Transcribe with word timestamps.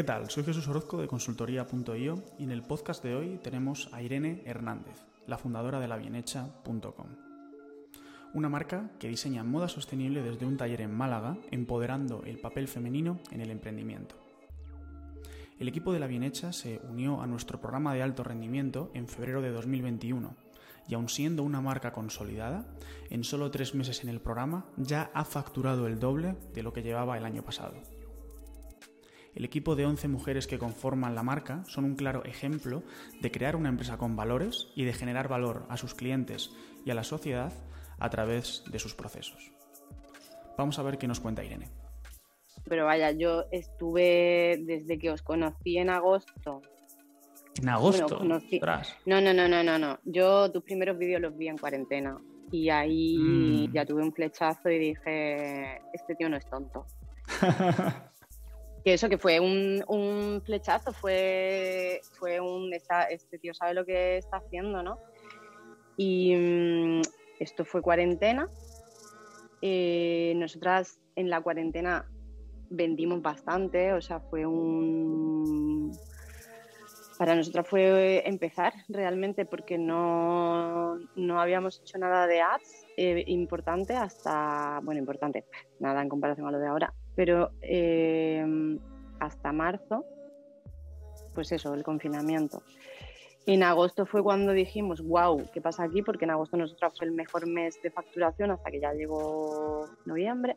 ¿Qué 0.00 0.04
tal? 0.04 0.30
Soy 0.30 0.44
Jesús 0.44 0.66
Orozco 0.66 0.98
de 0.98 1.06
consultoría.io 1.06 2.24
y 2.38 2.44
en 2.44 2.52
el 2.52 2.62
podcast 2.62 3.04
de 3.04 3.14
hoy 3.14 3.38
tenemos 3.44 3.90
a 3.92 4.02
Irene 4.02 4.42
Hernández, 4.46 4.96
la 5.26 5.36
fundadora 5.36 5.78
de 5.78 5.88
labienhecha.com. 5.88 7.06
Una 8.32 8.48
marca 8.48 8.92
que 8.98 9.08
diseña 9.08 9.44
moda 9.44 9.68
sostenible 9.68 10.22
desde 10.22 10.46
un 10.46 10.56
taller 10.56 10.80
en 10.80 10.94
Málaga, 10.94 11.36
empoderando 11.50 12.22
el 12.24 12.38
papel 12.38 12.66
femenino 12.66 13.20
en 13.30 13.42
el 13.42 13.50
emprendimiento. 13.50 14.14
El 15.58 15.68
equipo 15.68 15.92
de 15.92 16.00
La 16.00 16.06
Bienhecha 16.06 16.54
se 16.54 16.80
unió 16.88 17.20
a 17.20 17.26
nuestro 17.26 17.60
programa 17.60 17.92
de 17.92 18.00
alto 18.00 18.24
rendimiento 18.24 18.90
en 18.94 19.06
febrero 19.06 19.42
de 19.42 19.50
2021 19.50 20.34
y 20.88 20.94
aun 20.94 21.10
siendo 21.10 21.42
una 21.42 21.60
marca 21.60 21.92
consolidada, 21.92 22.64
en 23.10 23.22
solo 23.22 23.50
tres 23.50 23.74
meses 23.74 24.02
en 24.02 24.08
el 24.08 24.22
programa 24.22 24.64
ya 24.78 25.10
ha 25.12 25.26
facturado 25.26 25.86
el 25.86 26.00
doble 26.00 26.36
de 26.54 26.62
lo 26.62 26.72
que 26.72 26.82
llevaba 26.82 27.18
el 27.18 27.26
año 27.26 27.44
pasado. 27.44 27.99
El 29.34 29.44
equipo 29.44 29.76
de 29.76 29.86
11 29.86 30.08
mujeres 30.08 30.46
que 30.46 30.58
conforman 30.58 31.14
la 31.14 31.22
marca 31.22 31.62
son 31.66 31.84
un 31.84 31.94
claro 31.94 32.24
ejemplo 32.24 32.82
de 33.20 33.30
crear 33.30 33.56
una 33.56 33.68
empresa 33.68 33.96
con 33.96 34.16
valores 34.16 34.68
y 34.74 34.84
de 34.84 34.92
generar 34.92 35.28
valor 35.28 35.66
a 35.68 35.76
sus 35.76 35.94
clientes 35.94 36.50
y 36.84 36.90
a 36.90 36.94
la 36.94 37.04
sociedad 37.04 37.52
a 37.98 38.10
través 38.10 38.64
de 38.70 38.78
sus 38.78 38.94
procesos. 38.94 39.52
Vamos 40.58 40.78
a 40.78 40.82
ver 40.82 40.98
qué 40.98 41.06
nos 41.06 41.20
cuenta 41.20 41.44
Irene. 41.44 41.68
Pero 42.68 42.84
vaya, 42.84 43.12
yo 43.12 43.44
estuve 43.50 44.60
desde 44.66 44.98
que 44.98 45.10
os 45.10 45.22
conocí 45.22 45.78
en 45.78 45.90
agosto. 45.90 46.60
¿En 47.60 47.68
agosto? 47.68 48.20
No, 49.06 49.20
no, 49.20 49.32
no, 49.32 49.48
no, 49.48 49.62
no, 49.62 49.78
no. 49.78 49.98
Yo 50.04 50.50
tus 50.50 50.62
primeros 50.62 50.98
vídeos 50.98 51.20
los 51.20 51.36
vi 51.36 51.48
en 51.48 51.58
cuarentena. 51.58 52.18
Y 52.50 52.68
ahí 52.68 53.16
mm. 53.16 53.72
ya 53.72 53.86
tuve 53.86 54.02
un 54.02 54.12
flechazo 54.12 54.70
y 54.70 54.78
dije, 54.78 55.80
este 55.92 56.14
tío 56.16 56.28
no 56.28 56.36
es 56.36 56.46
tonto. 56.46 56.84
que 58.84 58.94
eso 58.94 59.08
que 59.08 59.18
fue 59.18 59.40
un, 59.40 60.42
flechazo, 60.44 60.92
fue, 60.92 62.00
fue 62.18 62.40
un, 62.40 62.72
este 62.72 63.38
tío 63.38 63.54
sabe 63.54 63.74
lo 63.74 63.84
que 63.84 64.18
está 64.18 64.38
haciendo, 64.38 64.82
¿no? 64.82 64.98
Y 65.96 66.34
mm, 66.34 67.02
esto 67.40 67.64
fue 67.64 67.82
cuarentena. 67.82 68.48
Eh, 69.62 70.32
nosotras 70.36 71.00
en 71.16 71.28
la 71.28 71.42
cuarentena 71.42 72.06
vendimos 72.70 73.20
bastante, 73.20 73.92
o 73.92 74.00
sea, 74.00 74.20
fue 74.20 74.46
un... 74.46 75.92
Para 77.18 77.34
nosotras 77.34 77.68
fue 77.68 78.26
empezar 78.26 78.72
realmente 78.88 79.44
porque 79.44 79.76
no, 79.76 80.96
no 81.16 81.38
habíamos 81.38 81.78
hecho 81.80 81.98
nada 81.98 82.26
de 82.26 82.40
ads 82.40 82.86
eh, 82.96 83.24
importante 83.26 83.94
hasta, 83.94 84.80
bueno, 84.82 85.00
importante, 85.00 85.44
nada 85.80 86.00
en 86.00 86.08
comparación 86.08 86.48
a 86.48 86.50
lo 86.50 86.58
de 86.58 86.68
ahora, 86.68 86.94
pero 87.20 87.50
em, 87.60 88.78
hasta 89.18 89.52
marzo, 89.52 90.06
pues 91.34 91.52
eso, 91.52 91.74
el 91.74 91.82
confinamiento. 91.82 92.62
En 93.44 93.62
agosto 93.62 94.06
fue 94.06 94.22
cuando 94.22 94.52
dijimos, 94.52 95.02
wow, 95.02 95.44
¿qué 95.52 95.60
pasa 95.60 95.84
aquí? 95.84 96.00
Porque 96.00 96.24
en 96.24 96.30
agosto 96.30 96.56
nosotros 96.56 96.94
fue 96.96 97.08
el 97.08 97.12
mejor 97.12 97.46
mes 97.46 97.78
de 97.82 97.90
facturación 97.90 98.52
hasta 98.52 98.70
que 98.70 98.80
ya 98.80 98.94
llegó 98.94 99.84
noviembre. 100.06 100.56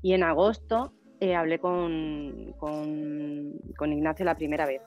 Y 0.00 0.14
en 0.14 0.22
agosto 0.22 0.94
eh, 1.20 1.34
hablé 1.34 1.58
con, 1.58 2.54
con, 2.56 3.92
Ignacio 3.92 4.24
la 4.24 4.34
primera 4.34 4.64
vez. 4.64 4.80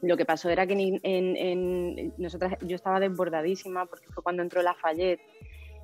Lo 0.00 0.16
que 0.16 0.26
pasó 0.26 0.48
era 0.48 0.64
que 0.64 1.00
en, 1.02 2.14
nosotras, 2.18 2.54
yo 2.60 2.76
estaba 2.76 3.00
desbordadísima 3.00 3.86
porque 3.86 4.06
fue 4.14 4.22
cuando 4.22 4.44
entró 4.44 4.62
la 4.62 4.74
Fayette 4.74 5.20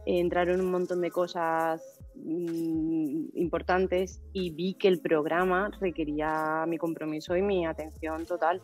entraron 0.07 0.61
un 0.61 0.71
montón 0.71 1.01
de 1.01 1.11
cosas 1.11 1.94
importantes 3.35 4.23
y 4.33 4.51
vi 4.51 4.75
que 4.75 4.89
el 4.89 5.01
programa 5.01 5.71
requería 5.81 6.65
mi 6.67 6.79
compromiso 6.79 7.37
y 7.37 7.43
mi 7.43 7.67
atención 7.67 8.25
total. 8.27 8.63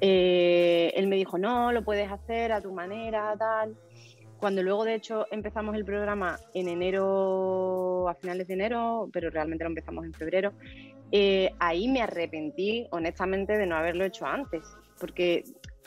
Eh, 0.00 0.92
él 0.94 1.06
me 1.06 1.16
dijo, 1.16 1.38
no, 1.38 1.72
lo 1.72 1.82
puedes 1.82 2.10
hacer 2.10 2.52
a 2.52 2.60
tu 2.60 2.72
manera, 2.72 3.34
tal. 3.38 3.76
Cuando 4.38 4.62
luego, 4.62 4.84
de 4.84 4.94
hecho, 4.94 5.26
empezamos 5.30 5.74
el 5.76 5.84
programa 5.84 6.38
en 6.52 6.68
enero, 6.68 8.08
a 8.08 8.14
finales 8.14 8.46
de 8.46 8.54
enero, 8.54 9.08
pero 9.12 9.30
realmente 9.30 9.64
lo 9.64 9.70
empezamos 9.70 10.04
en 10.04 10.12
febrero, 10.12 10.52
eh, 11.12 11.52
ahí 11.58 11.88
me 11.88 12.02
arrepentí, 12.02 12.86
honestamente, 12.90 13.56
de 13.56 13.66
no 13.66 13.76
haberlo 13.76 14.04
hecho 14.04 14.26
antes, 14.26 14.62
porque 15.00 15.44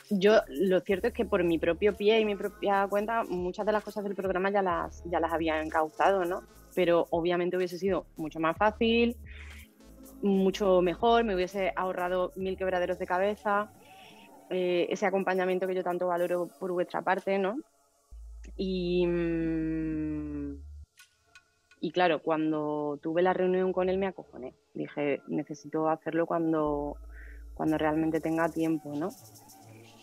yo 0.09 0.41
lo 0.47 0.79
cierto 0.79 1.07
es 1.07 1.13
que 1.13 1.25
por 1.25 1.43
mi 1.43 1.59
propio 1.59 1.95
pie 1.95 2.19
y 2.19 2.25
mi 2.25 2.35
propia 2.35 2.87
cuenta, 2.89 3.23
muchas 3.23 3.65
de 3.65 3.71
las 3.71 3.83
cosas 3.83 4.03
del 4.03 4.15
programa 4.15 4.49
ya 4.49 4.61
las, 4.61 5.03
ya 5.05 5.19
las 5.19 5.31
había 5.31 5.61
encauzado, 5.61 6.25
¿no? 6.25 6.41
Pero 6.75 7.07
obviamente 7.11 7.57
hubiese 7.57 7.77
sido 7.77 8.05
mucho 8.15 8.39
más 8.39 8.57
fácil, 8.57 9.15
mucho 10.21 10.81
mejor, 10.81 11.23
me 11.23 11.35
hubiese 11.35 11.73
ahorrado 11.75 12.31
mil 12.35 12.57
quebraderos 12.57 12.99
de 12.99 13.05
cabeza, 13.05 13.71
eh, 14.49 14.87
ese 14.89 15.05
acompañamiento 15.05 15.67
que 15.67 15.75
yo 15.75 15.83
tanto 15.83 16.07
valoro 16.07 16.47
por 16.59 16.71
vuestra 16.71 17.01
parte, 17.01 17.37
¿no? 17.37 17.57
Y, 18.55 19.05
mm, 19.05 20.55
y 21.81 21.91
claro, 21.91 22.21
cuando 22.21 22.99
tuve 23.01 23.21
la 23.21 23.33
reunión 23.33 23.71
con 23.71 23.89
él 23.89 23.97
me 23.97 24.07
acojoné. 24.07 24.53
Dije, 24.73 25.21
necesito 25.27 25.87
hacerlo 25.89 26.25
cuando, 26.25 26.97
cuando 27.53 27.77
realmente 27.77 28.19
tenga 28.19 28.49
tiempo, 28.49 28.93
¿no? 28.95 29.09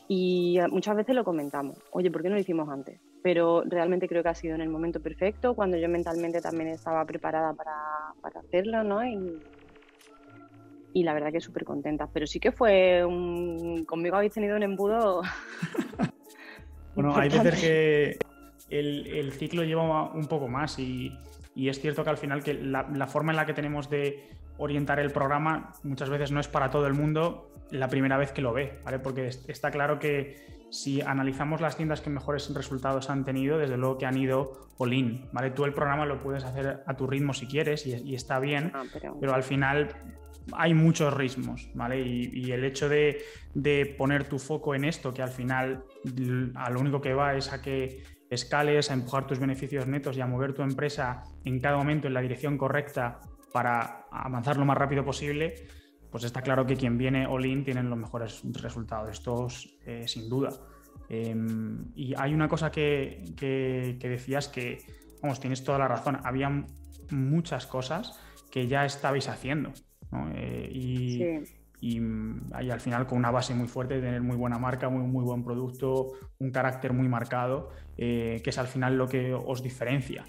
Y 0.08 0.58
eh, 0.58 0.68
muchas 0.68 0.96
veces 0.96 1.14
lo 1.14 1.24
comentamos, 1.24 1.78
oye, 1.90 2.10
¿por 2.10 2.22
qué 2.22 2.28
no 2.28 2.36
lo 2.36 2.40
hicimos 2.40 2.68
antes? 2.68 3.00
Pero 3.26 3.64
realmente 3.66 4.06
creo 4.06 4.22
que 4.22 4.28
ha 4.28 4.34
sido 4.36 4.54
en 4.54 4.60
el 4.60 4.68
momento 4.68 5.00
perfecto, 5.00 5.54
cuando 5.54 5.76
yo 5.76 5.88
mentalmente 5.88 6.40
también 6.40 6.68
estaba 6.68 7.04
preparada 7.04 7.52
para, 7.54 7.74
para 8.20 8.38
hacerlo, 8.38 8.84
¿no? 8.84 9.04
Y, 9.04 9.40
y 10.92 11.02
la 11.02 11.12
verdad 11.12 11.32
que 11.32 11.40
súper 11.40 11.64
contenta. 11.64 12.08
Pero 12.12 12.28
sí 12.28 12.38
que 12.38 12.52
fue 12.52 13.04
un... 13.04 13.84
Conmigo 13.84 14.14
habéis 14.14 14.32
tenido 14.32 14.54
un 14.54 14.62
embudo... 14.62 15.22
bueno, 16.94 17.16
hay 17.16 17.28
veces 17.28 17.60
que 17.60 18.18
el, 18.70 19.08
el, 19.08 19.32
ciclo 19.32 19.64
lleva 19.64 20.12
un 20.12 20.26
poco 20.28 20.46
más 20.46 20.78
y, 20.78 21.12
y, 21.56 21.68
es 21.68 21.80
cierto 21.80 22.04
que 22.04 22.10
al 22.10 22.18
final 22.18 22.44
que 22.44 22.54
la, 22.54 22.88
la 22.94 23.08
forma 23.08 23.32
en 23.32 23.38
la 23.38 23.46
que 23.46 23.54
tenemos 23.54 23.90
de 23.90 24.22
orientar 24.56 25.00
el 25.00 25.10
programa 25.10 25.72
muchas 25.82 26.10
veces 26.10 26.30
no 26.30 26.38
es 26.38 26.46
para 26.46 26.70
todo 26.70 26.86
el 26.86 26.94
mundo 26.94 27.50
la 27.72 27.88
primera 27.88 28.18
vez 28.18 28.30
que 28.30 28.40
lo 28.40 28.52
ve, 28.52 28.78
¿vale? 28.84 29.00
Porque 29.00 29.26
está 29.26 29.72
claro 29.72 29.98
que 29.98 30.55
si 30.70 31.00
analizamos 31.00 31.60
las 31.60 31.76
tiendas 31.76 32.00
que 32.00 32.10
mejores 32.10 32.52
resultados 32.52 33.10
han 33.10 33.24
tenido, 33.24 33.58
desde 33.58 33.76
luego 33.76 33.98
que 33.98 34.06
han 34.06 34.16
ido 34.16 34.68
all-in, 34.78 35.28
¿vale? 35.32 35.50
Tú 35.50 35.64
el 35.64 35.72
programa 35.72 36.06
lo 36.06 36.20
puedes 36.20 36.44
hacer 36.44 36.82
a 36.86 36.96
tu 36.96 37.06
ritmo 37.06 37.32
si 37.32 37.46
quieres 37.46 37.86
y, 37.86 38.14
está 38.14 38.40
bien, 38.40 38.72
ah, 38.74 38.84
pero... 39.20 39.34
al 39.34 39.42
final 39.42 39.88
hay 40.52 40.74
muchos 40.74 41.12
ritmos, 41.14 41.68
¿vale? 41.74 42.00
Y, 42.00 42.50
el 42.52 42.64
hecho 42.64 42.88
de, 42.88 43.24
poner 43.98 44.28
tu 44.28 44.38
foco 44.38 44.74
en 44.74 44.84
esto, 44.84 45.12
que 45.12 45.22
al 45.22 45.30
final 45.30 45.84
a 46.54 46.70
lo 46.70 46.80
único 46.80 47.00
que 47.00 47.14
va 47.14 47.34
es 47.34 47.52
a 47.52 47.62
que 47.62 48.02
escales, 48.30 48.90
a 48.90 48.94
empujar 48.94 49.26
tus 49.26 49.38
beneficios 49.38 49.86
netos 49.86 50.16
y 50.16 50.20
a 50.20 50.26
mover 50.26 50.52
tu 50.52 50.62
empresa 50.62 51.22
en 51.44 51.60
cada 51.60 51.76
momento 51.76 52.08
en 52.08 52.14
la 52.14 52.20
dirección 52.20 52.58
correcta 52.58 53.20
para 53.52 54.06
avanzar 54.10 54.56
lo 54.56 54.64
más 54.64 54.76
rápido 54.76 55.04
posible, 55.04 55.54
pues 56.16 56.24
está 56.24 56.40
claro 56.40 56.64
que 56.64 56.76
quien 56.76 56.96
viene 56.96 57.26
all-in 57.26 57.62
tiene 57.62 57.82
los 57.82 57.98
mejores 57.98 58.40
resultados, 58.62 59.10
estos 59.10 59.76
eh, 59.84 60.08
sin 60.08 60.30
duda. 60.30 60.48
Em, 61.10 61.92
y 61.94 62.14
hay 62.16 62.32
una 62.32 62.48
cosa 62.48 62.70
que, 62.70 63.22
decías 64.00 64.48
que, 64.48 64.78
vamos, 65.20 65.40
tienes 65.40 65.62
toda 65.62 65.78
la 65.78 65.88
razón, 65.88 66.18
había 66.24 66.64
muchas 67.10 67.66
cosas 67.66 68.18
que 68.50 68.66
ya 68.66 68.86
estabais 68.86 69.28
haciendo. 69.28 69.74
Eh, 70.34 70.70
y, 70.72 71.98
al 72.54 72.80
final 72.80 73.06
con 73.06 73.18
una 73.18 73.30
base 73.30 73.54
muy 73.54 73.68
fuerte, 73.68 74.00
tener 74.00 74.22
muy 74.22 74.38
buena 74.38 74.58
marca, 74.58 74.88
muy, 74.88 75.06
muy 75.06 75.22
buen 75.22 75.44
producto, 75.44 76.12
un 76.38 76.50
carácter 76.50 76.94
muy 76.94 77.08
marcado, 77.08 77.68
eh, 77.98 78.40
que 78.42 78.48
es 78.48 78.56
al 78.56 78.68
final 78.68 78.96
lo 78.96 79.06
que 79.06 79.34
os 79.34 79.62
diferencia. 79.62 80.24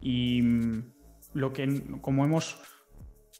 y 0.00 0.42
lo 1.34 1.52
que, 1.52 1.82
como 2.00 2.24
hemos 2.24 2.60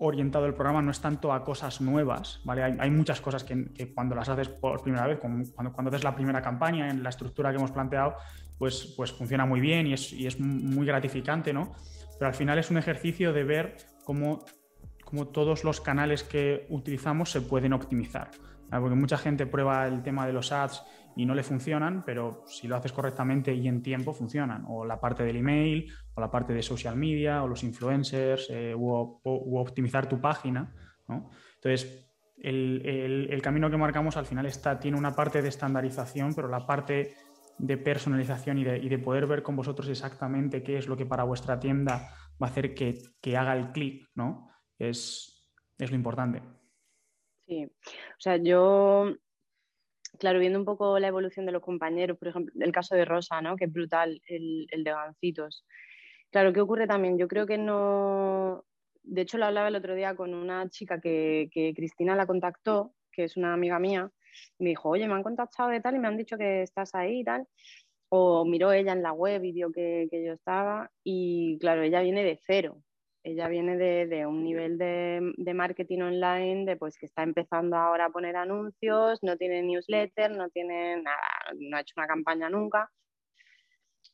orientado 0.00 0.46
el 0.46 0.54
programa 0.54 0.80
no 0.80 0.90
es 0.90 1.00
tanto 1.00 1.32
a 1.32 1.44
cosas 1.44 1.80
nuevas, 1.80 2.40
¿vale? 2.44 2.62
Hay, 2.64 2.90
muchas 2.90 3.20
cosas 3.20 3.44
que, 3.44 3.92
cuando 3.94 4.14
las 4.14 4.28
haces 4.28 4.48
por 4.48 4.82
primera 4.82 5.06
vez, 5.06 5.18
cuando, 5.18 5.52
cuando 5.54 5.90
haces 5.90 6.02
la 6.02 6.14
primera 6.14 6.40
campaña 6.40 6.90
en 6.90 7.02
la 7.02 7.10
estructura 7.10 7.50
que 7.50 7.58
hemos 7.58 7.70
planteado, 7.70 8.16
pues, 8.58 8.94
pues 8.96 9.12
funciona 9.12 9.44
muy 9.44 9.60
bien 9.60 9.86
y 9.86 9.92
es, 9.92 10.12
y 10.12 10.26
es 10.26 10.40
muy 10.40 10.86
gratificante, 10.86 11.52
¿no? 11.52 11.74
Pero 12.18 12.28
al 12.28 12.34
final 12.34 12.58
es 12.58 12.70
un 12.70 12.78
ejercicio 12.78 13.32
de 13.34 13.44
ver 13.44 13.76
cómo, 14.04 14.44
cómo 15.04 15.28
todos 15.28 15.64
los 15.64 15.82
canales 15.82 16.22
que 16.22 16.66
utilizamos 16.70 17.30
se 17.30 17.42
pueden 17.42 17.74
optimizar. 17.74 18.30
Porque 18.70 18.94
mucha 18.94 19.18
gente 19.18 19.46
prueba 19.46 19.86
el 19.86 20.02
tema 20.02 20.26
de 20.26 20.32
los 20.32 20.52
ads 20.52 20.82
y 21.16 21.26
no 21.26 21.34
le 21.34 21.42
funcionan, 21.42 22.04
pero 22.04 22.44
si 22.46 22.68
lo 22.68 22.76
haces 22.76 22.92
correctamente 22.92 23.54
y 23.54 23.68
en 23.68 23.82
tiempo 23.82 24.12
funcionan. 24.12 24.64
O 24.68 24.84
la 24.84 25.00
parte 25.00 25.24
del 25.24 25.36
email, 25.36 25.92
o 26.14 26.20
la 26.20 26.30
parte 26.30 26.52
de 26.52 26.62
social 26.62 26.96
media, 26.96 27.42
o 27.42 27.48
los 27.48 27.62
influencers, 27.62 28.48
eh, 28.50 28.74
o, 28.76 29.20
optimizar 29.24 30.08
tu 30.08 30.20
página. 30.20 30.74
Entonces, 31.08 32.08
el, 32.38 33.40
camino 33.42 33.70
que 33.70 33.76
marcamos 33.76 34.16
al 34.16 34.26
final 34.26 34.46
está, 34.46 34.78
tiene 34.78 34.96
una 34.96 35.14
parte 35.14 35.42
de 35.42 35.48
estandarización, 35.48 36.34
pero 36.34 36.48
la 36.48 36.66
parte 36.66 37.14
de 37.58 37.76
personalización 37.76 38.58
y 38.58 38.64
de, 38.64 38.98
poder 38.98 39.26
ver 39.26 39.42
con 39.42 39.56
vosotros 39.56 39.88
exactamente 39.88 40.62
qué 40.62 40.78
es 40.78 40.86
lo 40.86 40.96
que 40.96 41.06
para 41.06 41.24
vuestra 41.24 41.58
tienda 41.60 42.14
va 42.42 42.46
a 42.46 42.50
hacer 42.50 42.74
que, 42.74 43.36
haga 43.36 43.54
el 43.54 43.72
clic, 43.72 44.08
¿no? 44.14 44.48
Es, 44.78 45.46
es 45.78 45.90
lo 45.90 45.96
importante. 45.96 46.42
Sí, 47.46 47.64
o 47.64 48.20
sea, 48.20 48.36
yo, 48.36 49.12
claro, 50.20 50.38
viendo 50.38 50.58
un 50.58 50.64
poco 50.64 50.98
la 51.00 51.08
evolución 51.08 51.46
de 51.46 51.52
los 51.52 51.62
compañeros, 51.62 52.16
por 52.18 52.28
ejemplo, 52.28 52.54
el 52.60 52.70
caso 52.72 52.94
de 52.94 53.04
Rosa, 53.04 53.40
¿no? 53.40 53.56
Que 53.56 53.64
es 53.64 53.72
brutal, 53.72 54.22
el, 54.28 54.68
el 54.70 54.84
de 54.84 54.90
Gancitos. 54.92 55.64
Claro, 56.30 56.52
¿qué 56.52 56.60
ocurre 56.60 56.86
también? 56.86 57.18
Yo 57.18 57.26
creo 57.26 57.46
que 57.46 57.58
no, 57.58 58.64
de 59.02 59.22
hecho 59.22 59.38
lo 59.38 59.46
hablaba 59.46 59.68
el 59.68 59.74
otro 59.74 59.96
día 59.96 60.14
con 60.14 60.32
una 60.34 60.68
chica 60.68 61.00
que, 61.00 61.48
que 61.52 61.74
Cristina 61.74 62.14
la 62.14 62.26
contactó, 62.26 62.94
que 63.10 63.24
es 63.24 63.36
una 63.36 63.52
amiga 63.54 63.80
mía, 63.80 64.12
y 64.58 64.64
me 64.64 64.70
dijo, 64.70 64.90
oye, 64.90 65.08
me 65.08 65.14
han 65.14 65.24
contactado 65.24 65.70
de 65.70 65.80
tal 65.80 65.96
y 65.96 65.98
me 65.98 66.06
han 66.06 66.16
dicho 66.16 66.38
que 66.38 66.62
estás 66.62 66.94
ahí 66.94 67.20
y 67.20 67.24
tal. 67.24 67.48
O 68.10 68.44
miró 68.44 68.72
ella 68.72 68.92
en 68.92 69.02
la 69.02 69.12
web 69.12 69.42
y 69.44 69.52
vio 69.52 69.72
que, 69.72 70.06
que 70.10 70.24
yo 70.24 70.32
estaba. 70.34 70.90
Y 71.02 71.58
claro, 71.60 71.82
ella 71.82 72.02
viene 72.02 72.22
de 72.24 72.38
cero. 72.46 72.82
Ella 73.22 73.48
viene 73.48 73.76
de, 73.76 74.06
de 74.06 74.26
un 74.26 74.42
nivel 74.42 74.78
de, 74.78 75.32
de, 75.36 75.54
marketing 75.54 76.00
online, 76.00 76.64
de 76.64 76.76
pues 76.76 76.96
que 76.96 77.06
está 77.06 77.22
empezando 77.22 77.76
ahora 77.76 78.06
a 78.06 78.10
poner 78.10 78.36
anuncios, 78.36 79.18
no 79.22 79.36
tiene 79.36 79.62
newsletter, 79.62 80.30
no 80.30 80.48
tiene 80.48 81.02
nada, 81.02 81.18
no 81.58 81.76
ha 81.76 81.80
hecho 81.80 81.94
una 81.98 82.06
campaña 82.06 82.48
nunca. 82.48 82.90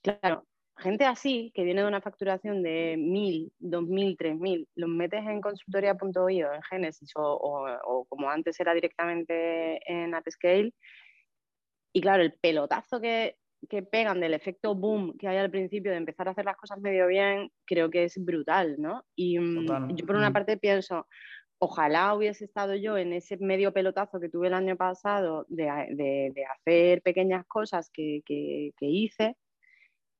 Claro, 0.02 0.44
gente 0.76 1.04
así, 1.04 1.52
que 1.54 1.64
viene 1.64 1.82
de 1.82 1.88
una 1.88 2.00
facturación 2.00 2.62
de 2.62 2.96
1.000, 2.98 3.52
2.000, 3.60 4.16
3.000, 4.16 4.68
los 4.74 4.90
metes 4.90 5.24
en 5.24 5.40
consultoría.io, 5.40 6.52
en 6.52 6.62
Genesis 6.62 7.12
o, 7.14 7.66
o, 7.84 8.04
como 8.06 8.28
antes 8.28 8.58
era 8.60 8.74
directamente 8.74 9.80
en 9.90 10.14
AppScale. 10.14 10.74
Y 11.92 12.00
claro, 12.00 12.22
el 12.22 12.34
pelotazo 12.34 13.00
que, 13.00 13.36
que, 13.68 13.82
pegan 13.82 14.20
del 14.20 14.34
efecto 14.34 14.74
boom 14.74 15.16
que 15.18 15.28
hay 15.28 15.38
al 15.38 15.50
principio 15.50 15.90
de 15.90 15.98
empezar 15.98 16.28
a 16.28 16.32
hacer 16.32 16.44
las 16.44 16.56
cosas 16.56 16.80
medio 16.80 17.06
bien, 17.06 17.50
creo 17.64 17.90
que 17.90 18.04
es 18.04 18.22
brutal, 18.22 18.76
¿no? 18.78 19.04
Y 19.14 19.38
mm, 19.38 19.66
Total. 19.66 19.94
yo 19.94 20.06
por 20.06 20.16
una 20.16 20.30
mm. 20.30 20.32
parte 20.32 20.56
pienso, 20.56 21.06
ojalá 21.58 22.14
hubiese 22.14 22.44
estado 22.44 22.74
yo 22.74 22.96
en 22.96 23.12
ese 23.12 23.36
medio 23.38 23.72
pelotazo 23.72 24.20
que 24.20 24.28
tuve 24.28 24.48
el 24.48 24.54
año 24.54 24.76
pasado 24.76 25.46
de, 25.48 25.64
de, 25.90 26.32
de 26.34 26.44
hacer 26.44 27.02
pequeñas 27.02 27.46
cosas 27.46 27.90
que, 27.90 28.22
que, 28.24 28.72
que 28.76 28.86
hice 28.86 29.36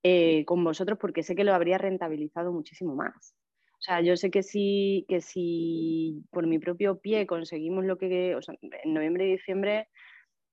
eh, 0.03 0.45
con 0.45 0.63
vosotros 0.63 0.97
porque 0.99 1.23
sé 1.23 1.35
que 1.35 1.43
lo 1.43 1.53
habría 1.53 1.77
rentabilizado 1.77 2.51
muchísimo 2.53 2.95
más. 2.95 3.35
O 3.73 3.81
sea, 3.81 4.01
yo 4.01 4.15
sé 4.15 4.31
que 4.31 4.41
si, 4.41 5.05
que 5.07 5.21
si 5.21 6.23
por 6.31 6.47
mi 6.47 6.59
propio 6.59 6.99
pie 6.99 7.27
conseguimos 7.27 7.85
lo 7.85 7.97
que, 7.97 8.35
o 8.35 8.41
sea, 8.41 8.55
en 8.61 8.93
noviembre 8.93 9.27
y 9.27 9.31
diciembre 9.33 9.87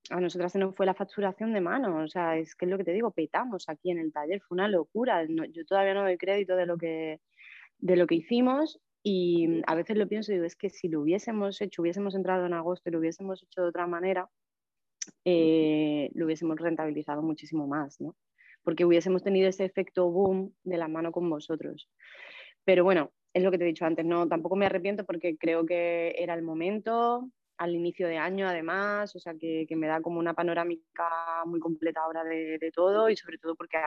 a 0.09 0.19
nosotras 0.19 0.51
se 0.51 0.59
nos 0.59 0.75
fue 0.75 0.85
la 0.85 0.93
facturación 0.93 1.53
de 1.53 1.61
mano, 1.61 2.03
o 2.03 2.07
sea, 2.07 2.37
es 2.37 2.55
que 2.55 2.65
es 2.65 2.71
lo 2.71 2.77
que 2.77 2.83
te 2.83 2.93
digo, 2.93 3.11
petamos 3.11 3.69
aquí 3.69 3.91
en 3.91 3.99
el 3.99 4.13
taller, 4.13 4.41
fue 4.41 4.55
una 4.55 4.67
locura, 4.67 5.25
no, 5.27 5.45
yo 5.45 5.65
todavía 5.65 5.93
no 5.93 6.03
doy 6.03 6.17
crédito 6.17 6.55
de 6.55 6.65
lo 6.65 6.77
que, 6.77 7.21
de 7.79 7.95
lo 7.95 8.07
que 8.07 8.15
hicimos 8.15 8.79
y 9.03 9.61
a 9.67 9.75
veces 9.75 9.97
lo 9.97 10.07
pienso 10.07 10.31
y 10.31 10.35
digo, 10.35 10.45
es 10.45 10.55
que 10.55 10.69
si 10.69 10.87
lo 10.89 11.01
hubiésemos 11.01 11.61
hecho, 11.61 11.81
hubiésemos 11.81 12.15
entrado 12.15 12.45
en 12.45 12.53
agosto 12.53 12.89
y 12.89 12.93
lo 12.93 12.99
hubiésemos 12.99 13.43
hecho 13.43 13.63
de 13.63 13.69
otra 13.69 13.87
manera, 13.87 14.29
eh, 15.25 16.09
lo 16.13 16.25
hubiésemos 16.25 16.59
rentabilizado 16.59 17.21
muchísimo 17.21 17.67
más, 17.67 17.99
¿no? 18.01 18.15
porque 18.65 18.83
hubiésemos 18.83 19.23
tenido 19.23 19.47
ese 19.47 19.63
efecto 19.63 20.09
boom 20.09 20.53
de 20.63 20.77
la 20.77 20.89
mano 20.89 21.13
con 21.13 21.29
vosotros. 21.29 21.87
Pero 22.65 22.83
bueno, 22.83 23.11
es 23.33 23.43
lo 23.43 23.51
que 23.51 23.57
te 23.57 23.63
he 23.63 23.67
dicho 23.67 23.85
antes, 23.85 24.03
no, 24.03 24.27
tampoco 24.27 24.55
me 24.55 24.65
arrepiento 24.65 25.05
porque 25.05 25.37
creo 25.37 25.65
que 25.65 26.15
era 26.17 26.33
el 26.33 26.41
momento, 26.41 27.29
al 27.57 27.75
inicio 27.75 28.07
de 28.07 28.17
año 28.17 28.47
además, 28.47 29.15
o 29.15 29.19
sea 29.19 29.33
que, 29.35 29.65
que 29.67 29.75
me 29.75 29.87
da 29.87 30.01
como 30.01 30.19
una 30.19 30.33
panorámica 30.33 31.43
muy 31.45 31.59
completa 31.59 32.01
ahora 32.01 32.23
de, 32.23 32.57
de, 32.59 32.71
todo 32.71 33.09
y 33.09 33.15
sobre 33.15 33.37
todo 33.37 33.55
porque 33.55 33.77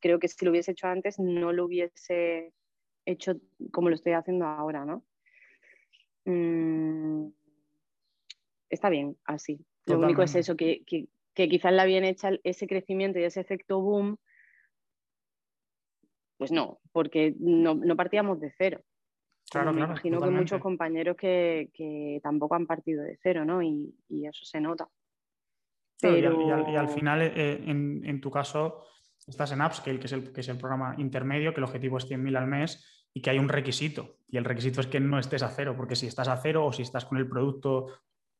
creo 0.00 0.18
que 0.18 0.28
si 0.28 0.44
lo 0.44 0.50
hubiese 0.50 0.72
hecho 0.72 0.88
antes 0.88 1.18
no 1.18 1.52
lo 1.52 1.66
hubiese 1.66 2.52
hecho 3.04 3.36
como 3.72 3.88
lo 3.88 3.94
estoy 3.94 4.12
haciendo 4.12 4.46
ahora, 4.46 4.84
¿no? 4.84 5.04
Mm, 6.24 7.28
está 8.68 8.90
bien, 8.90 9.16
así. 9.24 9.58
Totalmente. 9.84 9.92
Lo 9.92 9.98
único 10.00 10.22
es 10.22 10.34
eso, 10.34 10.56
que, 10.56 10.82
que, 10.84 11.08
que 11.34 11.48
quizás 11.48 11.72
la 11.72 11.82
habían 11.82 12.04
hecho 12.04 12.28
ese 12.42 12.66
crecimiento 12.66 13.18
y 13.18 13.24
ese 13.24 13.40
efecto 13.40 13.80
boom, 13.80 14.18
pues 16.36 16.50
no, 16.50 16.80
porque 16.92 17.34
no, 17.38 17.74
no 17.74 17.96
partíamos 17.96 18.40
de 18.40 18.52
cero. 18.58 18.82
Claro, 19.50 19.72
me 19.72 19.78
claro, 19.78 19.92
imagino 19.92 20.16
totalmente. 20.16 20.38
que 20.38 20.42
muchos 20.42 20.60
compañeros 20.60 21.16
que, 21.16 21.70
que, 21.72 22.20
tampoco 22.22 22.54
han 22.54 22.66
partido 22.66 23.02
de 23.02 23.18
cero, 23.22 23.44
¿no? 23.44 23.62
Y, 23.62 23.94
y 24.08 24.26
eso 24.26 24.44
se 24.44 24.60
nota. 24.60 24.88
Pero... 26.00 26.40
Y, 26.42 26.50
al, 26.50 26.68
y, 26.68 26.76
al, 26.76 26.88
final, 26.88 27.22
eh, 27.22 27.62
en, 27.64 28.02
en, 28.04 28.20
tu 28.20 28.30
caso, 28.30 28.84
estás 29.26 29.52
en 29.52 29.62
Upscale, 29.62 29.98
que 29.98 30.06
es 30.06 30.12
el, 30.12 30.32
que 30.32 30.40
es 30.40 30.48
el 30.48 30.58
programa 30.58 30.94
intermedio, 30.98 31.54
que 31.54 31.60
el 31.60 31.64
objetivo 31.64 31.98
es 31.98 32.10
100.000 32.10 32.36
al 32.36 32.46
mes 32.46 33.06
y 33.14 33.22
que 33.22 33.30
hay 33.30 33.38
un 33.38 33.48
requisito. 33.48 34.18
Y 34.28 34.36
el 34.36 34.44
requisito 34.44 34.80
es 34.80 34.88
que 34.88 35.00
no 35.00 35.18
estés 35.18 35.42
a 35.42 35.48
cero, 35.48 35.74
porque 35.76 35.96
si 35.96 36.06
estás 36.06 36.28
a 36.28 36.36
cero 36.36 36.66
o 36.66 36.72
si 36.72 36.82
estás 36.82 37.04
con 37.06 37.18
el 37.18 37.28
producto, 37.28 37.86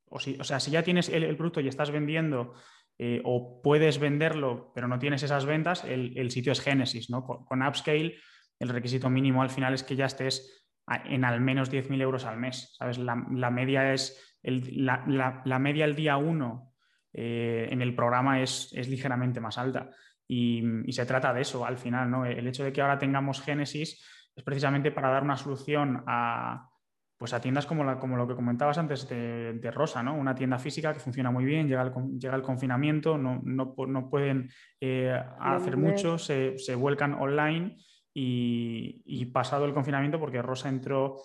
o, 0.08 0.18
si, 0.18 0.36
o 0.38 0.44
sea, 0.44 0.60
si 0.60 0.70
ya 0.70 0.82
tienes 0.82 1.08
el, 1.08 1.22
el 1.22 1.36
producto 1.36 1.60
y 1.60 1.68
estás 1.68 1.90
vendiendo 1.90 2.54
eh, 2.98 3.22
o 3.24 3.62
puedes 3.62 3.98
venderlo, 3.98 4.72
pero 4.74 4.88
no 4.88 4.98
tienes 4.98 5.22
esas 5.22 5.46
ventas, 5.46 5.84
el, 5.84 6.16
el 6.18 6.30
sitio 6.30 6.52
es 6.52 6.60
Genesis. 6.60 7.10
¿no? 7.10 7.24
Con, 7.24 7.44
con, 7.44 7.62
Upscale, 7.62 8.16
el 8.58 8.68
requisito 8.68 9.08
mínimo 9.08 9.42
al 9.42 9.50
final 9.50 9.72
es 9.72 9.82
que 9.82 9.96
ya 9.96 10.06
estés 10.06 10.65
en 11.04 11.24
al 11.24 11.40
menos 11.40 11.72
10.000 11.72 12.00
euros 12.00 12.24
al 12.24 12.38
mes. 12.38 12.74
¿sabes? 12.78 12.98
La, 12.98 13.26
la 13.32 13.50
media 13.50 13.92
es 13.92 14.38
el, 14.42 14.84
la, 14.84 15.04
la, 15.06 15.42
la, 15.44 15.58
media 15.58 15.84
el 15.84 15.96
día 15.96 16.16
1 16.16 16.72
eh, 17.12 17.68
en 17.70 17.82
el 17.82 17.94
programa 17.94 18.40
es, 18.40 18.72
es 18.72 18.88
ligeramente 18.88 19.40
más 19.40 19.58
alta. 19.58 19.90
Y, 20.28 20.62
y, 20.84 20.92
se 20.92 21.06
trata 21.06 21.32
de 21.32 21.42
eso 21.42 21.64
al 21.64 21.78
final. 21.78 22.10
¿no? 22.10 22.24
El 22.26 22.46
hecho 22.46 22.64
de 22.64 22.72
que 22.72 22.80
ahora 22.80 22.98
tengamos 22.98 23.40
Genesis 23.42 24.04
es 24.34 24.44
precisamente 24.44 24.90
para 24.90 25.10
dar 25.10 25.22
una 25.22 25.36
solución 25.36 26.04
a, 26.06 26.68
pues 27.16 27.32
a 27.32 27.40
tiendas 27.40 27.66
como, 27.66 27.82
la, 27.82 27.98
como 27.98 28.16
lo 28.16 28.28
que 28.28 28.34
comentabas 28.34 28.76
antes 28.78 29.08
de, 29.08 29.54
de, 29.54 29.70
Rosa, 29.70 30.02
¿no? 30.02 30.14
Una 30.14 30.34
tienda 30.34 30.58
física 30.58 30.92
que 30.92 31.00
funciona 31.00 31.30
muy 31.30 31.44
bien, 31.44 31.66
llega 31.66 31.82
el, 31.82 32.18
llega 32.18 32.36
el 32.36 32.42
confinamiento, 32.42 33.16
no, 33.16 33.40
no, 33.42 33.74
no 33.86 34.10
pueden 34.10 34.50
eh, 34.80 35.18
hacer 35.40 35.78
mucho, 35.78 36.18
se, 36.18 36.58
se, 36.58 36.74
vuelcan 36.74 37.14
online 37.14 37.76
y, 38.18 39.26
pasado 39.26 39.66
el 39.66 39.74
confinamiento, 39.74 40.18
porque 40.18 40.40
Rosa 40.40 40.70
entró 40.70 41.20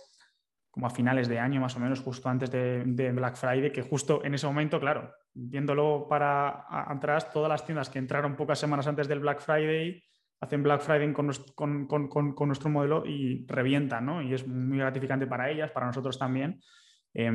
como 0.70 0.88
a 0.88 0.90
finales 0.90 1.30
de 1.30 1.40
año, 1.40 1.62
más 1.62 1.76
o 1.78 1.80
menos, 1.80 2.02
justo 2.02 2.28
antes 2.28 2.52
de, 2.52 3.12
Black 3.14 3.36
Friday, 3.36 3.72
que 3.72 3.82
justo 3.82 4.24
en 4.24 4.34
ese 4.34 4.48
momento, 4.48 4.80
claro, 4.80 5.14
viéndolo 5.34 6.08
para 6.10 6.66
atrás, 6.70 7.32
todas 7.32 7.50
las 7.50 7.66
tiendas 7.66 7.90
que 7.90 8.00
entraron 8.00 8.36
pocas 8.36 8.60
semanas 8.60 8.88
antes 8.88 9.08
del 9.08 9.20
Black 9.20 9.40
Friday 9.40 10.04
hacen 10.42 10.64
Black 10.64 10.82
Friday 10.82 11.14
con, 11.14 11.28
nuestro 12.48 12.70
modelo 12.70 13.06
y 13.06 13.46
revientan, 13.48 14.06
¿no? 14.06 14.22
Y 14.22 14.34
es 14.34 14.46
muy 14.48 14.80
gratificante 14.80 15.28
para 15.28 15.50
ellas, 15.50 15.72
para 15.72 15.86
nosotros 15.86 16.18
también. 16.18 16.60
Eh, 17.14 17.32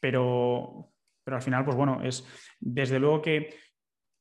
pero, 0.00 0.90
pero 1.22 1.36
al 1.36 1.42
final, 1.42 1.64
pues 1.64 1.76
bueno, 1.76 2.00
es 2.02 2.26
desde 2.58 2.98
luego 2.98 3.20
que 3.20 3.54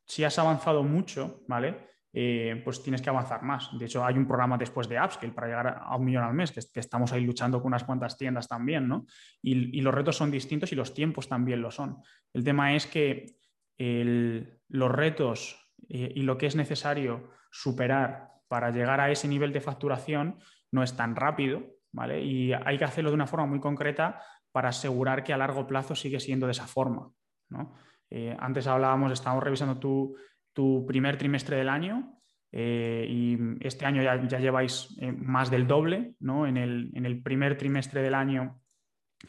si 0.06 0.24
has 0.24 0.38
avanzado 0.38 0.84
mucho, 0.84 1.42
¿vale? 1.48 1.88
Eh, 2.20 2.60
pues 2.66 2.82
tienes 2.82 3.00
que 3.00 3.12
avanzar 3.12 3.44
más. 3.44 3.70
De 3.78 3.86
hecho, 3.86 4.04
hay 4.04 4.18
un 4.18 4.26
programa 4.26 4.58
después 4.58 4.90
de 4.90 5.00
Upscale 5.00 5.34
para 5.34 5.46
llegar 5.46 5.84
a 5.86 5.96
un 5.96 6.04
millón 6.04 6.24
al 6.24 6.34
mes, 6.34 6.52
que, 6.52 6.80
estamos 6.80 7.14
ahí 7.14 7.24
luchando 7.24 7.62
con 7.62 7.68
unas 7.68 7.84
cuantas 7.84 8.18
tiendas 8.18 8.48
también, 8.48 8.88
¿no? 8.88 9.06
Y, 9.40 9.80
los 9.82 9.94
retos 9.94 10.18
son 10.18 10.32
distintos 10.32 10.72
y 10.72 10.76
los 10.76 10.96
tiempos 10.96 11.30
también 11.30 11.62
lo 11.62 11.70
son. 11.70 12.02
El 12.34 12.44
tema 12.44 12.74
es 12.74 12.88
que 12.88 13.38
los 13.78 14.92
retos 14.92 15.72
eh, 15.90 16.12
y 16.16 16.24
lo 16.24 16.40
que 16.40 16.48
es 16.48 16.56
necesario 16.56 17.30
superar 17.52 18.32
para 18.48 18.72
llegar 18.72 19.00
a 19.00 19.12
ese 19.12 19.28
nivel 19.28 19.54
de 19.54 19.62
facturación 19.62 20.40
no 20.72 20.82
es 20.82 20.96
tan 20.96 21.16
rápido, 21.16 21.62
¿vale? 21.92 22.24
Y 22.24 22.52
hay 22.52 22.80
que 22.80 22.86
hacerlo 22.86 23.12
de 23.12 23.16
una 23.16 23.28
forma 23.28 23.46
muy 23.46 23.60
concreta 23.60 24.24
para 24.52 24.70
asegurar 24.70 25.24
que 25.24 25.34
a 25.34 25.38
largo 25.38 25.68
plazo 25.68 25.94
sigue 25.94 26.20
siendo 26.20 26.48
de 26.48 26.54
esa 26.54 26.66
forma, 26.66 27.12
¿no? 27.50 27.76
Eh, 28.10 28.36
antes 28.40 28.66
hablábamos, 28.66 29.12
estábamos 29.12 29.44
revisando 29.44 29.78
tu, 29.78 30.16
tu 30.58 30.88
primer 30.88 31.18
trimestre 31.18 31.56
del 31.56 31.70
año 31.70 32.18
eh, 32.52 33.06
y 33.08 33.38
este 33.60 33.86
año 33.86 34.02
ya, 34.02 34.40
lleváis 34.40 34.98
eh, 35.00 35.12
más 35.12 35.52
del 35.52 35.68
doble, 35.68 36.16
¿no? 36.20 36.48
En 36.48 36.58
el, 36.58 36.90
en 36.96 37.06
el 37.06 37.22
primer 37.22 37.60
trimestre 37.60 38.02
del 38.02 38.16
año 38.16 38.60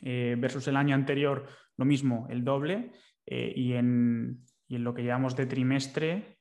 eh, 0.01 0.37
versus 0.39 0.67
el 0.69 0.77
año 0.77 0.95
anterior, 0.95 1.47
lo 1.77 1.85
mismo, 1.85 2.27
el 2.31 2.45
doble, 2.45 2.93
y 3.27 3.75
en, 3.75 4.39
y, 4.69 4.77
en, 4.77 4.85
lo 4.85 4.95
que 4.95 5.03
llevamos 5.03 5.37
de 5.37 5.45
trimestre, 5.45 6.39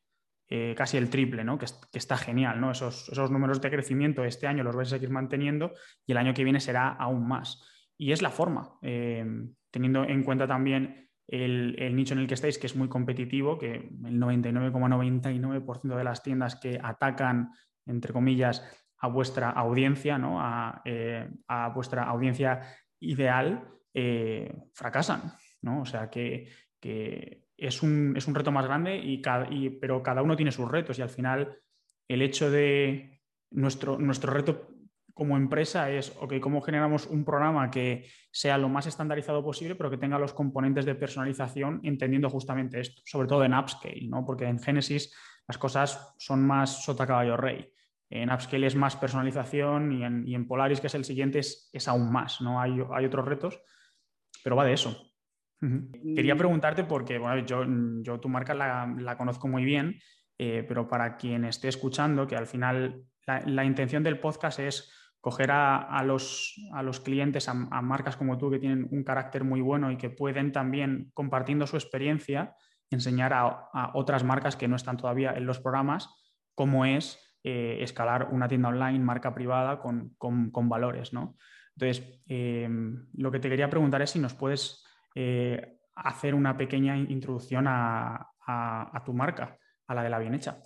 casi 0.78 0.96
el 0.96 1.10
triple, 1.10 1.44
¿no? 1.44 1.58
que, 1.58 1.66
está 1.92 2.16
genial. 2.16 2.62
¿no? 2.62 2.72
Esos, 2.72 3.10
esos 3.10 3.30
números 3.30 3.60
de 3.60 3.70
crecimiento 3.70 4.24
este 4.24 4.48
año 4.48 4.64
los 4.64 4.74
vais 4.74 4.88
a 4.88 4.96
seguir 4.96 5.10
manteniendo 5.10 5.74
y 6.06 6.14
el 6.14 6.18
año 6.18 6.34
que 6.34 6.46
viene 6.46 6.62
será 6.62 6.88
aún 6.94 7.28
más. 7.28 7.62
Y 7.98 8.14
es 8.14 8.22
la 8.22 8.30
forma, 8.30 8.80
teniendo 9.70 10.06
en 10.06 10.24
cuenta 10.24 10.48
también 10.48 11.07
el, 11.28 11.96
nicho 11.96 12.14
en 12.14 12.22
el 12.22 12.28
que 12.28 12.36
estáis, 12.36 12.58
que 12.58 12.68
es 12.68 12.76
muy 12.76 12.88
competitivo, 12.88 13.58
que 13.58 13.76
el 13.76 14.20
99,99% 14.20 15.22
,99 15.22 15.98
de 15.98 16.04
las 16.04 16.24
tiendas 16.24 16.56
que 16.56 16.80
atacan, 16.82 17.52
entre 17.86 18.14
comillas, 18.14 18.64
a 19.00 19.08
vuestra 19.08 19.50
audiencia, 19.52 20.18
¿no? 20.18 20.42
a, 20.42 20.82
eh, 20.86 21.30
a 21.48 21.70
vuestra 21.70 22.04
audiencia 22.04 22.62
ideal, 23.00 23.68
eh, 23.94 24.54
fracasan. 24.74 25.34
¿no? 25.62 25.82
O 25.82 25.86
sea 25.86 26.10
que, 26.10 26.48
que 26.80 27.48
es 27.58 27.84
un, 27.84 28.16
es 28.16 28.28
un 28.28 28.36
reto 28.36 28.52
más 28.52 28.66
grande, 28.66 28.98
y 28.98 29.22
cada, 29.22 29.52
y, 29.52 29.70
pero 29.70 30.02
cada 30.02 30.22
uno 30.22 30.36
tiene 30.36 30.52
sus 30.52 30.70
retos 30.70 30.98
y 30.98 31.02
al 31.02 31.10
final 31.10 31.58
el 32.08 32.22
hecho 32.22 32.50
de 32.50 33.22
nuestro, 33.52 33.98
nuestro 33.98 34.32
reto 34.32 34.77
como 35.18 35.36
empresa 35.36 35.90
es, 35.90 36.16
ok, 36.22 36.36
¿cómo 36.40 36.62
generamos 36.62 37.08
un 37.08 37.26
programa 37.26 37.72
que 37.72 38.08
sea 38.30 38.56
lo 38.60 38.70
más 38.70 38.86
estandarizado 38.86 39.44
posible, 39.44 39.74
pero 39.74 39.90
que 39.90 39.98
tenga 39.98 40.20
los 40.20 40.32
componentes 40.32 40.86
de 40.86 40.94
personalización, 40.94 41.80
entendiendo 41.82 42.30
justamente 42.30 42.80
esto, 42.80 43.02
sobre 43.04 43.28
todo 43.28 43.44
en 43.44 43.56
Upscale, 43.56 44.08
¿no? 44.08 44.24
Porque 44.24 44.46
en 44.46 44.60
Genesis 44.60 45.12
las 45.48 45.58
cosas 45.58 46.14
son 46.20 46.46
más 46.46 46.84
sota 46.84 47.08
caballo 47.08 47.36
rey. 47.36 47.68
En 48.12 48.32
Upscale 48.32 48.68
es 48.68 48.76
más 48.76 48.96
personalización 48.96 49.92
y 49.92 50.36
en, 50.36 50.48
Polaris, 50.48 50.80
que 50.80 50.86
es 50.86 50.94
el 50.94 51.04
siguiente, 51.04 51.40
es, 51.40 51.88
aún 51.88 52.12
más, 52.12 52.40
¿no? 52.40 52.62
Hay, 52.62 52.80
hay, 52.94 53.06
otros 53.06 53.26
retos, 53.26 53.60
pero 54.44 54.56
va 54.56 54.66
de 54.66 54.74
eso. 54.74 55.02
Quería 55.60 56.36
mm. 56.36 56.38
preguntarte 56.38 56.84
porque, 56.84 57.18
bueno, 57.18 57.44
yo, 57.44 57.66
yo 58.04 58.20
tu 58.20 58.30
marca 58.30 58.54
la, 58.54 59.18
conozco 59.18 59.48
muy 59.48 59.66
bien, 59.66 60.00
eh, 60.38 60.64
pero 60.68 60.88
para 60.88 61.18
quien 61.18 61.44
esté 61.44 61.70
escuchando, 61.70 62.28
que 62.28 62.36
al 62.36 62.46
final 62.46 63.04
la 63.26 63.66
intención 63.66 64.04
del 64.04 64.20
podcast 64.20 64.60
es 64.60 64.94
coger 65.28 65.52
a, 65.52 66.02
los, 66.06 66.56
a 66.72 66.82
los, 66.82 67.02
clientes, 67.02 67.50
a, 67.50 67.54
marcas 67.54 68.16
como 68.16 68.38
tú 68.38 68.50
que 68.50 68.60
tienen 68.60 68.88
un 68.92 69.04
carácter 69.04 69.44
muy 69.44 69.60
bueno 69.60 69.92
y 69.92 69.98
que 69.98 70.10
pueden 70.10 70.54
también, 70.54 71.12
compartiendo 71.14 71.68
su 71.68 71.76
experiencia, 71.76 72.56
enseñar 72.90 73.34
a, 73.34 73.92
otras 73.94 74.24
marcas 74.24 74.56
que 74.56 74.70
no 74.70 74.78
están 74.78 74.96
todavía 74.96 75.34
en 75.34 75.46
los 75.46 75.60
programas 75.60 76.08
cómo 76.56 76.86
es 76.86 77.20
eh, 77.44 77.80
escalar 77.82 78.30
una 78.32 78.48
tienda 78.48 78.70
online, 78.70 79.00
marca 79.00 79.34
privada, 79.34 79.82
con, 79.82 80.16
valores. 80.70 81.12
¿no? 81.12 81.36
Entonces, 81.76 82.24
eh, 82.30 82.70
lo 83.16 83.30
que 83.30 83.40
te 83.42 83.50
quería 83.50 83.70
preguntar 83.70 84.02
es 84.02 84.12
si 84.12 84.20
nos 84.20 84.34
puedes 84.34 84.82
eh, 85.14 85.80
hacer 85.94 86.36
una 86.36 86.56
pequeña 86.56 86.96
introducción 86.96 87.66
a, 87.68 88.32
tu 89.04 89.14
marca, 89.14 89.58
a 89.88 89.94
la 89.94 90.04
de 90.04 90.10
la 90.10 90.20
bien 90.20 90.36
hecha. 90.36 90.64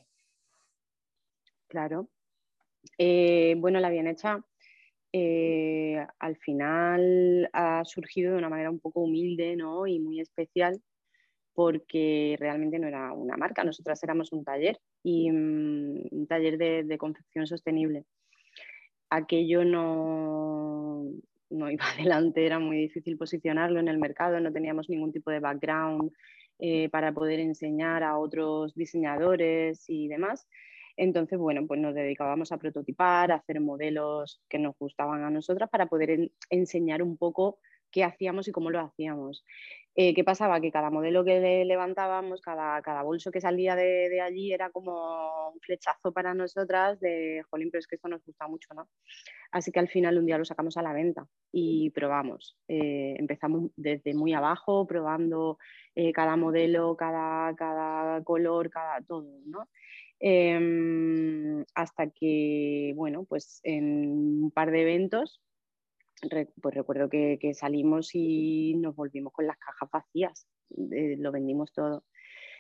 Claro. 1.68 2.12
bueno, 3.58 3.80
la 3.80 3.90
bien 3.90 4.06
hecha 4.06 4.46
eh, 5.14 6.06
al 6.20 6.38
final 6.38 7.50
ha 7.54 7.84
surgido 7.86 8.32
de 8.32 8.38
una 8.38 8.50
manera 8.50 8.70
un 8.70 8.80
poco 8.80 9.02
humilde 9.02 9.56
¿no? 9.56 9.86
y 9.88 10.00
muy 10.00 10.22
especial 10.22 10.82
porque 11.54 12.38
realmente 12.40 12.80
no 12.80 12.88
era 12.88 13.12
una 13.12 13.36
marca, 13.36 13.64
nosotras 13.64 14.02
éramos 14.04 14.32
un 14.32 14.44
taller 14.44 14.80
y 15.04 15.30
mm, 15.30 16.08
un 16.12 16.28
taller 16.28 16.58
de, 16.58 16.98
confección 16.98 17.46
sostenible. 17.46 18.06
Aquello 19.10 19.66
no, 19.66 21.04
no 21.50 21.70
iba 21.70 21.84
adelante, 21.94 22.46
era 22.46 22.60
muy 22.60 22.78
difícil 22.78 23.18
posicionarlo 23.18 23.80
en 23.80 23.90
el 23.90 23.98
mercado, 23.98 24.40
no 24.40 24.54
teníamos 24.54 24.90
ningún 24.90 25.12
tipo 25.12 25.30
de 25.30 25.40
background 25.40 26.12
eh, 26.60 26.90
para 26.90 27.12
poder 27.12 27.40
enseñar 27.40 28.04
a 28.04 28.18
otros 28.18 28.74
diseñadores 28.76 29.90
y 29.90 30.08
demás. 30.08 30.48
Entonces, 30.98 31.40
bueno, 31.40 31.66
pues 31.68 31.80
nos 31.80 31.96
dedicábamos 31.96 32.52
a 32.52 32.58
prototipar, 32.58 33.32
a 33.32 33.36
hacer 33.36 33.60
modelos 33.60 34.42
que 34.50 34.60
nos 34.60 34.78
gustaban 34.78 35.24
a 35.24 35.30
nosotras 35.30 35.70
para 35.70 35.88
poder 35.88 36.32
enseñar 36.50 37.04
un 37.04 37.18
poco 37.18 37.60
qué 37.92 38.04
hacíamos 38.04 38.48
y 38.48 38.52
cómo 38.52 38.72
lo 38.72 38.80
hacíamos. 38.80 39.44
Eh, 39.94 40.14
¿Qué 40.14 40.24
pasaba? 40.24 40.62
Que 40.62 40.72
cada 40.72 40.90
modelo 40.90 41.26
que 41.26 41.66
levantábamos, 41.66 42.40
cada, 42.40 42.82
cada 42.82 43.04
bolso 43.04 43.30
que 43.30 43.42
salía 43.42 43.76
de, 43.76 44.22
allí 44.22 44.54
era 44.54 44.70
como 44.70 45.50
un 45.50 45.60
flechazo 45.60 46.14
para 46.14 46.34
nosotras 46.34 46.98
de, 47.02 47.44
jolín, 47.50 47.70
pero 47.70 47.80
es 47.80 47.88
que 47.88 47.96
esto 47.96 48.08
nos 48.08 48.24
gusta 48.24 48.48
mucho, 48.48 48.74
¿no? 48.74 48.88
Así 49.52 49.70
que 49.74 49.82
al 49.82 49.90
final 49.90 50.18
un 50.18 50.26
día 50.26 50.38
lo 50.38 50.46
sacamos 50.46 50.78
a 50.78 50.82
la 50.82 50.94
venta 50.94 51.28
y 51.52 51.90
probamos. 51.90 52.58
Eh, 52.70 53.16
empezamos 53.18 53.72
desde 53.76 54.14
muy 54.14 54.34
abajo, 54.34 54.88
probando 54.88 55.58
eh, 55.94 56.14
cada 56.14 56.38
modelo, 56.38 56.96
cada, 56.96 57.54
cada 57.56 58.24
color, 58.24 58.70
cada 58.70 59.02
todo, 59.02 59.42
¿no? 59.46 59.68
Em, 60.24 61.66
hasta 61.74 62.12
que, 62.12 62.94
bueno, 62.96 63.26
pues 63.26 63.60
en 63.64 64.44
un 64.44 64.52
par 64.52 64.70
de 64.70 64.84
eventos, 64.84 65.42
pues 66.62 66.76
recuerdo 66.76 67.10
que, 67.10 67.40
salimos 67.56 68.12
y 68.14 68.76
nos 68.76 68.96
volvimos 68.96 69.34
con 69.34 69.48
las 69.48 69.58
cajas 69.58 69.90
vacías, 69.92 70.48
lo 70.70 71.32
vendimos 71.32 71.74
todo. 71.74 72.06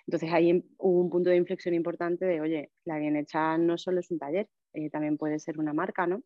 Entonces 0.08 0.34
ahí 0.34 0.50
em, 0.50 0.64
hubo 0.80 1.02
un 1.02 1.10
punto 1.12 1.30
de 1.30 1.38
inflexión 1.38 1.76
importante 1.76 2.26
de, 2.26 2.42
oye, 2.42 2.72
la 2.84 2.98
bien 2.98 3.16
hecha 3.16 3.58
no 3.60 3.78
solo 3.78 4.00
es 4.00 4.10
un 4.10 4.18
taller, 4.18 4.50
eh, 4.74 4.90
también 4.90 5.18
puede 5.18 5.38
ser 5.38 5.60
una 5.60 5.74
marca, 5.74 6.08
¿no? 6.08 6.24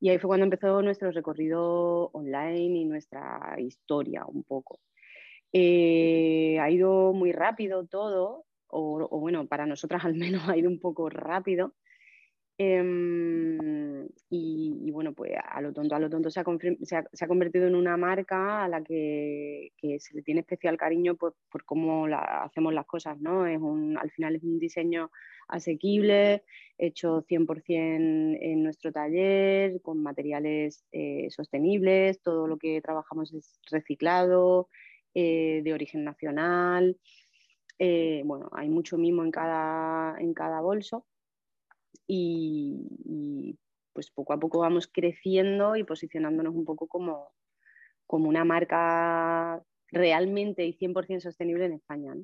Y 0.00 0.08
ahí 0.08 0.18
fue 0.18 0.28
cuando 0.28 0.44
empezó 0.44 0.80
nuestro 0.80 1.10
recorrido 1.10 2.10
online 2.12 2.78
y 2.80 2.84
nuestra 2.86 3.56
historia 3.58 4.24
un 4.26 4.44
poco. 4.44 4.80
Eh, 5.52 6.58
ha 6.60 6.70
ido 6.70 7.12
muy 7.12 7.32
rápido 7.32 7.86
todo, 7.86 8.46
o, 8.74 9.20
bueno, 9.20 9.46
para 9.46 9.66
nosotras 9.66 10.04
al 10.04 10.14
menos 10.14 10.42
ha 10.48 10.56
ido 10.56 10.70
un 10.70 10.80
poco 10.80 11.08
rápido. 11.08 11.74
Em, 12.56 14.06
y, 14.30 14.90
bueno, 14.92 15.12
pues 15.12 15.32
a 15.44 15.60
lo 15.60 15.72
tonto, 15.72 15.96
a 15.96 15.98
lo 15.98 16.08
tonto 16.08 16.30
se 16.30 16.38
ha, 16.38 17.26
convertido 17.26 17.66
en 17.66 17.74
una 17.74 17.96
marca 17.96 18.62
a 18.64 18.68
la 18.68 18.80
que, 18.82 19.72
se 19.98 20.14
le 20.14 20.22
tiene 20.22 20.40
especial 20.42 20.76
cariño 20.76 21.16
por, 21.16 21.34
por 21.50 21.64
cómo 21.64 22.06
hacemos 22.06 22.72
las 22.72 22.86
cosas, 22.86 23.20
¿no? 23.20 23.46
Es 23.46 23.58
un, 23.60 23.98
al 23.98 24.10
final 24.12 24.36
es 24.36 24.44
un 24.44 24.60
diseño 24.60 25.10
asequible, 25.48 26.44
hecho 26.78 27.22
100% 27.22 28.38
en 28.40 28.62
nuestro 28.62 28.92
taller, 28.92 29.80
con 29.82 30.02
materiales 30.02 30.84
eh, 30.92 31.28
sostenibles, 31.30 32.22
todo 32.22 32.46
lo 32.46 32.56
que 32.56 32.80
trabajamos 32.80 33.32
es 33.34 33.60
reciclado, 33.70 34.68
eh, 35.14 35.60
de 35.62 35.72
origen 35.72 36.04
nacional. 36.04 36.98
Eh, 37.78 38.22
bueno, 38.24 38.48
hay 38.52 38.68
mucho 38.68 38.96
mimo 38.96 39.24
en 39.24 39.30
cada, 39.30 40.18
en 40.20 40.32
cada 40.32 40.60
bolso 40.60 41.06
y, 42.06 43.58
pues 43.92 44.10
poco 44.10 44.32
a 44.32 44.40
poco 44.40 44.58
vamos 44.58 44.88
creciendo 44.92 45.76
y 45.76 45.84
posicionándonos 45.84 46.54
un 46.54 46.64
poco 46.64 46.88
como, 46.88 47.32
como 48.06 48.28
una 48.28 48.44
marca 48.44 49.62
realmente 49.88 50.64
y 50.64 50.72
100% 50.74 51.20
sostenible 51.20 51.66
en 51.66 51.72
España. 51.74 52.14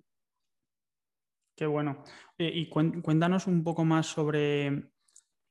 Qué 1.56 1.66
bueno. 1.66 2.02
y 2.38 2.68
cuéntanos 2.70 3.46
un 3.46 3.62
poco 3.62 3.84
más 3.84 4.06
sobre, 4.06 4.90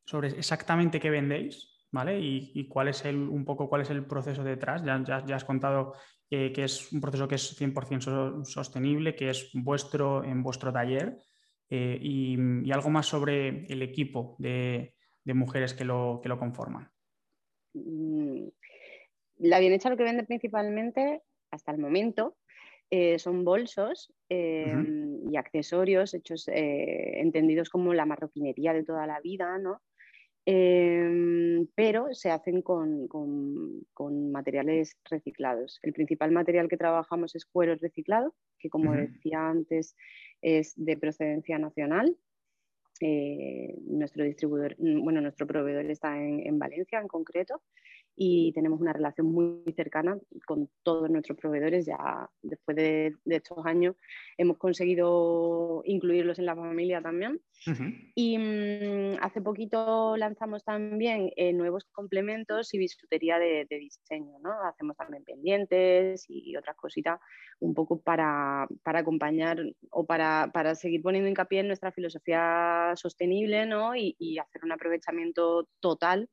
sobre 0.06 0.30
exactamente 0.30 1.00
qué 1.00 1.12
vendéis, 1.12 1.86
¿vale? 1.92 2.20
Y, 2.20 2.68
cuál 2.68 2.88
es 2.88 3.06
el, 3.06 3.16
un 3.16 3.46
poco 3.46 3.70
cuál 3.70 3.82
es 3.82 3.90
el 3.90 4.06
proceso 4.06 4.44
detrás. 4.44 4.84
Ya, 4.84 5.02
ya, 5.04 5.24
ya 5.26 5.36
has 5.36 5.46
contado 5.46 5.94
que 6.30 6.64
es 6.64 6.92
un 6.92 7.02
proceso 7.02 7.28
que 7.28 7.36
es 7.36 7.60
100% 7.60 8.46
sostenible, 8.46 9.16
que 9.16 9.32
es 9.32 9.50
vuestro 9.54 10.24
en 10.24 10.44
vuestro 10.44 10.72
taller, 10.72 11.18
eh, 11.70 12.00
y, 12.02 12.72
algo 12.72 12.90
más 12.90 13.06
sobre 13.06 13.66
el 13.68 13.82
equipo 13.84 14.36
de, 14.40 14.96
mujeres 15.26 15.76
que 15.76 15.86
lo, 15.86 16.20
que 16.24 16.30
lo 16.30 16.40
conforman. 16.40 16.90
Mm, 17.74 18.48
la 19.38 19.60
Bienhecha 19.60 19.92
lo 19.92 19.98
que 19.98 20.04
vende 20.04 20.24
principalmente, 20.24 21.22
hasta 21.52 21.72
el 21.72 21.78
momento, 21.78 22.38
eh, 22.90 23.20
son 23.20 23.46
bolsos 23.46 24.12
eh, 24.30 24.74
y 25.30 25.38
accesorios 25.38 26.16
hechos, 26.16 26.46
entendidos 26.48 27.70
como 27.70 27.94
la 27.94 28.08
marroquinería 28.08 28.74
de 28.74 28.84
toda 28.84 29.06
la 29.06 29.20
vida, 29.20 29.60
¿no? 29.60 29.84
Em, 30.46 31.68
pero 31.76 32.14
se 32.14 32.32
hacen 32.32 32.62
con, 32.62 33.08
materiales 34.32 34.98
reciclados. 35.10 35.80
El 35.84 35.94
principal 35.94 36.32
material 36.32 36.70
que 36.70 36.78
trabajamos 36.78 37.36
es 37.36 37.46
cuero 37.46 37.76
reciclado, 37.76 38.36
que 38.58 38.70
como 38.70 38.94
decía 38.94 39.48
antes 39.48 39.96
es 40.42 40.74
de 40.76 40.98
procedencia 40.98 41.60
nacional. 41.60 42.18
Eh, 43.02 43.76
nuestro 43.86 44.26
distribuidor, 44.26 44.76
bueno, 44.78 45.22
nuestro 45.22 45.48
proveedor 45.48 45.86
está 45.86 46.18
en 46.22 46.60
Valencia 46.60 47.00
en 47.00 47.08
concreto 47.08 47.62
y 48.22 48.52
tenemos 48.52 48.82
una 48.82 48.92
relación 48.92 49.28
muy 49.28 49.64
cercana 49.78 50.20
con 50.46 50.70
todos 50.84 51.10
nuestros 51.10 51.38
proveedores. 51.38 51.86
Ya 51.86 52.30
después 52.42 52.76
de, 52.76 53.16
estos 53.28 53.66
años 53.66 53.96
hemos 54.38 54.58
conseguido 54.58 55.82
incluirlos 55.86 56.38
en 56.38 56.46
la 56.46 56.54
familia 56.54 57.02
también. 57.02 57.40
Y 58.16 58.38
mm, 58.38 59.20
hace 59.22 59.40
poquito 59.42 60.18
lanzamos 60.18 60.66
también 60.66 61.32
eh, 61.38 61.54
nuevos 61.54 61.86
complementos 61.94 62.74
y 62.74 62.80
bisutería 62.80 63.40
de, 63.40 63.66
diseño. 63.70 64.38
¿no? 64.44 64.52
Hacemos 64.68 64.98
también 64.98 65.24
pendientes 65.24 66.26
y 66.28 66.58
otras 66.58 66.76
cositas 66.76 67.22
un 67.62 67.74
poco 67.74 68.02
para, 68.02 68.68
para 68.84 69.00
acompañar 69.00 69.64
o 69.92 70.06
para, 70.06 70.52
para, 70.54 70.76
seguir 70.76 71.02
poniendo 71.02 71.30
hincapié 71.30 71.62
en 71.62 71.68
nuestra 71.68 71.94
filosofía 71.94 72.92
sostenible 72.98 73.66
¿no? 73.66 73.96
y, 73.96 74.18
y 74.20 74.40
hacer 74.40 74.66
un 74.66 74.74
aprovechamiento 74.74 75.70
total 75.80 76.30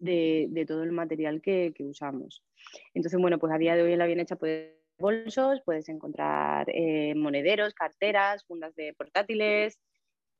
de, 0.00 0.64
todo 0.66 0.82
el 0.82 0.92
material 0.92 1.40
que, 1.40 1.72
usamos. 1.80 2.44
Entonces, 2.94 3.20
bueno, 3.20 3.38
pues 3.38 3.52
a 3.52 3.58
día 3.58 3.76
de 3.76 3.82
hoy 3.82 3.92
en 3.92 3.98
la 3.98 4.06
bien 4.06 4.20
hecha 4.20 4.36
puedes 4.36 4.80
bolsos, 4.98 5.62
puedes 5.64 5.88
encontrar 5.88 6.66
eh, 6.68 7.14
monederos, 7.14 7.72
carteras, 7.72 8.44
fundas 8.44 8.74
de 8.74 8.92
portátiles, 8.92 9.80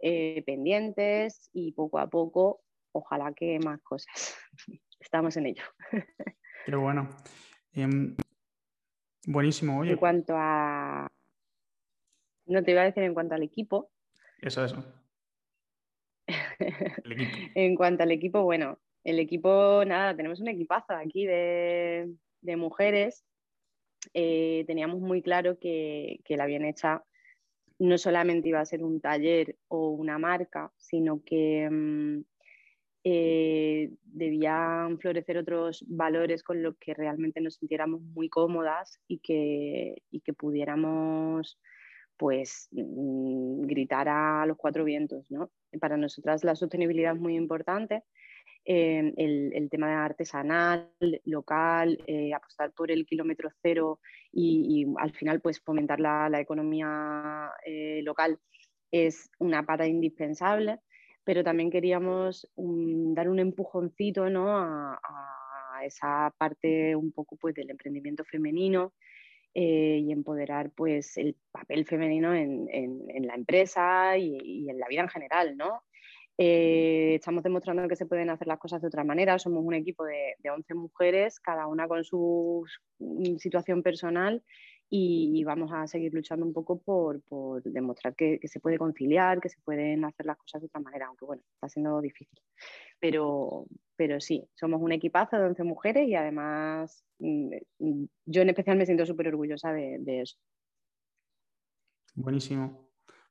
eh, 0.00 0.42
pendientes 0.44 1.48
y 1.52 1.72
poco 1.72 1.98
a 1.98 2.08
poco, 2.08 2.60
ojalá 2.92 3.32
que 3.32 3.58
más 3.58 3.80
cosas. 3.82 4.36
Estamos 5.00 5.36
en 5.38 5.46
ello. 5.46 5.64
Qué 6.66 6.76
bueno. 6.76 7.08
Em, 7.72 8.14
buenísimo, 9.26 9.78
oye. 9.80 9.92
En 9.92 9.96
cuanto 9.96 10.34
a... 10.36 11.08
No 12.46 12.62
te 12.62 12.72
iba 12.72 12.82
a 12.82 12.84
decir 12.84 13.02
en 13.02 13.14
cuanto 13.14 13.34
al 13.34 13.42
equipo. 13.42 13.90
Eso, 14.40 14.64
eso. 14.64 14.84
en 17.54 17.76
cuanto 17.76 18.02
al 18.02 18.10
equipo, 18.10 18.42
bueno, 18.42 18.78
El 19.04 19.18
equipo, 19.18 19.82
nada, 19.86 20.14
tenemos 20.14 20.40
un 20.40 20.48
equipazo 20.48 20.92
aquí 20.92 21.26
de, 21.26 22.08
mujeres. 22.42 23.24
Eh, 24.14 24.64
teníamos 24.66 25.00
muy 25.00 25.22
claro 25.22 25.58
que, 25.58 26.20
la 26.28 26.46
bien 26.46 26.64
hecha 26.64 27.04
no 27.78 27.96
solamente 27.96 28.50
iba 28.50 28.60
a 28.60 28.66
ser 28.66 28.84
un 28.84 29.00
taller 29.00 29.56
o 29.68 29.88
una 29.88 30.18
marca, 30.18 30.70
sino 30.76 31.22
que 31.24 31.68
mm, 31.70 32.20
eh, 33.04 33.90
debían 34.02 34.98
florecer 34.98 35.38
otros 35.38 35.82
valores 35.88 36.42
con 36.42 36.62
los 36.62 36.76
que 36.76 36.92
realmente 36.92 37.40
nos 37.40 37.54
sintiéramos 37.54 38.02
muy 38.02 38.28
cómodas 38.28 39.00
y 39.08 39.18
que, 39.20 40.02
que 40.22 40.32
pudiéramos 40.34 41.58
pues 42.18 42.68
mm, 42.72 43.62
gritar 43.62 44.10
a 44.10 44.44
los 44.44 44.58
cuatro 44.58 44.84
vientos. 44.84 45.30
¿no? 45.30 45.50
Para 45.80 45.96
nosotras 45.96 46.44
la 46.44 46.54
sostenibilidad 46.54 47.14
es 47.14 47.20
muy 47.20 47.34
importante. 47.36 48.04
Eh, 48.64 49.12
el, 49.16 49.68
tema 49.70 50.04
artesanal, 50.04 50.92
local, 51.24 51.98
eh, 52.06 52.32
apostar 52.34 52.72
por 52.72 52.90
el 52.90 53.06
kilómetro 53.06 53.48
cero 53.62 54.00
y, 54.32 54.86
al 54.98 55.12
final 55.12 55.40
pues 55.40 55.60
fomentar 55.60 55.98
la, 55.98 56.40
economía 56.40 57.50
local 58.02 58.38
es 58.90 59.30
una 59.38 59.64
pata 59.64 59.86
indispensable 59.86 60.78
pero 61.24 61.44
también 61.44 61.70
queríamos 61.70 62.48
dar 62.56 63.28
un 63.28 63.38
empujoncito 63.38 64.28
¿no? 64.30 64.48
a, 64.58 64.98
esa 65.84 66.34
parte 66.36 66.94
un 66.94 67.12
poco 67.12 67.36
pues, 67.36 67.54
del 67.54 67.70
emprendimiento 67.70 68.24
femenino 68.24 68.92
eh, 69.54 70.02
y 70.02 70.12
empoderar 70.12 70.70
pues, 70.72 71.16
el 71.16 71.36
papel 71.50 71.86
femenino 71.86 72.34
en, 72.34 72.66
la 73.26 73.34
empresa 73.34 74.18
y, 74.18 74.68
en 74.68 74.78
la 74.78 74.88
vida 74.88 75.02
en 75.02 75.08
general. 75.08 75.56
¿no? 75.56 75.84
Eh, 76.42 77.16
estamos 77.16 77.42
demostrando 77.42 77.86
que 77.86 77.96
se 77.96 78.06
pueden 78.06 78.30
hacer 78.30 78.46
las 78.48 78.58
cosas 78.58 78.80
de 78.80 78.88
otra 78.88 79.04
manera. 79.04 79.38
Somos 79.38 79.62
un 79.62 79.74
equipo 79.74 80.04
de, 80.04 80.36
de 80.38 80.50
11 80.50 80.72
mujeres, 80.74 81.38
cada 81.38 81.66
una 81.66 81.86
con 81.86 82.02
su 82.02 82.64
situación 83.38 83.82
personal 83.82 84.42
y, 84.92 85.44
vamos 85.44 85.70
a 85.72 85.86
seguir 85.86 86.12
luchando 86.12 86.44
un 86.44 86.52
poco 86.52 86.80
por, 86.80 87.22
demostrar 87.62 88.16
que, 88.16 88.40
se 88.42 88.58
puede 88.58 88.76
conciliar, 88.76 89.40
que 89.40 89.48
se 89.48 89.60
pueden 89.60 90.04
hacer 90.04 90.26
las 90.26 90.36
cosas 90.36 90.60
de 90.60 90.66
otra 90.66 90.80
manera, 90.80 91.06
aunque 91.06 91.24
bueno, 91.24 91.42
está 91.54 91.68
siendo 91.68 92.00
difícil. 92.00 92.42
Pero, 92.98 93.66
pero 93.96 94.20
sí, 94.20 94.44
somos 94.54 94.82
un 94.82 94.90
equipazo 94.92 95.36
de 95.36 95.44
11 95.44 95.62
mujeres 95.62 96.08
y 96.08 96.16
además 96.16 97.04
mm, 97.20 97.50
mm, 97.78 98.04
yo 98.26 98.42
en 98.42 98.48
especial 98.48 98.76
me 98.76 98.86
siento 98.86 99.06
súper 99.06 99.28
orgullosa 99.28 99.72
de, 99.72 100.20
eso. 100.20 100.36
Buenísimo. 102.14 102.89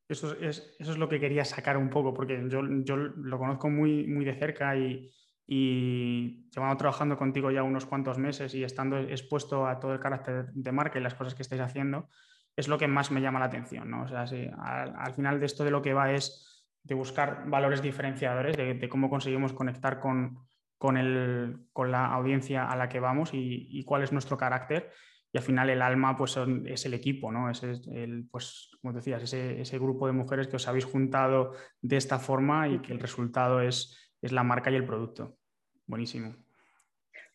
Eso 0.09 0.33
es, 0.41 0.75
eso 0.79 0.91
es 0.91 0.97
lo 0.97 1.07
que 1.07 1.19
quería 1.19 1.45
sacar 1.45 1.77
un 1.77 1.89
poco, 1.89 2.13
porque 2.13 2.43
yo, 2.49 2.61
yo 2.83 2.97
lo 2.97 3.37
conozco 3.37 3.69
muy, 3.69 4.07
muy 4.07 4.25
de 4.25 4.35
cerca 4.35 4.75
y, 4.75 5.09
y 5.51 6.47
llevando 6.51 6.77
trabajando 6.77 7.17
contigo 7.17 7.49
ya 7.49 7.63
unos 7.63 7.87
cuantos 7.87 8.19
meses 8.19 8.53
y 8.53 8.63
estando 8.63 8.99
expuesto 8.99 9.65
a 9.65 9.79
todo 9.79 9.93
el 9.93 9.99
carácter 9.99 10.51
de 10.53 10.71
marca 10.71 10.99
y 10.99 11.01
las 11.01 11.15
cosas 11.15 11.33
que 11.33 11.41
estáis 11.41 11.61
haciendo, 11.61 12.07
es 12.55 12.67
lo 12.67 12.77
que 12.77 12.87
más 12.87 13.09
me 13.09 13.19
llama 13.19 13.39
la 13.39 13.45
atención. 13.45 13.89
¿no? 13.89 14.03
O 14.03 14.07
sea, 14.07 14.25
al, 14.59 15.13
final 15.13 15.39
de 15.39 15.47
esto 15.47 15.63
de 15.63 15.71
lo 15.71 15.81
que 15.81 15.93
va 15.93 16.11
es 16.11 16.67
de 16.83 16.93
buscar 16.93 17.49
valores 17.49 17.81
diferenciadores, 17.81 18.57
de, 18.57 18.89
cómo 18.89 19.09
conseguimos 19.09 19.53
conectar 19.53 19.99
con, 19.99 20.37
con, 20.77 20.97
el, 20.97 21.67
con, 21.73 21.91
la 21.91 22.05
audiencia 22.13 22.69
a 22.69 22.75
la 22.75 22.87
que 22.87 22.99
vamos 22.99 23.31
y, 23.33 23.83
cuál 23.85 24.03
es 24.03 24.11
nuestro 24.11 24.37
carácter. 24.37 24.91
Y 25.31 25.37
al 25.37 25.43
final 25.43 25.69
el 25.69 25.81
alma 25.81 26.17
pues, 26.17 26.37
es 26.65 26.85
el 26.85 26.93
equipo, 26.93 27.31
¿no? 27.31 27.49
Es 27.49 27.61
el, 27.63 28.27
pues, 28.31 28.71
como 28.81 28.93
decías, 28.93 29.21
ese, 29.21 29.61
ese 29.61 29.77
grupo 29.77 30.07
de 30.07 30.13
mujeres 30.13 30.47
que 30.47 30.55
os 30.55 30.67
habéis 30.67 30.85
juntado 30.85 31.53
de 31.81 31.97
esta 31.97 32.17
forma 32.17 32.67
y 32.67 32.79
que 32.79 32.93
el 32.93 32.99
resultado 32.99 33.61
es, 33.61 33.95
es 34.21 34.31
la 34.31 34.43
marca 34.43 34.71
y 34.71 34.75
el 34.75 34.85
producto. 34.85 35.37
Buenísimo. 35.85 36.35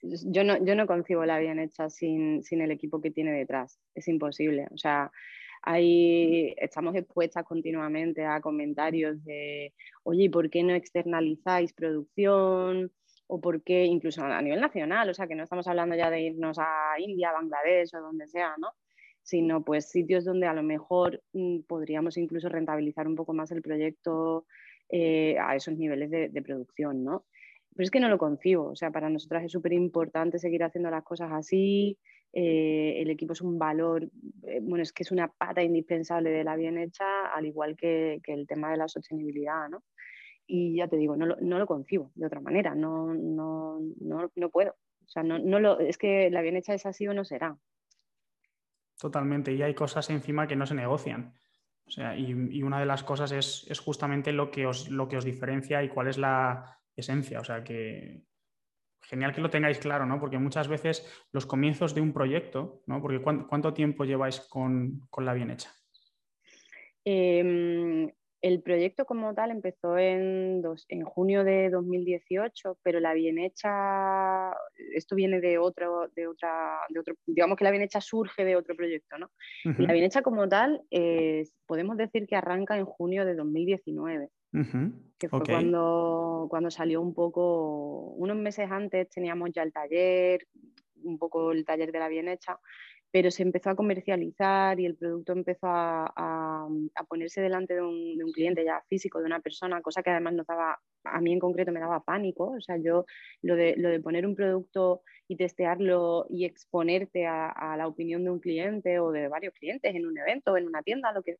Yo 0.02 0.44
no, 0.44 0.62
yo 0.64 0.74
no 0.74 0.86
concibo 0.86 1.24
la 1.24 1.38
bien 1.38 1.58
hecha 1.58 1.88
sin, 1.88 2.42
el 2.50 2.70
equipo 2.70 3.00
que 3.00 3.10
tiene 3.10 3.32
detrás. 3.32 3.80
Es 3.94 4.06
imposible. 4.08 4.68
O 4.70 4.76
sea, 4.76 5.10
hay, 5.62 6.54
estamos 6.58 6.94
expuestas 6.94 7.44
continuamente 7.44 8.24
a 8.24 8.40
comentarios 8.40 9.24
de, 9.24 9.72
oye, 10.02 10.28
¿por 10.28 10.50
qué 10.50 10.62
no 10.62 10.74
externalizáis 10.74 11.72
producción? 11.72 12.92
O 13.26 13.40
por 13.40 13.62
qué, 13.62 13.84
incluso 13.84 14.22
a 14.22 14.42
nivel 14.42 14.60
nacional, 14.60 15.08
o 15.08 15.14
sea, 15.14 15.26
que 15.26 15.34
no 15.34 15.44
estamos 15.44 15.66
hablando 15.66 15.96
ya 15.96 16.10
de 16.10 16.20
irnos 16.20 16.58
a 16.58 16.94
India, 16.98 17.32
Bangladesh 17.32 17.94
o 17.94 18.00
donde 18.00 18.26
sea, 18.26 18.54
¿no? 18.58 18.68
Sino 19.22 19.64
pues 19.64 19.90
sitios 19.90 20.24
donde 20.24 20.46
a 20.46 20.52
lo 20.52 20.62
mejor 20.62 21.22
mm, 21.32 21.60
podríamos 21.60 22.16
incluso 22.18 22.48
rentabilizar 22.48 23.08
un 23.08 23.16
poco 23.16 23.32
más 23.32 23.50
el 23.50 23.62
proyecto 23.62 24.46
eh, 24.90 25.36
a 25.40 25.56
esos 25.56 25.76
niveles 25.76 26.10
de, 26.10 26.28
de 26.28 26.42
producción, 26.42 27.02
¿no? 27.04 27.24
pero 27.74 27.84
es 27.84 27.90
que 27.90 28.00
no 28.00 28.08
lo 28.08 28.18
concibo. 28.18 28.66
O 28.66 28.76
sea, 28.76 28.90
para 28.90 29.10
nosotras 29.10 29.44
es 29.44 29.52
súper 29.52 29.72
importante 29.72 30.38
seguir 30.38 30.62
haciendo 30.62 30.90
las 30.90 31.02
cosas 31.02 31.30
así. 31.32 31.98
Eh, 32.32 33.00
el 33.00 33.10
equipo 33.10 33.32
es 33.32 33.40
un 33.40 33.58
valor, 33.58 34.10
eh, 34.42 34.58
bueno, 34.60 34.82
es 34.82 34.92
que 34.92 35.04
es 35.04 35.12
una 35.12 35.28
pata 35.28 35.62
indispensable 35.62 36.30
de 36.30 36.44
la 36.44 36.56
bien 36.56 36.78
hecha, 36.78 37.26
al 37.26 37.46
igual 37.46 37.76
que, 37.76 38.20
el 38.26 38.46
tema 38.46 38.70
de 38.70 38.76
la 38.76 38.88
sostenibilidad, 38.88 39.68
¿no? 39.68 39.84
Y 40.46 40.76
ya 40.76 40.88
te 40.88 40.96
digo, 40.96 41.16
no 41.16 41.26
lo, 41.26 41.36
no 41.40 41.58
lo 41.58 41.66
concibo 41.66 42.10
de 42.14 42.26
otra 42.26 42.40
manera, 42.40 42.74
no, 42.74 43.14
no, 43.14 43.80
no, 44.00 44.30
no 44.34 44.50
puedo. 44.50 44.72
O 44.72 45.08
sea, 45.08 45.22
no, 45.22 45.38
no 45.38 45.60
lo, 45.60 45.80
es 45.80 45.98
que 45.98 46.30
la 46.30 46.42
bien 46.42 46.56
hecha 46.56 46.74
es 46.74 46.86
así 46.86 47.06
o 47.06 47.14
no 47.14 47.24
será. 47.24 47.56
Totalmente, 48.98 49.52
y 49.52 49.62
hay 49.62 49.74
cosas 49.74 50.08
encima 50.10 50.46
que 50.46 50.56
no 50.56 50.66
se 50.66 50.74
negocian. 50.74 51.34
O 51.86 51.90
sea, 51.90 52.16
y, 52.16 52.30
y 52.50 52.62
una 52.62 52.80
de 52.80 52.86
las 52.86 53.04
cosas 53.04 53.32
es, 53.32 53.66
es 53.70 53.78
justamente 53.80 54.32
lo 54.32 54.50
que, 54.50 54.66
os, 54.66 54.88
lo 54.88 55.08
que 55.08 55.18
os 55.18 55.24
diferencia 55.24 55.82
y 55.82 55.88
cuál 55.88 56.08
es 56.08 56.16
la, 56.16 56.78
esencia. 56.96 57.40
O 57.40 57.44
sea 57.44 57.62
que 57.62 58.22
genial 59.02 59.34
que 59.34 59.40
lo 59.40 59.50
tengáis 59.50 59.78
claro, 59.78 60.06
¿no? 60.06 60.18
Porque 60.18 60.38
muchas 60.38 60.68
veces 60.68 61.06
los 61.32 61.46
comienzos 61.46 61.94
de 61.94 62.00
un 62.00 62.12
proyecto, 62.12 62.82
¿no? 62.86 63.02
Porque 63.02 63.20
¿cuánto, 63.20 63.74
tiempo 63.74 64.04
lleváis 64.04 64.40
con, 64.40 65.00
la 65.18 65.34
bien 65.34 65.50
hecha? 65.50 65.70
Em, 67.04 68.10
el 68.44 68.60
proyecto 68.60 69.06
como 69.06 69.34
tal 69.34 69.50
empezó 69.50 69.96
en, 69.96 70.62
en 70.88 71.04
junio 71.04 71.44
de 71.44 71.70
2018, 71.70 72.78
pero 72.82 73.00
la 73.00 73.14
bien 73.14 73.38
hecha, 73.38 74.50
esto 74.94 75.16
viene 75.16 75.40
de 75.40 75.56
otro, 75.56 76.08
de 76.14 76.26
otra, 76.26 76.80
de 76.90 77.00
otro, 77.00 77.14
digamos 77.24 77.56
que 77.56 77.64
la 77.64 77.70
bien 77.70 77.82
hecha 77.82 78.02
surge 78.02 78.44
de 78.44 78.56
otro 78.56 78.76
proyecto, 78.76 79.16
¿no? 79.16 79.30
La 79.78 79.94
bien 79.94 80.04
hecha 80.04 80.20
como 80.20 80.46
tal, 80.46 80.82
podemos 81.64 81.96
decir 81.96 82.26
que 82.26 82.36
arranca 82.36 82.76
en 82.76 82.84
junio 82.84 83.24
de 83.24 83.34
2019 83.34 84.28
que 85.18 85.28
fue 85.28 85.40
cuando, 85.40 86.46
cuando 86.50 86.70
salió 86.70 87.00
un 87.00 87.14
poco, 87.14 88.12
unos 88.16 88.36
meses 88.36 88.70
antes 88.70 89.08
teníamos 89.08 89.50
ya 89.52 89.62
el 89.62 89.72
taller, 89.72 90.46
un 91.02 91.18
poco 91.18 91.50
el 91.50 91.64
taller 91.64 91.90
de 91.90 91.98
la 91.98 92.08
bien 92.08 92.28
hecha, 92.28 92.60
pero 93.14 93.30
se 93.30 93.44
empezó 93.44 93.70
a 93.70 93.76
comercializar 93.76 94.80
y 94.80 94.86
el 94.86 94.96
producto 94.96 95.30
empezó 95.30 95.68
a, 95.68 96.12
a, 96.16 97.04
ponerse 97.08 97.40
delante 97.40 97.74
de 97.74 97.80
un, 97.80 98.18
de 98.18 98.24
un, 98.24 98.32
cliente 98.32 98.64
ya 98.64 98.82
físico, 98.88 99.20
de 99.20 99.26
una 99.26 99.38
persona, 99.38 99.80
cosa 99.82 100.02
que 100.02 100.10
además 100.10 100.34
nos 100.34 100.48
daba, 100.48 100.80
a 101.04 101.20
mí 101.20 101.32
en 101.32 101.38
concreto 101.38 101.70
me 101.70 101.78
daba 101.78 102.02
pánico, 102.02 102.54
o 102.56 102.60
sea, 102.60 102.76
yo 102.76 103.04
lo 103.40 103.54
de, 103.54 103.76
lo 103.76 103.88
de 103.88 104.00
poner 104.00 104.26
un 104.26 104.34
producto 104.34 105.02
y 105.28 105.36
testearlo 105.36 106.26
y 106.28 106.44
exponerte 106.44 107.24
a, 107.24 107.76
la 107.78 107.86
opinión 107.86 108.24
de 108.24 108.30
un 108.30 108.40
cliente 108.40 108.98
o 108.98 109.12
de 109.12 109.28
varios 109.28 109.54
clientes 109.54 109.94
en 109.94 110.06
un 110.06 110.18
evento, 110.18 110.56
en 110.56 110.66
una 110.66 110.82
tienda, 110.82 111.12
lo 111.12 111.22
que 111.22 111.36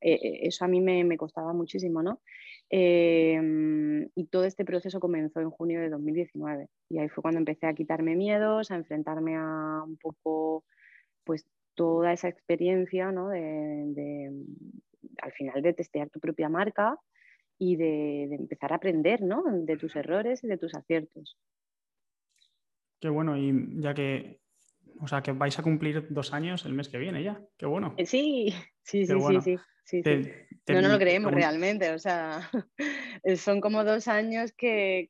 eh, 0.00 0.14
eh, 0.14 0.38
eso 0.42 0.64
a 0.64 0.68
mí 0.68 0.80
me, 0.80 1.16
costaba 1.16 1.52
muchísimo, 1.52 2.04
¿no? 2.04 2.20
Em, 2.68 4.08
y 4.14 4.26
todo 4.26 4.44
este 4.44 4.64
proceso 4.64 5.00
comenzó 5.00 5.40
en 5.40 5.50
junio 5.50 5.80
de 5.80 5.88
2019 5.88 6.68
y 6.88 6.98
ahí 6.98 7.08
fue 7.08 7.22
cuando 7.22 7.38
empecé 7.40 7.66
a 7.66 7.74
quitarme 7.74 8.14
miedos, 8.14 8.70
a 8.70 8.76
enfrentarme 8.76 9.34
a 9.34 9.82
un 9.84 9.96
poco, 9.96 10.64
pues 11.24 11.46
toda 11.74 12.12
esa 12.12 12.28
experiencia, 12.28 13.12
¿no? 13.12 13.28
De, 13.28 14.32
al 15.22 15.32
final 15.32 15.62
de 15.62 15.72
testear 15.72 16.10
tu 16.10 16.20
propia 16.20 16.48
marca 16.48 16.98
y 17.58 17.76
de, 17.76 18.26
de, 18.28 18.36
empezar 18.36 18.72
a 18.72 18.76
aprender, 18.76 19.22
¿no? 19.22 19.44
De 19.46 19.76
tus 19.76 19.96
errores 19.96 20.42
y 20.44 20.48
de 20.48 20.58
tus 20.58 20.74
aciertos. 20.74 21.36
Qué 23.00 23.08
bueno, 23.08 23.36
y 23.36 23.80
ya 23.80 23.94
que 23.94 24.40
o 25.00 25.08
sea, 25.08 25.22
que 25.22 25.32
vais 25.32 25.58
a 25.58 25.62
cumplir 25.62 26.06
dos 26.10 26.32
años 26.32 26.64
el 26.66 26.74
mes 26.74 26.88
que 26.88 26.98
viene 26.98 27.22
ya. 27.22 27.40
Qué 27.56 27.66
bueno. 27.66 27.94
Eh, 27.96 28.06
sí, 28.06 28.54
sí, 28.82 29.06
sí, 29.06 29.14
sí, 29.40 29.58
sí, 29.84 30.02
no, 30.68 30.82
no 30.82 30.88
lo 30.88 30.98
creemos 30.98 31.32
realmente. 31.32 31.92
O 31.92 31.98
sea, 31.98 32.50
son 33.36 33.60
como 33.60 33.82
dos 33.82 34.08
años 34.08 34.52
que, 34.52 35.08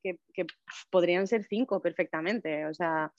podrían 0.89 1.27
ser 1.27 1.43
cinco 1.43 1.81
perfectamente. 1.81 2.65
O 2.67 2.73
sea, 2.73 3.11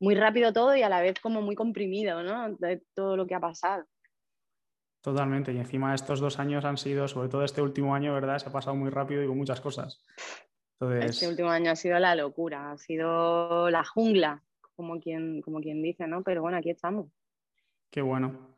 muy 0.00 0.14
rápido 0.14 0.52
todo 0.52 0.76
y 0.76 0.82
a 0.82 0.88
la 0.88 1.00
vez 1.00 1.20
como 1.20 1.42
muy 1.42 1.54
comprimido, 1.54 2.22
¿no? 2.22 2.54
De 2.56 2.82
todo 2.94 3.16
lo 3.16 3.26
que 3.26 3.34
ha 3.34 3.40
pasado. 3.40 3.84
Totalmente. 5.00 5.52
Y 5.52 5.58
encima 5.58 5.94
estos 5.94 6.20
dos 6.20 6.38
años 6.38 6.64
han 6.64 6.76
sido, 6.76 7.06
sobre 7.06 7.28
todo 7.28 7.44
este 7.44 7.62
último 7.62 7.94
año, 7.94 8.12
¿verdad? 8.12 8.38
Se 8.38 8.48
ha 8.48 8.52
pasado 8.52 8.74
muy 8.74 8.90
rápido 8.90 9.22
y 9.22 9.26
con 9.26 9.38
muchas 9.38 9.60
cosas. 9.60 10.04
Este 11.00 11.28
último 11.28 11.48
año 11.48 11.70
ha 11.70 11.76
sido 11.76 11.98
la 11.98 12.14
locura, 12.14 12.72
ha 12.72 12.76
sido 12.76 13.70
la 13.70 13.82
jungla 13.84 14.42
como 14.74 15.00
quien, 15.00 15.40
como 15.40 15.60
quien 15.60 15.82
dice, 15.82 16.06
¿no? 16.06 16.22
Pero 16.22 16.42
bueno, 16.42 16.58
aquí 16.58 16.70
estamos. 16.70 17.06
Qué 17.90 18.02
bueno. 18.02 18.56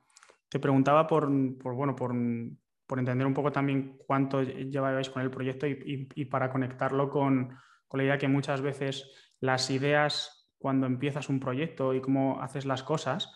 Te 0.49 0.59
preguntaba 0.59 1.07
por, 1.07 1.29
bueno, 1.29 1.95
por, 1.95 2.11
entender 2.13 3.27
un 3.27 3.35
poco 3.35 3.53
también 3.53 3.99
cuánto 4.07 4.43
lleváis 4.43 5.11
con 5.11 5.23
el 5.23 5.31
proyecto 5.31 5.67
y, 5.67 6.25
para 6.25 6.51
conectarlo 6.51 7.09
con, 7.09 7.57
con 7.87 7.99
la 7.99 8.05
idea 8.05 8.19
que 8.19 8.27
muchas 8.27 8.63
veces 8.63 9.13
las 9.41 9.71
ideas 9.71 10.38
cuando 10.59 10.87
empiezas 10.87 11.29
un 11.29 11.41
proyecto 11.41 11.95
y 11.95 12.01
cómo 12.01 12.43
haces 12.43 12.67
las 12.67 12.83
cosas, 12.83 13.33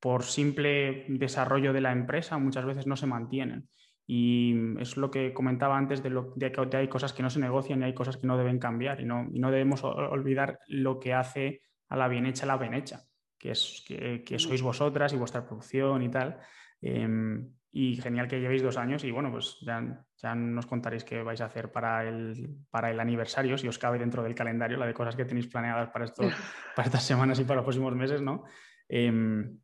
por 0.00 0.24
simple 0.24 1.06
desarrollo 1.08 1.72
de 1.72 1.80
la 1.80 1.92
empresa, 1.92 2.38
muchas 2.38 2.64
veces 2.64 2.86
no 2.86 2.96
se 2.96 3.06
mantienen. 3.06 3.68
Y 4.06 4.54
es 4.78 4.96
lo 4.96 5.10
que 5.10 5.32
comentaba 5.34 5.76
antes 5.76 6.02
de, 6.02 6.10
lo, 6.10 6.32
de 6.36 6.52
que 6.52 6.76
hay 6.76 6.88
cosas 6.88 7.12
que 7.12 7.22
no 7.22 7.30
se 7.30 7.40
negocian 7.40 7.80
y 7.80 7.86
hay 7.86 7.94
cosas 7.94 8.16
que 8.16 8.26
no 8.26 8.38
deben 8.38 8.58
cambiar 8.58 9.00
y 9.00 9.04
no, 9.04 9.26
y 9.32 9.40
no 9.40 9.50
debemos 9.50 9.82
olvidar 9.82 10.60
lo 10.68 11.00
que 11.00 11.12
hace 11.12 11.62
a 11.88 11.96
la 11.96 12.08
bien 12.08 12.26
hecha 12.26 12.46
la 12.46 12.56
bien 12.56 12.74
hecha, 12.74 13.02
que, 13.38 13.50
es, 13.52 13.84
que, 13.86 14.38
sois 14.38 14.62
vosotras 14.62 15.12
y 15.12 15.16
vuestra 15.16 15.44
producción 15.44 16.02
y 16.02 16.08
tal. 16.08 16.38
Em, 16.80 17.50
y 17.78 17.94
genial 17.96 18.26
que 18.26 18.40
llevéis 18.40 18.62
dos 18.62 18.78
años 18.78 19.04
y 19.04 19.10
bueno, 19.10 19.30
pues 19.30 19.58
ya, 19.60 20.02
ya 20.16 20.34
nos 20.34 20.64
contaréis 20.64 21.04
qué 21.04 21.22
vais 21.22 21.42
a 21.42 21.44
hacer 21.44 21.70
para 21.70 22.08
el, 22.08 22.56
para 22.70 22.90
el 22.90 22.98
aniversario, 22.98 23.58
si 23.58 23.68
os 23.68 23.78
cabe 23.78 23.98
dentro 23.98 24.22
del 24.22 24.34
calendario, 24.34 24.78
la 24.78 24.86
de 24.86 24.94
cosas 24.94 25.14
que 25.14 25.26
tenéis 25.26 25.48
planeadas 25.48 25.90
para, 25.90 26.06
esto, 26.06 26.22
para 26.74 26.86
estas 26.86 27.04
semanas 27.04 27.38
y 27.38 27.44
para 27.44 27.56
los 27.56 27.64
próximos 27.64 27.94
meses, 27.94 28.22
¿no? 28.22 28.44
Em, 28.88 29.58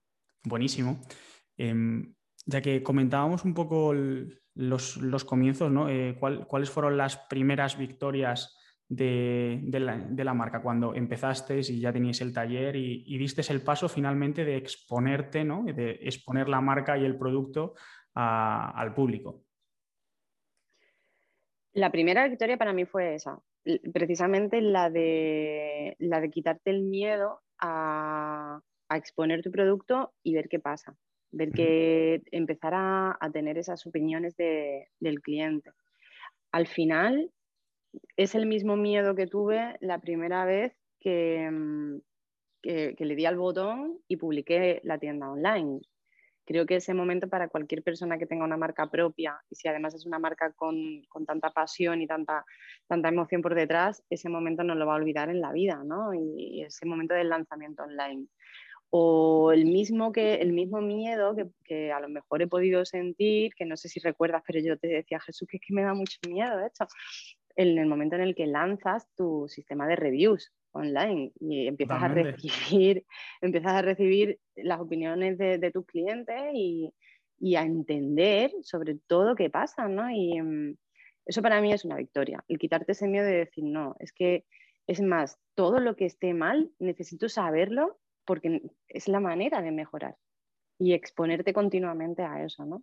buenísimo. 0.44 1.00
Em, 1.56 2.12
ya 2.44 2.60
que 2.60 2.82
comentábamos 2.82 3.46
un 3.46 3.54
poco 3.54 3.94
los, 3.94 5.24
comienzos, 5.24 5.72
¿no? 5.72 5.88
Eh, 5.88 6.18
¿Cuáles 6.20 6.68
fueron 6.68 6.98
las 6.98 7.16
primeras 7.16 7.78
victorias 7.78 8.58
de, 8.90 10.20
la, 10.22 10.34
marca 10.34 10.60
cuando 10.60 10.94
empezasteis 10.94 11.70
y 11.70 11.80
ya 11.80 11.94
teníais 11.94 12.20
el 12.20 12.34
taller 12.34 12.76
y, 12.76 13.04
y 13.06 13.16
disteis 13.16 13.48
el 13.48 13.62
paso 13.62 13.88
finalmente 13.88 14.44
de 14.44 14.56
exponerte, 14.56 15.44
¿no? 15.44 15.64
de 15.64 15.92
exponer 16.02 16.50
la 16.50 16.60
marca 16.60 16.98
y 16.98 17.06
el 17.06 17.16
producto 17.16 17.72
al 18.14 18.94
público? 18.94 19.42
La 21.72 21.90
primera 21.90 22.28
victoria 22.28 22.58
para 22.58 22.72
mí 22.72 22.84
fue 22.84 23.14
esa, 23.14 23.40
precisamente 23.92 24.60
la 24.60 24.90
de, 24.90 25.96
la 25.98 26.20
de 26.20 26.30
quitarte 26.30 26.70
el 26.70 26.82
miedo 26.82 27.40
a, 27.58 28.60
a 28.88 28.96
exponer 28.96 29.42
tu 29.42 29.50
producto 29.50 30.12
y 30.22 30.34
ver 30.34 30.48
qué 30.48 30.58
pasa 30.58 30.96
ver 31.32 31.50
que 31.50 32.22
empezar 32.30 32.74
a, 32.74 33.18
tener 33.32 33.58
esas 33.58 33.86
opiniones 33.86 34.36
del 34.36 35.20
cliente. 35.22 35.70
Al 36.52 36.66
final, 36.66 37.30
es 38.16 38.34
el 38.34 38.46
mismo 38.46 38.76
miedo 38.76 39.14
que 39.14 39.26
tuve 39.26 39.76
la 39.80 39.98
primera 39.98 40.44
vez 40.44 40.72
mm, 41.04 41.96
que, 42.62 42.94
que, 42.96 43.04
le 43.04 43.16
di 43.16 43.24
al 43.24 43.38
botón 43.38 43.98
y 44.06 44.16
publiqué 44.16 44.80
la 44.84 44.98
tienda 44.98 45.30
online. 45.30 45.80
Creo 46.44 46.66
que 46.66 46.76
ese 46.76 46.94
momento 46.94 47.28
para 47.28 47.48
cualquier 47.48 47.82
persona 47.82 48.18
que 48.18 48.26
tenga 48.26 48.44
una 48.44 48.56
marca 48.56 48.90
propia 48.90 49.38
y 49.48 49.54
si 49.54 49.68
además 49.68 49.94
es 49.94 50.06
una 50.06 50.18
marca 50.18 50.52
con, 50.52 51.02
tanta 51.26 51.50
pasión 51.50 52.02
y 52.02 52.06
tanta, 52.06 52.44
tanta 52.88 53.08
emoción 53.08 53.42
por 53.42 53.54
detrás, 53.54 54.02
ese 54.10 54.28
momento 54.28 54.64
no 54.64 54.74
lo 54.74 54.86
va 54.86 54.94
a 54.94 54.96
olvidar 54.96 55.30
en 55.30 55.40
la 55.40 55.52
vida, 55.52 55.82
¿no? 55.84 56.12
y 56.14 56.62
ese 56.62 56.86
momento 56.86 57.14
del 57.14 57.28
lanzamiento 57.28 57.84
online 57.84 58.26
o 58.94 59.52
el 59.52 59.64
mismo, 59.64 60.12
que, 60.12 60.34
el 60.34 60.52
mismo 60.52 60.82
miedo 60.82 61.34
que, 61.64 61.92
a 61.92 61.98
lo 61.98 62.10
mejor 62.10 62.42
he 62.42 62.46
podido 62.46 62.84
sentir, 62.84 63.54
que 63.54 63.64
no 63.64 63.74
sé 63.78 63.88
si 63.88 64.00
recuerdas, 64.00 64.42
pero 64.46 64.60
yo 64.60 64.76
te 64.76 64.86
decía, 64.86 65.18
Jesús, 65.18 65.48
que 65.48 65.56
es 65.56 65.62
que 65.66 65.72
me 65.72 65.82
da 65.82 65.94
mucho 65.94 66.18
miedo, 66.28 66.60
hecho, 66.60 66.86
en 67.56 67.78
el 67.78 67.86
momento 67.86 68.16
en 68.16 68.20
el 68.20 68.34
que 68.34 68.46
lanzas 68.46 69.08
tu 69.16 69.46
sistema 69.48 69.88
de 69.88 69.96
reviews 69.96 70.52
online 70.72 71.32
y 71.40 71.66
empiezas 71.66 72.02
a 72.02 72.08
recibir, 72.08 73.04
empiezas 73.40 73.72
a 73.72 73.82
recibir 73.82 74.38
las 74.56 74.80
opiniones 74.80 75.38
de, 75.38 75.70
tus 75.70 75.86
clientes 75.86 76.36
y, 76.54 76.92
a 77.56 77.62
entender 77.62 78.52
sobre 78.62 78.98
todo 79.06 79.34
qué 79.34 79.50
pasa, 79.50 79.88
¿no? 79.88 80.08
Y 80.10 80.40
mm, 80.40 80.76
eso 81.26 81.42
para 81.42 81.60
mí 81.60 81.72
es 81.72 81.84
una 81.84 81.96
victoria, 81.96 82.44
el 82.48 82.58
quitarte 82.58 82.92
ese 82.92 83.08
miedo 83.08 83.26
de 83.26 83.38
decir, 83.38 83.64
no, 83.64 83.96
es 83.98 84.12
que 84.12 84.44
es 84.86 85.00
más, 85.00 85.38
todo 85.54 85.80
lo 85.80 85.96
que 85.96 86.06
esté 86.06 86.34
mal, 86.34 86.70
necesito 86.78 87.28
saberlo 87.28 87.98
porque 88.24 88.62
es 88.88 89.08
la 89.08 89.20
manera 89.20 89.62
de 89.62 89.70
mejorar 89.70 90.16
y 90.78 90.94
exponerte 90.94 91.52
continuamente 91.52 92.22
a 92.22 92.44
eso, 92.44 92.64
¿no? 92.64 92.82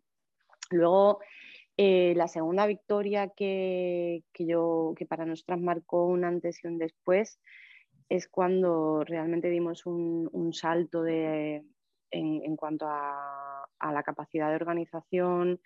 Luego, 0.71 1.19
eh, 1.77 2.13
la 2.15 2.27
segunda 2.27 2.65
victoria 2.67 3.29
que, 3.29 4.23
yo, 4.37 4.93
que 4.97 5.05
para 5.05 5.25
nosotras 5.25 5.59
marcó 5.59 6.05
un 6.05 6.23
antes 6.23 6.63
y 6.63 6.67
un 6.67 6.77
después 6.77 7.39
es 8.09 8.27
cuando 8.27 9.03
realmente 9.05 9.49
dimos 9.49 9.85
un, 9.85 10.51
salto 10.53 11.03
de, 11.03 11.63
en, 12.11 12.55
cuanto 12.55 12.87
a, 12.87 13.65
la 13.93 14.03
capacidad 14.03 14.49
de 14.49 14.55
organización, 14.55 15.59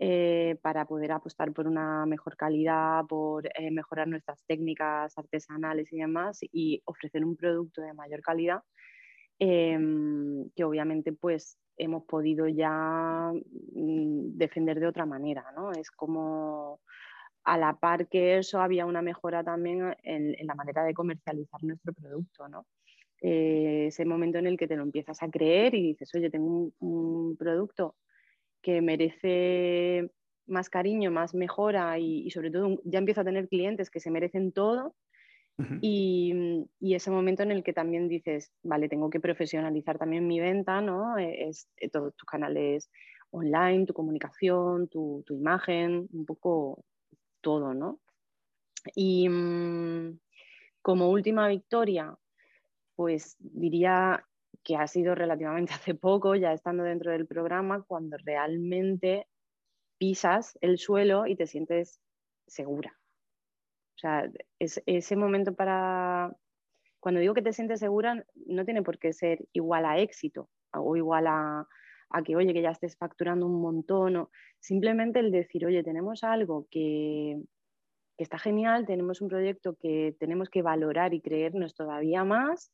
eh, 0.00 0.56
para 0.62 0.84
poder 0.84 1.10
apostar 1.10 1.52
por 1.52 1.66
una 1.66 2.06
mejor 2.06 2.36
calidad, 2.36 3.04
por 3.06 3.46
eh, 3.46 3.70
mejorar 3.72 4.06
nuestras 4.06 4.44
técnicas 4.46 5.18
artesanales 5.18 5.92
y 5.92 5.98
demás 5.98 6.38
y 6.52 6.80
ofrecer 6.84 7.24
un 7.24 7.34
producto 7.34 7.82
de 7.82 7.94
mayor 7.94 8.22
calidad 8.22 8.62
Em, 9.40 10.50
que 10.56 10.64
obviamente 10.64 11.12
pues 11.12 11.58
hemos 11.76 12.02
podido 12.04 12.48
ya 12.48 13.30
mm, 13.32 14.36
defender 14.36 14.80
de 14.80 14.88
otra 14.88 15.06
manera, 15.06 15.44
¿no? 15.54 15.70
Es 15.70 15.92
como 15.92 16.80
a 17.48 17.58
la 17.58 17.78
par 17.78 18.08
que 18.08 18.38
eso 18.38 18.60
había 18.60 18.86
una 18.86 19.02
mejora 19.02 19.42
también 19.44 19.94
en, 20.02 20.34
la 20.46 20.54
manera 20.54 20.84
de 20.84 20.94
comercializar 20.94 21.62
nuestro 21.64 21.92
producto, 21.92 22.48
¿no? 22.48 22.66
Eh, 23.20 23.86
ese 23.88 24.04
momento 24.04 24.38
en 24.38 24.46
el 24.46 24.56
que 24.56 24.68
te 24.68 24.76
lo 24.76 24.82
empiezas 24.82 25.22
a 25.22 25.30
creer 25.30 25.74
y 25.74 25.82
dices, 25.88 26.14
oye, 26.14 26.30
tengo 26.30 26.70
un, 26.78 27.36
producto 27.36 27.96
que 28.62 28.80
merece 28.80 30.10
más 30.46 30.70
cariño, 30.70 31.10
más 31.10 31.34
mejora 31.34 31.98
y, 31.98 32.26
y, 32.26 32.30
sobre 32.30 32.50
todo 32.50 32.80
ya 32.84 32.98
empiezo 32.98 33.22
a 33.22 33.24
tener 33.24 33.48
clientes 33.48 33.90
que 33.90 34.00
se 34.00 34.10
merecen 34.10 34.52
todo 34.52 34.94
y, 35.80 36.64
ese 36.80 37.10
momento 37.10 37.42
en 37.42 37.50
el 37.50 37.64
que 37.64 37.72
también 37.72 38.08
dices, 38.08 38.52
vale, 38.62 38.88
tengo 38.88 39.10
que 39.10 39.20
profesionalizar 39.20 39.98
también 39.98 40.26
mi 40.26 40.38
venta, 40.40 40.80
¿no? 40.80 41.18
E, 41.18 41.48
es, 41.48 41.68
eh, 41.76 41.88
todos 41.90 42.14
tus 42.14 42.26
canales 42.26 42.90
online, 43.30 43.86
tu 43.86 43.92
comunicación, 43.92 44.88
tu, 44.88 45.24
imagen, 45.30 46.08
un 46.12 46.24
poco 46.24 46.84
todo, 47.48 47.72
¿no? 47.72 47.98
Y 48.94 49.26
mm, 49.26 50.20
como 50.82 51.08
última 51.08 51.48
victoria, 51.48 52.14
pues 52.94 53.36
diría 53.38 54.22
que 54.62 54.76
ha 54.76 54.86
sido 54.86 55.14
relativamente 55.14 55.72
hace 55.74 55.94
poco, 55.94 56.34
ya 56.34 56.52
estando 56.52 56.84
dentro 56.84 57.10
del 57.10 57.26
programa, 57.26 57.84
cuando 57.88 58.18
realmente 58.18 59.26
pisas 59.96 60.58
el 60.60 60.76
suelo 60.76 61.26
y 61.26 61.36
te 61.36 61.46
sientes 61.46 62.02
segura. 62.46 62.92
O 63.96 63.98
sea, 63.98 64.30
es, 64.58 64.82
ese 64.84 65.16
momento 65.16 65.54
para... 65.54 66.36
Cuando 67.00 67.20
digo 67.20 67.32
que 67.32 67.40
te 67.40 67.54
sientes 67.54 67.80
segura, 67.80 68.26
no 68.44 68.66
tiene 68.66 68.82
por 68.82 68.98
qué 68.98 69.14
ser 69.14 69.38
igual 69.54 69.86
a 69.86 69.98
éxito 70.00 70.50
o 70.74 70.96
igual 70.96 71.28
a, 71.28 71.66
que, 72.24 72.36
oye, 72.36 72.52
que 72.52 72.62
ya 72.62 72.70
estés 72.70 72.96
facturando 72.96 73.46
un 73.46 73.60
montón. 73.60 74.16
O 74.16 74.30
simplemente 74.60 75.20
el 75.20 75.30
decir, 75.30 75.66
oye, 75.66 75.82
tenemos 75.82 76.24
algo 76.24 76.66
que, 76.70 77.40
está 78.16 78.38
genial, 78.38 78.86
tenemos 78.86 79.20
un 79.20 79.28
proyecto 79.28 79.76
que 79.76 80.16
tenemos 80.18 80.48
que 80.50 80.62
valorar 80.62 81.14
y 81.14 81.20
creernos 81.20 81.74
todavía 81.74 82.24
más 82.24 82.72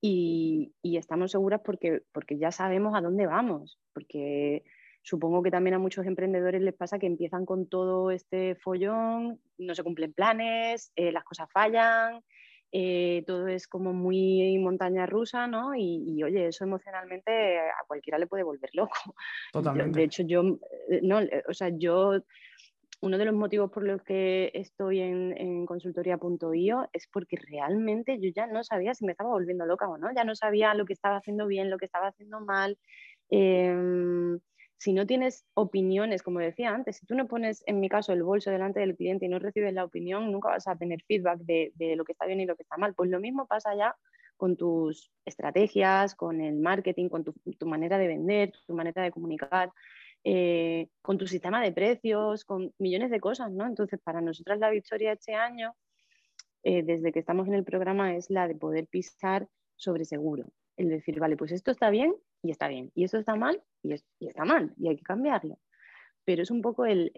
y, 0.00 0.72
y, 0.80 0.96
estamos 0.96 1.32
seguras 1.32 1.60
porque, 1.64 2.02
porque 2.12 2.38
ya 2.38 2.52
sabemos 2.52 2.94
a 2.94 3.00
dónde 3.00 3.26
vamos, 3.26 3.80
porque 3.92 4.62
Supongo 5.04 5.42
que 5.42 5.50
también 5.50 5.74
a 5.74 5.78
muchos 5.78 6.06
emprendedores 6.06 6.62
les 6.62 6.74
pasa 6.74 6.98
que 6.98 7.06
empiezan 7.06 7.44
con 7.44 7.68
todo 7.68 8.10
este 8.10 8.54
follón, 8.54 9.38
no 9.58 9.74
se 9.74 9.82
cumplen 9.82 10.14
planes, 10.14 10.92
eh, 10.96 11.12
las 11.12 11.24
cosas 11.24 11.46
fallan, 11.52 12.22
eh, 12.76 13.22
todo 13.24 13.46
es 13.46 13.68
como 13.68 13.92
muy 13.92 14.58
montaña 14.58 15.06
rusa, 15.06 15.46
¿no? 15.46 15.76
Y, 15.76 16.20
oye, 16.24 16.48
eso 16.48 16.64
emocionalmente 16.64 17.60
a 17.60 17.86
cualquiera 17.86 18.18
le 18.18 18.26
puede 18.26 18.42
volver 18.42 18.68
loco. 18.72 18.94
Totalmente. 19.52 19.96
De 19.96 20.04
hecho, 20.04 20.24
yo, 20.24 20.42
eh, 20.90 20.98
no, 21.00 21.20
o 21.48 21.54
sea, 21.54 21.68
yo, 21.68 22.14
uno 23.00 23.16
de 23.16 23.26
los 23.26 23.34
motivos 23.34 23.70
por 23.70 23.84
los 23.86 24.02
que 24.02 24.50
estoy 24.54 24.98
en, 24.98 25.38
en 25.38 25.66
consultoría.io 25.66 26.88
es 26.92 27.06
porque 27.12 27.36
realmente 27.36 28.18
yo 28.20 28.30
ya 28.34 28.48
no 28.48 28.64
sabía 28.64 28.92
si 28.92 29.04
me 29.04 29.12
estaba 29.12 29.30
volviendo 29.30 29.66
loca 29.66 29.88
o 29.88 29.96
no, 29.96 30.12
ya 30.12 30.24
no 30.24 30.34
sabía 30.34 30.74
lo 30.74 30.84
que 30.84 30.94
estaba 30.94 31.18
haciendo 31.18 31.46
bien, 31.46 31.70
lo 31.70 31.78
que 31.78 31.84
estaba 31.84 32.08
haciendo 32.08 32.40
mal. 32.40 32.76
Em, 33.30 34.40
si 34.84 34.92
no 34.92 35.06
tienes 35.06 35.46
opiniones, 35.54 36.22
como 36.22 36.40
decía 36.40 36.74
antes, 36.74 36.98
si 36.98 37.06
tú 37.06 37.14
no 37.14 37.26
pones, 37.26 37.64
en 37.66 37.80
mi 37.80 37.88
caso, 37.88 38.12
el 38.12 38.22
bolso 38.22 38.50
delante 38.50 38.80
del 38.80 38.94
cliente 38.94 39.24
y 39.24 39.30
no 39.30 39.38
recibes 39.38 39.72
la 39.72 39.82
opinión, 39.82 40.30
nunca 40.30 40.50
vas 40.50 40.68
a 40.68 40.76
tener 40.76 41.02
feedback 41.04 41.38
de, 41.38 41.72
lo 41.96 42.04
que 42.04 42.12
está 42.12 42.26
bien 42.26 42.40
y 42.40 42.44
lo 42.44 42.54
que 42.54 42.64
está 42.64 42.76
mal. 42.76 42.94
Pues 42.94 43.08
lo 43.08 43.18
mismo 43.18 43.46
pasa 43.46 43.74
ya 43.74 43.96
con 44.36 44.58
tus 44.58 45.10
estrategias, 45.24 46.14
con 46.14 46.42
el 46.42 46.56
marketing, 46.56 47.08
con 47.08 47.24
tu, 47.24 47.34
manera 47.66 47.96
de 47.96 48.08
vender, 48.08 48.52
tu 48.66 48.74
manera 48.74 49.02
de 49.02 49.10
comunicar, 49.10 49.72
eh, 50.22 50.88
con 51.00 51.16
tu 51.16 51.26
sistema 51.26 51.62
de 51.62 51.72
precios, 51.72 52.44
con 52.44 52.74
millones 52.76 53.10
de 53.10 53.20
cosas, 53.20 53.50
¿no? 53.52 53.66
Entonces, 53.66 53.98
para 54.04 54.20
nosotras 54.20 54.58
la 54.58 54.68
victoria 54.68 55.12
este 55.12 55.32
año, 55.32 55.74
eh, 56.62 56.82
desde 56.82 57.10
que 57.10 57.20
estamos 57.20 57.48
en 57.48 57.54
el 57.54 57.64
programa, 57.64 58.16
es 58.16 58.28
la 58.28 58.46
de 58.46 58.54
poder 58.54 58.86
pisar 58.86 59.48
sobre 59.76 60.04
seguro. 60.04 60.44
El 60.76 60.90
decir, 60.90 61.18
vale, 61.20 61.38
pues 61.38 61.52
esto 61.52 61.70
está 61.70 61.88
bien 61.88 62.14
y 62.44 62.50
está 62.50 62.68
bien, 62.68 62.92
y 62.94 63.04
esto 63.04 63.18
está 63.18 63.34
mal 63.34 63.60
y, 63.82 63.94
está 64.20 64.44
mal 64.44 64.72
y 64.76 64.88
hay 64.88 64.96
que 64.96 65.02
cambiarlo. 65.02 65.58
pero 66.26 66.42
es 66.42 66.50
un 66.50 66.60
poco 66.60 66.84
el, 66.84 67.10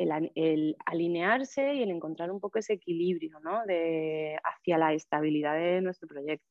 alinearse 0.87 1.75
y 1.75 1.83
el 1.83 1.91
encontrar 1.91 2.31
un 2.31 2.41
poco 2.41 2.59
ese 2.59 2.75
equilibrio 2.75 3.41
¿no? 3.41 3.67
de, 3.67 4.39
hacia 4.43 4.79
la 4.79 4.93
estabilidad 4.93 5.57
de 5.57 5.81
nuestro 5.81 6.09
proyecto. 6.09 6.47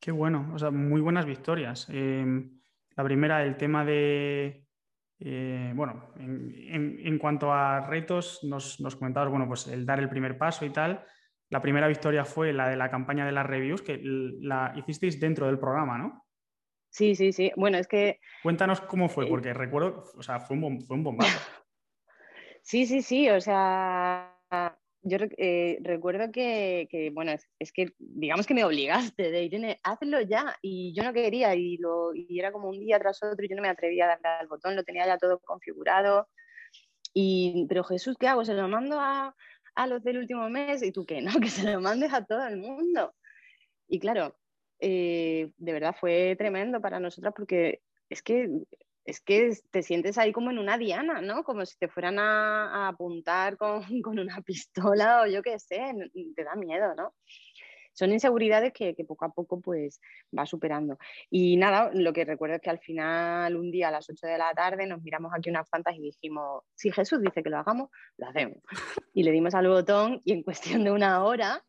Qué 0.00 0.10
bueno, 0.10 0.50
o 0.54 0.58
sea, 0.58 0.70
muy 0.70 1.02
buenas 1.02 1.26
victorias. 1.26 1.86
Em, 1.90 2.58
la 2.96 3.04
primera, 3.04 3.42
el 3.44 3.56
tema 3.58 3.84
de, 3.84 4.64
eh, 5.18 5.72
bueno, 5.74 6.14
en, 6.16 7.18
cuanto 7.18 7.52
a 7.52 7.86
retos, 7.86 8.42
nos, 8.42 8.80
nos 8.80 8.96
comentabas, 8.96 9.30
bueno, 9.30 9.46
pues 9.46 9.66
el 9.68 9.84
dar 9.84 9.98
el 9.98 10.08
primer 10.08 10.38
paso 10.38 10.64
y 10.64 10.70
tal. 10.70 11.04
La 11.50 11.60
primera 11.60 11.88
victoria 11.88 12.24
fue 12.24 12.54
la 12.54 12.70
de 12.70 12.76
la 12.76 12.90
campaña 12.90 13.26
de 13.26 13.32
las 13.32 13.44
reviews, 13.44 13.82
que 13.82 14.00
la 14.02 14.72
hicisteis 14.76 15.20
dentro 15.20 15.46
del 15.46 15.58
programa, 15.58 15.98
¿no? 15.98 16.24
Sí, 16.90 17.14
sí, 17.14 17.32
sí. 17.32 17.52
Bueno, 17.56 17.78
es 17.78 17.86
que... 17.86 18.20
Cuéntanos 18.42 18.80
cómo 18.80 19.08
fue, 19.08 19.26
eh, 19.26 19.28
porque 19.28 19.54
recuerdo, 19.54 20.04
o 20.16 20.22
sea, 20.22 20.40
fue 20.40 20.56
un, 20.56 20.82
fue 20.82 20.96
un 20.96 21.04
bombazo. 21.04 21.38
sí, 22.62 22.86
sí, 22.86 23.00
sí, 23.02 23.30
o 23.30 23.40
sea, 23.40 24.36
yo 25.02 25.18
eh, 25.38 25.78
recuerdo 25.82 26.30
que, 26.32 27.10
bueno, 27.14 27.32
es, 27.58 27.72
que 27.72 27.94
digamos 27.98 28.46
que 28.46 28.54
me 28.54 28.64
obligaste 28.64 29.30
de 29.30 29.44
Irene, 29.44 29.78
hazlo 29.84 30.20
ya, 30.20 30.56
y 30.60 30.92
yo 30.94 31.04
no 31.04 31.12
quería, 31.12 31.54
y, 31.54 31.76
lo, 31.78 32.12
y 32.12 32.38
era 32.38 32.52
como 32.52 32.68
un 32.68 32.80
día 32.80 32.98
tras 32.98 33.22
otro, 33.22 33.44
y 33.44 33.48
yo 33.48 33.56
no 33.56 33.62
me 33.62 33.68
atrevía 33.68 34.06
a 34.06 34.08
darle 34.08 34.28
al 34.28 34.48
botón, 34.48 34.76
lo 34.76 34.84
tenía 34.84 35.06
ya 35.06 35.16
todo 35.16 35.38
configurado, 35.38 36.28
y, 37.14 37.66
pero 37.68 37.84
Jesús, 37.84 38.16
¿qué 38.18 38.28
hago? 38.28 38.44
¿Se 38.44 38.54
lo 38.54 38.68
mando 38.68 39.00
a, 39.00 39.34
a 39.74 39.86
los 39.86 40.02
del 40.02 40.18
último 40.18 40.48
mes? 40.48 40.82
Y 40.82 40.92
tú, 40.92 41.04
¿qué? 41.06 41.20
No, 41.22 41.40
que 41.40 41.48
se 41.48 41.70
lo 41.70 41.80
mandes 41.80 42.12
a 42.12 42.24
todo 42.24 42.46
el 42.46 42.56
mundo. 42.56 43.14
Y 43.88 43.98
claro, 43.98 44.36
eh, 44.80 45.50
de 45.56 45.72
verdad 45.72 45.94
fue 45.98 46.34
tremendo 46.36 46.80
para 46.80 47.00
nosotras 47.00 47.34
porque 47.36 47.82
es 48.08 48.22
que, 48.22 48.50
es 49.04 49.20
que 49.20 49.56
te 49.70 49.82
sientes 49.82 50.18
ahí 50.18 50.32
como 50.32 50.50
en 50.50 50.58
una 50.58 50.78
diana, 50.78 51.20
¿no? 51.20 51.44
Como 51.44 51.64
si 51.66 51.76
te 51.78 51.88
fueran 51.88 52.18
a, 52.18 52.88
apuntar 52.88 53.56
con, 53.56 53.82
con, 54.02 54.18
una 54.18 54.40
pistola 54.42 55.22
o 55.22 55.26
yo 55.26 55.42
qué 55.42 55.58
sé, 55.58 55.92
te 56.34 56.44
da 56.44 56.54
miedo, 56.56 56.94
¿no? 56.94 57.14
Son 57.92 58.12
inseguridades 58.12 58.72
que, 58.72 58.94
que, 58.94 59.04
poco 59.04 59.24
a 59.24 59.32
poco 59.32 59.60
pues 59.60 60.00
va 60.36 60.46
superando. 60.46 60.96
Y 61.28 61.56
nada, 61.56 61.90
lo 61.92 62.12
que 62.12 62.24
recuerdo 62.24 62.56
es 62.56 62.62
que 62.62 62.70
al 62.70 62.78
final, 62.78 63.56
un 63.56 63.70
día 63.70 63.88
a 63.88 63.90
las 63.90 64.08
8 64.08 64.26
de 64.26 64.38
la 64.38 64.52
tarde, 64.54 64.86
nos 64.86 65.02
miramos 65.02 65.32
aquí 65.34 65.50
unas 65.50 65.68
fantas 65.68 65.94
y 65.96 66.00
dijimos, 66.00 66.62
si 66.74 66.90
Jesús 66.92 67.20
dice 67.20 67.42
que 67.42 67.50
lo 67.50 67.58
hagamos, 67.58 67.90
lo 68.16 68.28
hacemos. 68.28 68.58
Y 69.12 69.24
le 69.24 69.32
dimos 69.32 69.54
al 69.54 69.68
botón 69.68 70.20
y 70.24 70.32
en 70.32 70.42
cuestión 70.42 70.84
de 70.84 70.92
una 70.92 71.24
hora 71.24 71.64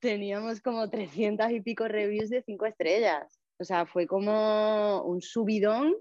teníamos 0.00 0.60
como 0.60 0.88
300 0.88 1.50
y 1.52 1.60
pico 1.60 1.86
reviews 1.86 2.30
de 2.30 2.42
5 2.42 2.66
estrellas. 2.66 3.40
O 3.58 3.64
sea, 3.64 3.86
fue 3.86 4.06
como 4.06 5.02
un 5.02 5.20
subidón 5.20 5.94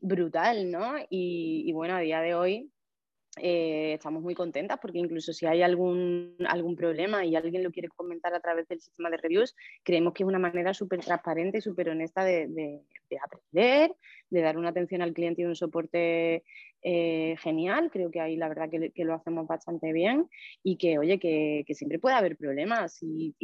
brutal, 0.00 0.70
¿no? 0.70 0.94
Y, 1.10 1.72
bueno, 1.72 1.94
a 1.94 2.00
día 2.00 2.20
de 2.20 2.34
hoy 2.34 2.70
eh, 3.40 3.94
estamos 3.94 4.22
muy 4.22 4.34
contentas 4.34 4.78
porque 4.82 4.98
incluso 4.98 5.32
si 5.32 5.46
hay 5.46 5.62
algún, 5.62 6.36
algún 6.48 6.74
problema 6.74 7.24
y 7.24 7.36
alguien 7.36 7.62
lo 7.62 7.70
quiere 7.70 7.88
comentar 7.88 8.34
a 8.34 8.40
través 8.40 8.66
del 8.66 8.80
sistema 8.80 9.10
de 9.10 9.16
reviews, 9.18 9.54
creemos 9.84 10.12
que 10.12 10.24
es 10.24 10.28
una 10.28 10.40
manera 10.40 10.74
súper 10.74 11.00
transparente 11.00 11.58
y 11.58 11.60
súper 11.60 11.90
honesta 11.90 12.24
de, 12.24 12.48
de, 12.48 13.18
aprender, 13.24 13.94
de 14.30 14.40
dar 14.40 14.58
una 14.58 14.70
atención 14.70 15.02
al 15.02 15.12
cliente 15.12 15.42
y 15.42 15.44
un 15.46 15.56
soporte 15.56 16.44
eh, 16.82 17.34
genial, 17.40 17.90
creo 17.90 18.08
que 18.10 18.20
ahí 18.20 18.36
la 18.36 18.48
verdad 18.48 18.70
que, 18.70 19.04
lo 19.04 19.14
hacemos 19.14 19.48
bastante 19.48 19.92
bien 19.92 20.28
y 20.62 20.76
que, 20.76 20.96
oye, 20.98 21.18
que, 21.18 21.64
siempre 21.74 21.98
puede 21.98 22.14
haber 22.14 22.36
problemas 22.36 22.98
y, 23.00 23.34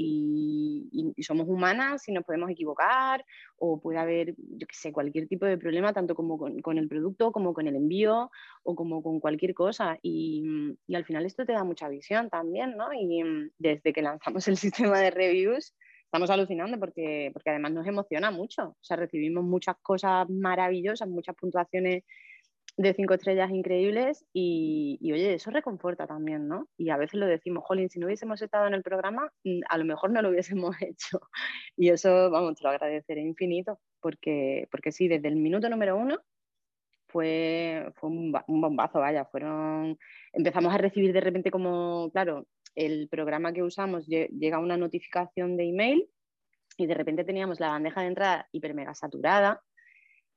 somos 1.20 1.48
humanas 1.48 2.06
y 2.08 2.12
nos 2.12 2.24
podemos 2.24 2.50
equivocar 2.50 3.24
o 3.56 3.80
puede 3.80 3.98
haber, 3.98 4.34
yo 4.36 4.66
qué 4.66 4.74
sé, 4.74 4.92
cualquier 4.92 5.26
tipo 5.26 5.46
de 5.46 5.58
problema, 5.58 5.92
tanto 5.92 6.14
como 6.14 6.38
con, 6.38 6.78
el 6.78 6.88
producto, 6.88 7.32
como 7.32 7.54
con 7.54 7.66
el 7.66 7.74
envío 7.74 8.30
o 8.62 8.74
como 8.76 9.02
con 9.02 9.18
cualquier 9.18 9.54
cosa 9.54 9.98
y, 10.02 10.44
al 10.94 11.04
final 11.04 11.26
esto 11.26 11.44
te 11.44 11.52
da 11.52 11.64
mucha 11.64 11.88
visión 11.88 12.30
también, 12.30 12.76
¿no? 12.76 12.92
Y 12.92 13.50
desde 13.58 13.92
que 13.92 14.02
lanzamos 14.02 14.46
el 14.46 14.56
sistema 14.88 15.00
de 15.00 15.10
reviews, 15.10 15.74
estamos 16.14 16.30
alucinando 16.30 16.78
porque, 16.78 17.30
porque 17.32 17.50
además 17.50 17.72
nos 17.72 17.86
emociona 17.88 18.30
mucho. 18.30 18.68
O 18.68 18.76
sea, 18.80 18.96
recibimos 18.96 19.42
muchas 19.42 19.74
cosas 19.82 20.30
maravillosas, 20.30 21.08
muchas 21.08 21.34
puntuaciones 21.34 22.04
de 22.76 22.94
cinco 22.94 23.14
estrellas 23.14 23.50
increíbles 23.50 24.24
y, 24.32 24.96
oye, 25.12 25.34
eso 25.34 25.50
reconforta 25.50 26.06
también, 26.06 26.46
¿no? 26.46 26.68
Y 26.78 26.90
a 26.90 26.96
veces 26.96 27.18
lo 27.18 27.26
decimos, 27.26 27.64
jolín, 27.66 27.90
si 27.90 27.98
no 27.98 28.06
hubiésemos 28.06 28.40
estado 28.40 28.68
en 28.68 28.74
el 28.74 28.84
programa, 28.84 29.28
mm, 29.42 29.62
a 29.68 29.76
lo 29.76 29.84
mejor 29.84 30.12
no 30.12 30.22
lo 30.22 30.28
hubiésemos 30.30 30.76
hecho. 30.88 31.18
Y 31.76 31.88
eso, 31.88 32.30
vamos, 32.30 32.58
te 32.58 32.62
lo 32.62 32.70
agradeceré 32.70 33.20
infinito, 33.20 33.80
porque, 34.00 34.68
porque 34.70 34.92
sí, 34.92 35.08
desde 35.08 35.26
el 35.26 35.34
minuto 35.36 35.68
número 35.68 35.96
uno 35.96 36.20
fue, 37.08 37.90
fue 37.96 38.10
un, 38.10 38.32
un 38.46 38.60
bombazo, 38.60 39.00
vaya, 39.00 39.24
fueron, 39.24 39.98
empezamos 40.32 40.72
a 40.72 40.78
recibir 40.78 41.12
de 41.12 41.20
repente 41.20 41.50
como, 41.50 42.08
claro, 42.12 42.46
el 42.74 43.08
programa 43.08 43.52
que 43.52 43.62
usamos 43.62 44.06
llega 44.06 44.58
una 44.58 44.76
notificación 44.76 45.56
de 45.56 45.68
email 45.68 46.08
y 46.76 46.86
de 46.86 46.94
repente 46.94 47.24
teníamos 47.24 47.60
la 47.60 47.68
bandeja 47.68 48.00
de 48.00 48.08
entrada 48.08 48.48
hiper 48.52 48.74
mega 48.74 48.94
saturada 48.94 49.62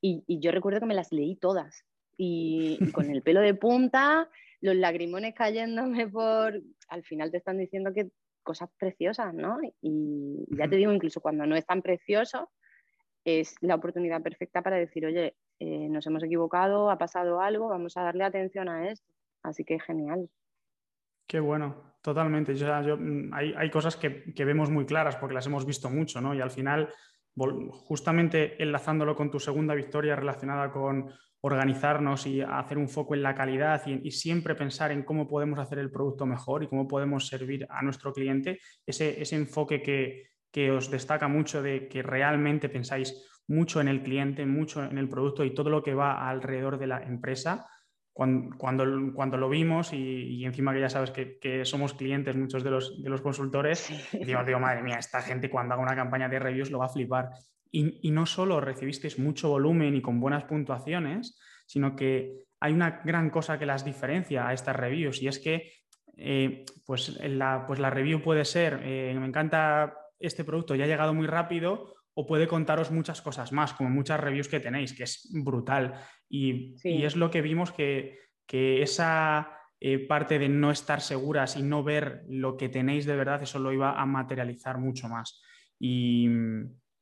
y, 0.02 0.23
yo 0.39 0.52
recuerdo 0.52 0.80
que 0.80 0.86
me 0.86 0.93
las 0.93 1.12
leí 1.12 1.36
todas 1.36 1.84
y, 2.17 2.80
con 2.91 3.10
el 3.10 3.23
pelo 3.23 3.41
de 3.41 3.54
punta, 3.54 4.30
los 4.62 4.76
lagrimones 4.76 5.34
cayéndome 5.36 6.08
por... 6.08 6.62
Al 6.89 7.04
final 7.04 7.32
te 7.32 7.38
están 7.38 7.58
diciendo 7.58 7.93
que 7.93 8.10
cosas 8.43 8.69
preciosas, 8.80 9.34
¿no? 9.34 9.60
Y 9.82 10.45
ya 10.56 10.69
te 10.69 10.78
digo, 10.78 10.93
incluso 10.93 11.19
cuando 11.19 11.45
no 11.45 11.56
es 11.56 11.65
tan 11.65 11.82
precioso, 11.82 12.50
es 13.26 13.56
la 13.62 13.76
oportunidad 13.76 14.21
perfecta 14.21 14.62
para 14.62 14.78
decir, 14.78 15.06
oye, 15.06 15.36
eh, 15.60 15.89
nos 15.89 16.08
hemos 16.08 16.23
equivocado, 16.23 16.89
ha 16.89 16.97
pasado 16.97 17.41
algo, 17.41 17.67
vamos 17.67 17.97
a 17.97 18.04
darle 18.04 18.23
atención 18.23 18.69
a 18.69 18.89
esto. 18.89 19.13
Así 19.43 19.65
que 19.65 19.80
genial. 19.80 20.30
Qué 21.28 21.42
bueno, 21.42 21.98
totalmente. 22.02 22.54
Mm, 22.54 23.34
hay, 23.34 23.70
cosas 23.70 23.98
que, 23.98 24.34
vemos 24.46 24.70
muy 24.70 24.86
claras 24.86 25.18
porque 25.18 25.36
las 25.36 25.46
hemos 25.46 25.66
visto 25.66 25.90
mucho, 25.90 26.22
¿no? 26.22 26.34
Y 26.34 26.40
al 26.40 26.52
final, 26.52 26.90
justamente 27.36 28.62
enlazándolo 28.63 29.16
con 29.16 29.30
tu 29.30 29.40
segunda 29.40 29.76
victoria 29.76 30.16
relacionada 30.16 30.72
con 30.72 31.12
organizarnos 31.42 32.26
y 32.26 32.42
hacer 32.42 32.78
un 32.78 32.90
foco 32.90 33.13
en 33.13 33.22
la 33.22 33.36
calidad 33.36 33.86
y, 33.86 34.10
siempre 34.12 34.56
pensar 34.56 34.92
en 34.92 35.04
cómo 35.04 35.28
podemos 35.28 35.60
hacer 35.60 35.80
el 35.80 35.92
producto 35.92 36.26
mejor 36.26 36.63
y 36.63 36.68
cómo 36.68 36.88
podemos 36.88 37.28
servir 37.28 37.68
a 37.70 37.82
nuestro 37.84 38.13
cliente, 38.13 38.60
ese, 38.86 39.36
enfoque 39.36 39.82
que, 39.82 40.30
que 40.50 40.72
os 40.72 40.90
destaca 40.90 41.28
mucho 41.28 41.62
de 41.62 41.90
que 41.90 42.02
realmente 42.02 42.70
pensáis 42.70 43.28
mucho 43.48 43.82
en 43.82 43.88
el 43.88 44.02
cliente, 44.02 44.46
mucho 44.46 44.84
en 44.84 44.98
el 44.98 45.10
producto 45.10 45.44
y 45.44 45.54
todo 45.54 45.70
lo 45.70 45.84
que 45.84 45.94
va 45.94 46.28
alrededor 46.28 46.80
de 46.80 46.88
la 46.88 47.04
empresa, 47.04 47.68
cuando, 48.17 49.13
cuando, 49.13 49.38
lo 49.38 49.47
vimos 49.47 49.93
y, 49.93 50.43
encima 50.43 50.73
que 50.73 50.80
ya 50.80 50.89
sabes 50.89 51.12
que, 51.12 51.62
somos 51.65 51.93
clientes 51.93 52.36
muchos 52.36 52.63
de 52.63 52.71
los, 52.71 53.03
de 53.03 53.12
los 53.12 53.21
consultores, 53.21 53.89
digo, 54.25 54.43
digo, 54.43 54.60
madre 54.60 54.82
mía, 54.82 54.95
esta 54.97 55.21
gente 55.21 55.51
cuando 55.51 55.75
haga 55.75 55.84
una 55.84 55.95
campaña 55.95 56.27
de 56.27 56.39
reviews 56.39 56.71
lo 56.71 56.80
va 56.80 56.88
a 56.88 56.89
flipar. 56.89 57.30
Y, 57.69 58.10
no 58.10 58.25
solo 58.25 58.60
recibisteis 58.60 59.19
mucho 59.19 59.49
volumen 59.49 59.93
y 59.93 60.01
con 60.01 60.19
buenas 60.19 60.45
puntuaciones, 60.45 61.38
sino 61.67 61.95
que 61.95 62.45
hay 62.60 62.73
una 62.73 63.01
gran 63.06 63.30
cosa 63.30 63.60
que 63.60 63.67
las 63.67 63.86
diferencia 63.86 64.47
a 64.47 64.53
estas 64.53 64.75
reviews 64.75 65.21
y 65.21 65.27
es 65.27 65.38
que 65.38 65.73
eh, 66.15 66.65
pues, 66.88 67.19
la, 67.21 67.65
pues 67.67 67.77
la 67.77 67.91
review 67.91 68.23
puede 68.23 68.45
ser, 68.45 68.80
eh, 68.84 69.15
me 69.19 69.27
encanta 69.27 69.93
este 70.17 70.43
producto, 70.43 70.73
ya 70.73 70.86
ha 70.86 70.88
llegado 70.88 71.13
muy 71.13 71.27
rápido, 71.27 71.93
o 72.19 72.25
puede 72.25 72.47
contaros 72.47 72.89
muchas 72.89 73.21
cosas 73.21 73.51
más, 73.51 73.73
como 73.73 73.91
muchas 73.91 74.19
reviews 74.19 74.47
que 74.47 74.60
tenéis, 74.60 74.97
que 74.97 75.03
es 75.03 75.30
brutal. 75.32 75.93
Y, 76.30 76.76
es 76.84 77.16
lo 77.16 77.32
que 77.32 77.42
vimos 77.42 77.72
que, 77.72 78.20
esa 78.50 79.50
eh, 79.80 80.00
parte 80.00 80.40
de 80.40 80.50
no 80.50 80.72
estar 80.72 81.02
seguras 81.02 81.58
y 81.58 81.63
no 81.63 81.84
ver 81.84 82.24
lo 82.30 82.56
que 82.56 82.70
tenéis 82.70 83.06
de 83.06 83.16
verdad, 83.16 83.44
eso 83.44 83.60
lo 83.60 83.74
iba 83.74 84.00
a 84.00 84.06
materializar 84.06 84.78
mucho 84.78 85.10
más. 85.10 85.42
Y 85.80 86.30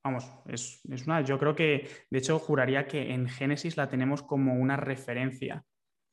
vamos, 0.03 0.29
es, 0.47 0.81
es 0.89 1.05
una, 1.05 1.21
yo 1.21 1.37
creo 1.37 1.55
que, 1.55 1.87
de 2.09 2.19
hecho, 2.19 2.39
juraría 2.39 2.87
que 2.87 3.13
en 3.13 3.27
Génesis 3.27 3.77
la 3.77 3.89
tenemos 3.89 4.23
como 4.23 4.55
una 4.55 4.75
referencia 4.75 5.63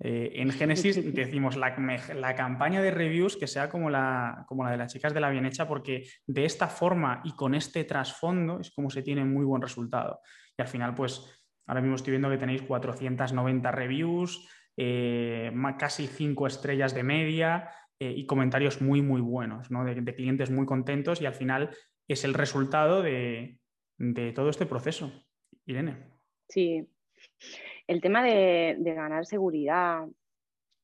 eh, 0.05 0.33
en 0.41 0.51
Génesis 0.51 0.97
decimos 1.15 1.57
la, 1.57 1.77
la, 2.17 2.35
campaña 2.35 2.83
de 2.83 2.91
reviews 2.91 3.37
que 3.37 3.47
sea 3.47 3.69
como 3.69 3.89
la, 3.89 4.45
como 4.49 4.65
la 4.65 4.73
de 4.73 4.77
las 4.77 4.93
chicas 4.93 5.15
de 5.15 5.21
la 5.21 5.31
bien 5.31 5.47
hecha, 5.47 5.69
porque 5.69 6.09
de 6.27 6.45
esta 6.45 6.67
forma 6.67 7.23
y 7.25 7.37
con 7.37 7.55
este 7.55 7.85
trasfondo 7.85 8.59
es 8.59 8.73
como 8.73 8.91
se 8.91 9.03
tiene 9.03 9.25
muy 9.25 9.45
buen 9.45 9.63
resultado. 9.63 10.21
Y 10.59 10.63
al 10.63 10.67
final, 10.67 10.95
pues 10.95 11.42
ahora 11.67 11.81
mismo 11.81 11.97
estoy 11.97 12.13
viendo 12.13 12.31
que 12.31 12.39
tenéis 12.39 12.63
490 12.63 13.71
reviews, 13.71 14.49
eh, 14.77 15.53
casi 15.79 16.07
5 16.07 16.47
estrellas 16.47 16.95
de 16.95 17.03
media 17.03 17.71
eh, 17.99 18.13
y 18.17 18.27
comentarios 18.27 18.81
muy, 18.81 19.03
muy 19.03 19.21
buenos, 19.21 19.71
¿no? 19.71 19.85
de, 19.85 20.01
de, 20.01 20.15
clientes 20.15 20.51
muy 20.51 20.67
contentos 20.67 21.21
y 21.21 21.27
al 21.27 21.35
final 21.35 21.71
es 22.09 22.25
el 22.25 22.35
resultado 22.35 23.03
de, 23.03 23.59
de 23.99 24.33
todo 24.33 24.51
este 24.51 24.67
proceso. 24.67 25.13
Irene. 25.65 25.97
Sí, 26.49 26.85
el 27.87 28.01
tema 28.01 28.23
de, 28.23 28.77
ganar 28.79 29.27
seguridad 29.27 30.07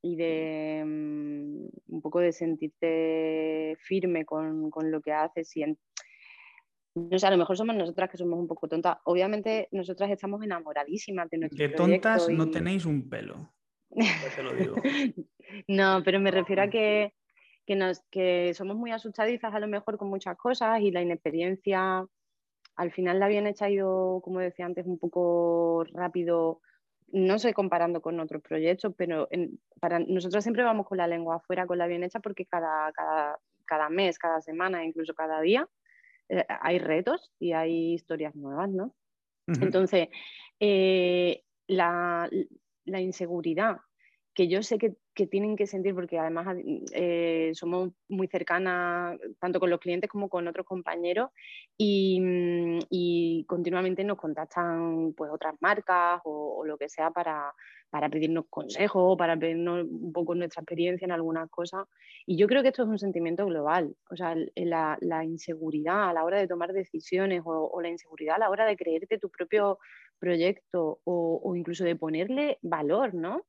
y 0.03 0.17
de 0.17 0.83
mm, 0.85 1.95
un 1.95 2.03
poco 2.03 2.21
de 2.21 2.33
sentirte 2.33 3.77
firme 3.81 4.25
con, 4.25 4.71
lo 4.91 5.01
que 5.01 5.12
haces 5.12 5.57
y 5.57 5.64
no 7.11 7.18
sé, 7.18 7.26
a 7.26 7.30
lo 7.30 7.37
mejor 7.37 7.56
somos 7.56 7.76
nosotras 7.76 8.11
que 8.11 8.16
somos 8.16 8.38
un 8.38 8.46
poco 8.46 8.68
tontas. 8.68 8.98
Obviamente 9.04 9.68
nosotras 9.72 10.11
estamos 10.11 10.42
enamoradísimas 10.42 11.28
de 11.30 11.38
nuestro 11.38 11.68
De 11.68 11.74
tontas 11.74 12.28
no 12.28 12.50
tenéis 12.50 12.84
un 12.84 13.08
pelo. 13.08 13.52
te 13.90 14.42
lo 14.42 14.52
digo. 14.54 14.76
no, 15.68 16.02
pero 16.04 16.20
me 16.20 16.30
refiero 16.30 16.62
a 16.62 16.68
que, 16.68 17.12
nos, 17.68 18.00
que 18.11 18.52
somos 18.54 18.76
muy 18.76 18.90
asustadizas 18.90 19.54
a 19.54 19.61
lo 19.61 19.68
mejor 19.68 19.98
con 19.98 20.08
muchas 20.08 20.37
cosas 20.37 20.80
y 20.80 20.90
la 20.90 21.02
inexperiencia, 21.02 22.06
al 22.76 22.92
final 22.92 23.18
la 23.18 23.28
bien 23.28 23.46
hecha 23.46 23.66
ha 23.66 23.70
ido, 23.70 24.20
como 24.22 24.40
decía 24.40 24.66
antes, 24.66 24.87
un 24.87 24.98
poco 24.98 25.84
rápido 25.92 26.61
no 27.11 27.38
sé 27.38 27.54
comparando 27.54 28.00
con 28.00 28.20
otros 28.20 28.42
proyectos, 28.42 28.92
pero 28.96 29.28
para 29.80 29.98
nosotros 29.98 30.42
siempre 30.44 30.62
vamos 30.62 30.87
con 30.87 30.98
la 30.98 31.06
lengua 31.06 31.37
afuera, 31.37 31.66
con 31.66 31.78
la 31.78 31.87
bien 31.87 32.04
hecha, 32.04 32.20
porque 32.20 32.44
cada, 32.44 32.92
cada, 33.64 33.88
mes, 33.88 34.18
cada 34.18 34.40
semana, 34.40 34.84
incluso 34.84 35.14
cada 35.14 35.40
día, 35.40 35.66
eh, 36.29 36.45
hay 36.61 36.79
retos 36.79 37.33
y 37.38 37.53
hay 37.53 37.95
historias 37.95 38.35
nuevas, 38.35 38.71
¿no? 38.71 38.95
Entonces, 39.47 40.09
eh, 40.61 41.43
la, 41.67 42.29
la, 42.85 43.01
inseguridad 43.01 43.79
que 44.35 44.47
yo 44.47 44.62
sé 44.62 44.77
que, 44.77 44.97
tienen 45.26 45.57
que 45.57 45.66
sentir, 45.66 45.94
porque 45.94 46.18
además 46.18 46.57
eh, 46.92 47.50
somos 47.54 47.90
muy 48.09 48.28
cercanas 48.28 49.18
tanto 49.38 49.61
con 49.61 49.70
los 49.70 49.81
clientes 49.81 50.09
como 50.09 50.28
con 50.28 50.46
otros 50.46 50.66
compañeros 50.66 51.31
y, 51.76 52.20
y 52.90 53.44
continuamente 53.46 54.04
nos 54.04 54.18
contactan 54.18 55.12
pues, 55.14 55.31
otras 55.33 55.54
marcas 55.61 56.20
o, 56.24 56.64
lo 56.64 56.76
que 56.76 56.88
sea 56.88 57.11
para, 57.11 57.52
para 57.90 58.09
pedirnos 58.09 58.44
consejos, 58.50 59.16
para 59.16 59.37
pedirnos 59.37 59.87
un 59.88 60.12
poco 60.12 60.35
nuestra 60.35 60.62
experiencia 60.62 61.07
en 61.07 61.12
algunas 61.12 61.48
cosas. 61.50 61.87
Y 62.26 62.37
yo 62.37 62.46
creo 62.46 62.62
que 62.62 62.68
esto 62.68 62.83
es 62.83 62.88
un 62.88 62.98
sentimiento 62.98 63.46
global, 63.46 63.96
o 64.11 64.16
sea, 64.16 64.35
la, 64.54 65.24
inseguridad 65.24 66.11
a 66.11 66.12
la 66.12 66.24
hora 66.24 66.38
de 66.38 66.48
tomar 66.48 66.72
decisiones 66.72 67.42
o, 67.44 67.70
o, 67.72 67.81
la 67.81 67.88
inseguridad 67.88 68.37
a 68.37 68.38
la 68.38 68.50
hora 68.50 68.66
de 68.66 68.76
creerte 68.76 69.18
tu 69.18 69.31
propio 69.31 69.78
proyecto 70.18 71.00
o, 71.04 71.40
o 71.42 71.57
incluso 71.57 71.85
de 71.85 71.96
ponerle 71.96 72.59
valor, 72.62 73.14
¿no? 73.14 73.44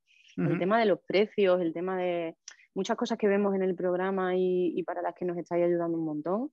El 0.48 0.58
tema 0.58 0.80
de 0.80 0.86
los 0.86 1.00
precios, 1.02 1.60
el 1.60 1.74
tema 1.74 1.98
de 1.98 2.36
muchas 2.74 2.96
cosas 2.96 3.18
que 3.18 3.28
vemos 3.28 3.54
en 3.56 3.64
el 3.64 3.76
programa 3.76 4.36
y, 4.36 4.82
para 4.84 5.02
las 5.02 5.14
que 5.14 5.26
nos 5.26 5.38
estáis 5.38 5.66
ayudando 5.66 5.98
un 5.98 6.06
montón. 6.06 6.52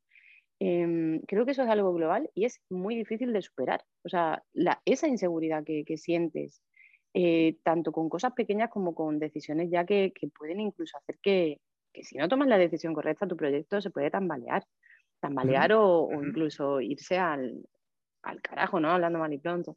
Em, 0.59 1.20
creo 1.27 1.44
que 1.44 1.53
eso 1.53 1.62
es 1.62 1.68
algo 1.68 1.92
global 1.92 2.31
y 2.35 2.46
es 2.46 2.61
muy 2.70 2.96
difícil 2.96 3.33
de 3.33 3.42
superar. 3.42 3.85
O 4.05 4.09
sea, 4.09 4.42
esa 4.85 5.07
inseguridad 5.07 5.64
que, 5.64 5.96
sientes, 5.96 6.62
eh, 7.14 7.57
tanto 7.62 7.92
con 7.92 8.09
cosas 8.09 8.33
pequeñas 8.33 8.70
como 8.70 8.94
con 8.94 9.18
decisiones 9.18 9.70
ya 9.70 9.85
que, 9.85 10.12
pueden 10.37 10.61
incluso 10.61 10.96
hacer 10.99 11.18
que, 11.22 11.61
si 12.03 12.16
no 12.16 12.29
tomas 12.29 12.49
la 12.49 12.59
decisión 12.59 12.92
correcta, 12.94 13.27
tu 13.27 13.37
proyecto 13.37 13.81
se 13.81 13.90
puede 13.90 14.11
tambalear. 14.11 14.64
Tambalear 15.20 15.72
o, 15.75 16.11
incluso 16.12 16.81
irse 16.81 17.18
al, 17.18 17.62
carajo, 18.42 18.81
¿no? 18.81 18.90
Hablando 18.90 19.18
mal 19.18 19.33
y 19.33 19.38
pronto. 19.38 19.77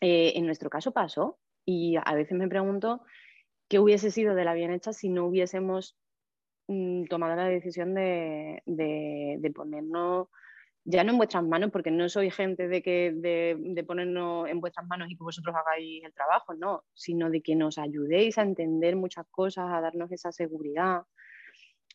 Eh, 0.00 0.32
en 0.36 0.44
nuestro 0.44 0.68
caso 0.68 0.92
pasó, 0.92 1.38
y 1.66 1.96
a 2.02 2.14
veces 2.14 2.38
me 2.38 2.48
pregunto 2.48 3.02
qué 3.68 3.80
hubiese 3.80 4.10
sido 4.10 4.34
de 4.34 4.44
la 4.44 4.54
bien 4.54 4.72
hecha 4.72 4.92
si 4.92 5.08
no 5.10 5.26
hubiésemos 5.26 5.96
mm, 6.68 7.06
tomado 7.06 7.34
la 7.36 7.46
decisión 7.46 7.94
de, 7.94 8.62
ponernos 9.54 10.28
ya 10.84 11.02
no 11.02 11.10
en 11.10 11.16
vuestras 11.18 11.42
manos, 11.42 11.72
porque 11.72 11.90
no 11.90 12.08
soy 12.08 12.30
gente 12.30 12.68
de, 12.68 12.80
que, 12.80 13.12
de, 13.12 13.84
ponernos 13.84 14.48
en 14.48 14.60
vuestras 14.60 14.86
manos 14.86 15.10
y 15.10 15.16
que 15.16 15.24
vosotros 15.24 15.56
hagáis 15.56 16.04
el 16.04 16.14
trabajo, 16.14 16.54
no, 16.54 16.84
sino 16.94 17.28
de 17.28 17.42
que 17.42 17.56
nos 17.56 17.76
ayudéis 17.76 18.38
a 18.38 18.42
entender 18.42 18.94
muchas 18.94 19.26
cosas, 19.32 19.66
a 19.68 19.80
darnos 19.80 20.12
esa 20.12 20.30
seguridad, 20.30 21.02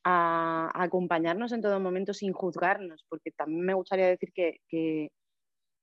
a, 0.03 0.69
acompañarnos 0.73 1.53
en 1.53 1.61
todo 1.61 1.79
momento 1.79 2.13
sin 2.13 2.33
juzgarnos, 2.33 3.05
porque 3.07 3.31
también 3.31 3.65
me 3.65 3.73
gustaría 3.73 4.07
decir 4.07 4.33
que 4.33 5.11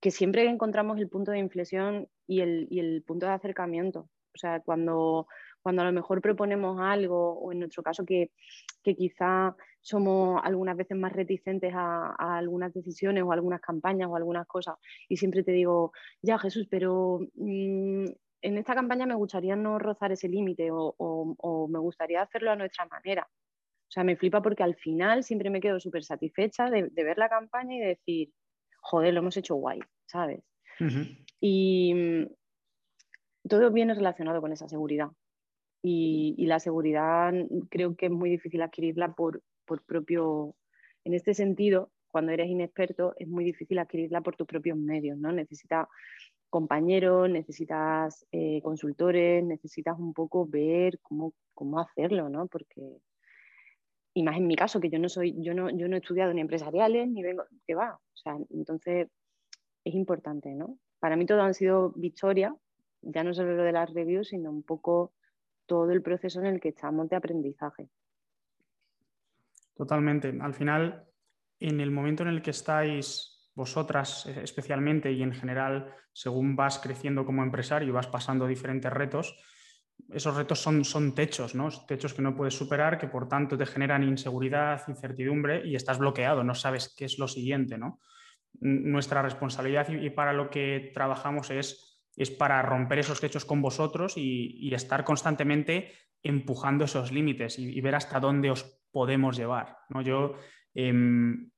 siempre 0.07 0.45
encontramos 0.45 0.97
el 0.97 1.09
punto 1.09 1.31
de 1.31 1.39
inflexión 1.39 2.07
y 2.25 2.41
el, 2.41 3.03
punto 3.05 3.25
de 3.25 3.33
acercamiento. 3.33 4.09
O 4.33 4.37
sea, 4.37 4.61
cuando, 4.61 5.27
a 5.63 5.71
lo 5.71 5.91
mejor 5.91 6.21
proponemos 6.21 6.79
algo, 6.79 7.33
o 7.33 7.51
en 7.51 7.59
nuestro 7.59 7.83
caso 7.83 8.05
que, 8.05 8.31
quizá 8.81 9.55
somos 9.81 10.41
algunas 10.43 10.75
veces 10.75 10.97
más 10.97 11.13
reticentes 11.13 11.71
a, 11.75 12.15
algunas 12.37 12.73
decisiones 12.73 13.23
o 13.23 13.31
algunas 13.31 13.61
campañas 13.61 14.09
o 14.09 14.15
algunas 14.15 14.47
cosas, 14.47 14.77
y 15.07 15.17
siempre 15.17 15.43
te 15.43 15.51
digo, 15.51 15.91
ya 16.23 16.39
Jesús, 16.39 16.67
pero 16.71 17.19
mm, 17.35 18.05
en 18.41 18.57
esta 18.57 18.73
campaña 18.73 19.05
me 19.05 19.13
gustaría 19.15 19.55
no 19.55 19.77
rozar 19.77 20.11
ese 20.11 20.27
límite 20.27 20.69
o, 20.71 21.67
me 21.69 21.79
gustaría 21.79 22.21
hacerlo 22.21 22.51
a 22.51 22.55
nuestra 22.55 22.85
manera. 22.85 23.27
O 23.29 23.91
sea, 23.91 24.03
me 24.03 24.15
flipa 24.15 24.41
porque 24.41 24.63
al 24.63 24.75
final 24.75 25.23
siempre 25.23 25.49
me 25.49 25.61
quedo 25.61 25.79
súper 25.79 26.03
satisfecha 26.03 26.69
de, 26.69 26.89
de 26.89 27.03
ver 27.03 27.17
la 27.17 27.29
campaña 27.29 27.75
y 27.75 27.79
decir, 27.79 28.31
joder, 28.81 29.13
lo 29.13 29.21
hemos 29.21 29.37
hecho 29.37 29.55
guay, 29.55 29.79
¿sabes? 30.05 30.41
Y 31.39 31.93
mm, 31.93 32.27
todo 33.47 33.71
viene 33.71 33.93
relacionado 33.93 34.41
con 34.41 34.51
esa 34.51 34.67
seguridad. 34.67 35.09
Y, 35.81 36.45
la 36.45 36.59
seguridad 36.59 37.33
creo 37.69 37.95
que 37.95 38.07
es 38.07 38.11
muy 38.11 38.29
difícil 38.29 38.61
adquirirla 38.61 39.13
por, 39.13 39.41
propio, 39.85 40.55
en 41.05 41.13
este 41.13 41.33
sentido, 41.33 41.91
cuando 42.09 42.31
eres 42.31 42.49
inexperto, 42.49 43.13
es 43.17 43.27
muy 43.27 43.45
difícil 43.45 43.79
adquirirla 43.79 44.21
por 44.21 44.35
tus 44.35 44.47
propios 44.47 44.77
medios, 44.77 45.17
¿no? 45.17 45.31
Necesitas 45.31 45.87
compañeros, 46.49 47.29
necesitas 47.29 48.25
eh, 48.31 48.61
consultores, 48.63 49.43
necesitas 49.43 49.97
un 49.99 50.13
poco 50.13 50.47
ver 50.47 50.99
cómo, 51.01 51.33
cómo 51.53 51.79
hacerlo, 51.79 52.27
¿no? 52.29 52.47
Porque 52.47 52.99
y 54.19 54.23
más 54.23 54.35
en 54.35 54.47
mi 54.47 54.57
caso, 54.57 54.81
que 54.81 54.89
yo 54.89 54.99
no 54.99 55.07
soy, 55.07 55.33
yo 55.41 55.53
no, 55.53 55.69
yo 55.69 55.87
no 55.87 55.95
he 55.95 55.99
estudiado 55.99 56.33
ni 56.33 56.41
empresariales, 56.41 57.07
ni 57.07 57.23
vengo, 57.23 57.45
que 57.65 57.73
va. 57.73 57.95
O 57.95 58.17
sea, 58.17 58.35
entonces 58.49 59.07
es 59.85 59.95
importante, 59.95 60.53
¿no? 60.53 60.77
Para 60.99 61.15
mí 61.15 61.25
todo 61.25 61.41
han 61.41 61.53
sido 61.53 61.93
victorias, 61.95 62.51
ya 63.01 63.23
no 63.23 63.33
solo 63.33 63.55
lo 63.55 63.63
de 63.63 63.71
las 63.71 63.93
reviews, 63.93 64.27
sino 64.27 64.51
un 64.51 64.63
poco 64.63 65.13
todo 65.65 65.89
el 65.91 66.01
proceso 66.01 66.41
en 66.41 66.47
el 66.47 66.59
que 66.59 66.67
estamos 66.67 67.07
de 67.07 67.15
aprendizaje. 67.15 67.87
Totalmente. 69.73 70.37
Al 70.41 70.53
final, 70.53 71.05
en 71.61 71.79
el 71.79 71.89
momento 71.89 72.23
en 72.23 72.29
el 72.29 72.41
que 72.41 72.51
estáis 72.51 73.49
vosotras 73.55 74.25
especialmente 74.25 75.13
y 75.13 75.23
en 75.23 75.31
general, 75.31 75.95
según 76.11 76.57
vas 76.57 76.77
creciendo 76.79 77.25
como 77.25 77.41
empresario 77.41 77.93
vas 77.93 78.07
pasando 78.07 78.47
diferentes 78.47 78.91
retos, 78.91 79.41
esos 80.11 80.35
retos 80.35 80.59
son, 80.59 80.83
son 80.83 81.13
techos, 81.13 81.55
¿no? 81.55 81.69
Techos 81.87 82.13
que 82.13 82.21
no 82.21 82.35
puedes 82.35 82.55
superar, 82.55 82.97
que 82.97 83.07
por 83.07 83.27
tanto 83.27 83.57
te 83.57 83.65
generan 83.65 84.03
inseguridad, 84.03 84.81
incertidumbre 84.87 85.65
y 85.65 85.75
estás 85.75 85.99
bloqueado, 85.99 86.43
no 86.43 86.55
sabes 86.55 86.93
qué 86.95 87.05
es 87.05 87.19
lo 87.19 87.27
siguiente, 87.27 87.77
¿no? 87.77 87.99
Nuestra 88.59 89.21
responsabilidad 89.21 89.87
y, 89.89 90.09
para 90.09 90.33
lo 90.33 90.49
que 90.49 90.91
trabajamos 90.93 91.51
es, 91.51 92.01
es 92.15 92.31
para 92.31 92.61
romper 92.61 92.99
esos 92.99 93.21
techos 93.21 93.45
con 93.45 93.61
vosotros 93.61 94.13
y, 94.15 94.73
estar 94.73 95.03
constantemente 95.03 95.91
empujando 96.23 96.85
esos 96.85 97.11
límites 97.11 97.59
y, 97.59 97.79
ver 97.81 97.95
hasta 97.95 98.19
dónde 98.19 98.51
os 98.51 98.81
podemos 98.91 99.37
llevar, 99.37 99.77
¿no? 99.89 100.01
Yo 100.01 100.33
em, 100.73 101.51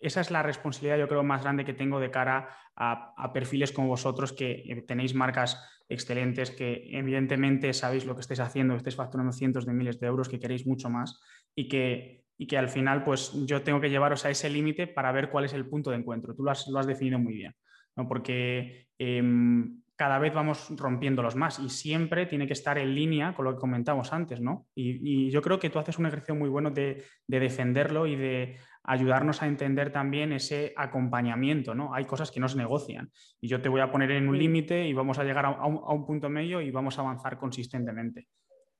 esa 0.00 0.20
es 0.20 0.30
la 0.30 0.42
responsabilidad, 0.42 0.98
yo 0.98 1.08
creo, 1.08 1.22
más 1.22 1.42
grande 1.42 1.64
que 1.64 1.74
tengo 1.74 2.00
de 2.00 2.10
cara 2.10 2.48
a, 2.76 3.32
perfiles 3.32 3.72
como 3.72 3.88
vosotros 3.88 4.32
que 4.32 4.62
eh, 4.66 4.82
tenéis 4.86 5.14
marcas 5.14 5.60
excelentes, 5.88 6.50
que 6.50 6.88
evidentemente 6.92 7.72
sabéis 7.72 8.04
lo 8.04 8.14
que 8.14 8.20
estáis 8.20 8.40
haciendo, 8.40 8.76
estáis 8.76 8.96
facturando 8.96 9.32
cientos 9.32 9.66
de 9.66 9.72
miles 9.72 9.98
de 9.98 10.06
euros, 10.06 10.28
que 10.28 10.38
queréis 10.38 10.66
mucho 10.66 10.88
más 10.88 11.20
y 11.54 11.68
que, 11.68 12.24
y 12.36 12.46
que 12.46 12.58
al 12.58 12.68
final, 12.68 13.02
pues 13.02 13.32
yo 13.46 13.62
tengo 13.62 13.80
que 13.80 13.90
llevaros 13.90 14.24
a 14.24 14.30
ese 14.30 14.48
límite 14.48 14.86
para 14.86 15.10
ver 15.10 15.30
cuál 15.30 15.44
es 15.44 15.54
el 15.54 15.66
punto 15.66 15.90
de 15.90 15.96
encuentro. 15.96 16.34
Tú 16.34 16.44
lo 16.44 16.52
has, 16.52 16.68
lo 16.68 16.78
has 16.78 16.86
definido 16.86 17.18
muy 17.18 17.34
bien, 17.34 17.54
¿no? 17.96 18.06
porque 18.06 18.88
em, 18.98 19.80
cada 19.98 20.20
vez 20.20 20.32
vamos 20.32 20.68
rompiéndolos 20.76 21.34
más 21.34 21.58
y 21.58 21.68
siempre 21.70 22.26
tiene 22.26 22.46
que 22.46 22.52
estar 22.52 22.78
en 22.78 22.94
línea 22.94 23.34
con 23.34 23.44
lo 23.44 23.54
que 23.54 23.58
comentamos 23.58 24.12
antes, 24.12 24.40
¿no? 24.40 24.68
Y, 24.72 25.28
yo 25.30 25.42
creo 25.42 25.58
que 25.58 25.70
tú 25.70 25.80
haces 25.80 25.98
un 25.98 26.06
ejercicio 26.06 26.36
muy 26.36 26.48
bueno 26.48 26.70
de, 26.70 27.04
defenderlo 27.26 28.06
y 28.06 28.14
de 28.14 28.58
ayudarnos 28.88 29.42
a 29.42 29.46
entender 29.46 29.92
también 29.92 30.32
ese 30.32 30.72
acompañamiento, 30.76 31.74
¿no? 31.74 31.94
Hay 31.94 32.06
cosas 32.06 32.30
que 32.30 32.40
no 32.40 32.48
se 32.48 32.56
negocian 32.56 33.10
y 33.40 33.48
yo 33.48 33.60
te 33.60 33.68
voy 33.68 33.80
a 33.80 33.92
poner 33.92 34.10
en 34.10 34.28
un 34.28 34.38
límite 34.38 34.86
y 34.88 34.92
vamos 34.92 35.18
a 35.18 35.24
llegar 35.24 35.46
a 35.46 35.66
un, 35.66 36.06
punto 36.06 36.28
medio 36.28 36.60
y 36.60 36.70
vamos 36.70 36.98
a 36.98 37.02
avanzar 37.02 37.38
consistentemente. 37.38 38.28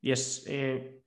Y 0.01 0.13
es, 0.13 0.45
eh, 0.49 1.03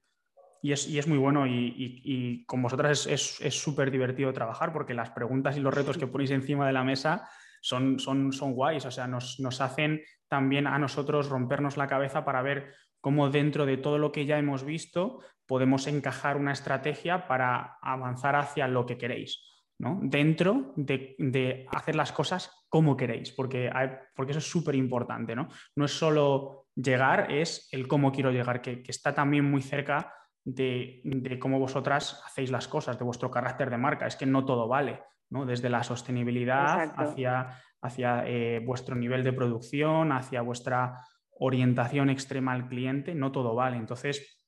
y 0.62 0.72
es, 0.72 1.08
muy 1.08 1.18
bueno 1.18 1.48
y, 1.48 2.45
con 2.45 2.62
vosotras 2.62 3.08
es 3.08 3.54
súper 3.56 3.89
divertido 3.89 4.32
trabajar 4.34 4.72
porque 4.72 4.93
las 4.93 5.10
preguntas 5.10 5.58
y 5.58 5.60
los 5.60 5.74
retos 5.74 5.97
que 5.97 6.08
ponéis 6.08 6.32
encima 6.32 6.68
de 6.68 6.74
la 6.74 6.84
mesa 6.84 7.28
son, 7.62 7.99
son, 7.99 8.34
son 8.34 8.54
guays, 8.54 8.86
o 8.86 8.91
sea, 8.91 9.08
nos, 9.08 9.62
hacen 9.62 10.02
también 10.28 10.68
a 10.68 10.78
nosotros 10.80 11.30
rompernos 11.30 11.78
la 11.78 11.88
cabeza 11.88 12.26
para 12.26 12.41
ver 12.41 12.74
cómo 12.99 13.30
dentro 13.30 13.66
de 13.66 13.78
todo 13.78 13.97
lo 13.97 14.12
que 14.12 14.26
ya 14.26 14.38
hemos 14.38 14.64
visto 14.64 15.22
podemos 15.52 15.86
encajar 15.88 16.38
una 16.38 16.54
estrategia 16.54 17.28
para 17.28 17.78
avanzar 17.82 18.38
hacia 18.38 18.70
lo 18.70 18.86
que 18.86 18.97
queréis. 18.97 19.45
¿no? 19.78 19.99
dentro 20.02 20.74
de, 20.78 21.66
hacer 21.72 21.95
las 21.95 22.14
cosas 22.14 22.66
como 22.70 22.95
queréis, 22.95 23.34
porque, 23.34 23.70
porque 24.16 24.32
eso 24.32 24.39
es 24.39 24.49
súper 24.49 24.76
importante. 24.76 25.36
¿no? 25.36 25.49
no 25.76 25.84
es 25.84 25.91
solo 25.91 26.68
llegar, 26.74 27.30
es 27.30 27.68
el 27.74 27.89
cómo 27.89 28.14
quiero 28.14 28.32
llegar, 28.32 28.62
que, 28.62 28.82
está 28.88 29.14
también 29.14 29.43
muy 29.43 29.62
cerca 29.62 30.14
de, 30.45 31.02
de, 31.04 31.38
cómo 31.38 31.60
vosotras 31.60 32.24
hacéis 32.26 32.49
las 32.49 32.70
cosas, 32.70 32.97
de 32.97 33.04
vuestro 33.04 33.30
carácter 33.30 33.70
de 33.70 33.78
marca. 33.78 34.08
Es 34.08 34.16
que 34.16 34.26
no 34.26 34.45
todo 34.45 34.70
vale 34.70 35.02
desde 35.45 35.70
la 35.70 35.84
sostenibilidad 35.84 36.93
hacia, 36.95 37.62
hacia 37.82 38.24
eh, 38.26 38.62
vuestro 38.66 38.95
nivel 38.95 39.22
de 39.26 39.34
producción, 39.34 40.14
hacia 40.14 40.43
vuestra 40.43 40.95
orientación 41.39 42.10
extrema 42.10 42.54
al 42.54 42.70
cliente, 42.70 43.16
no 43.16 43.34
todo 43.34 43.54
vale. 43.54 43.76
Entonces, 43.76 44.41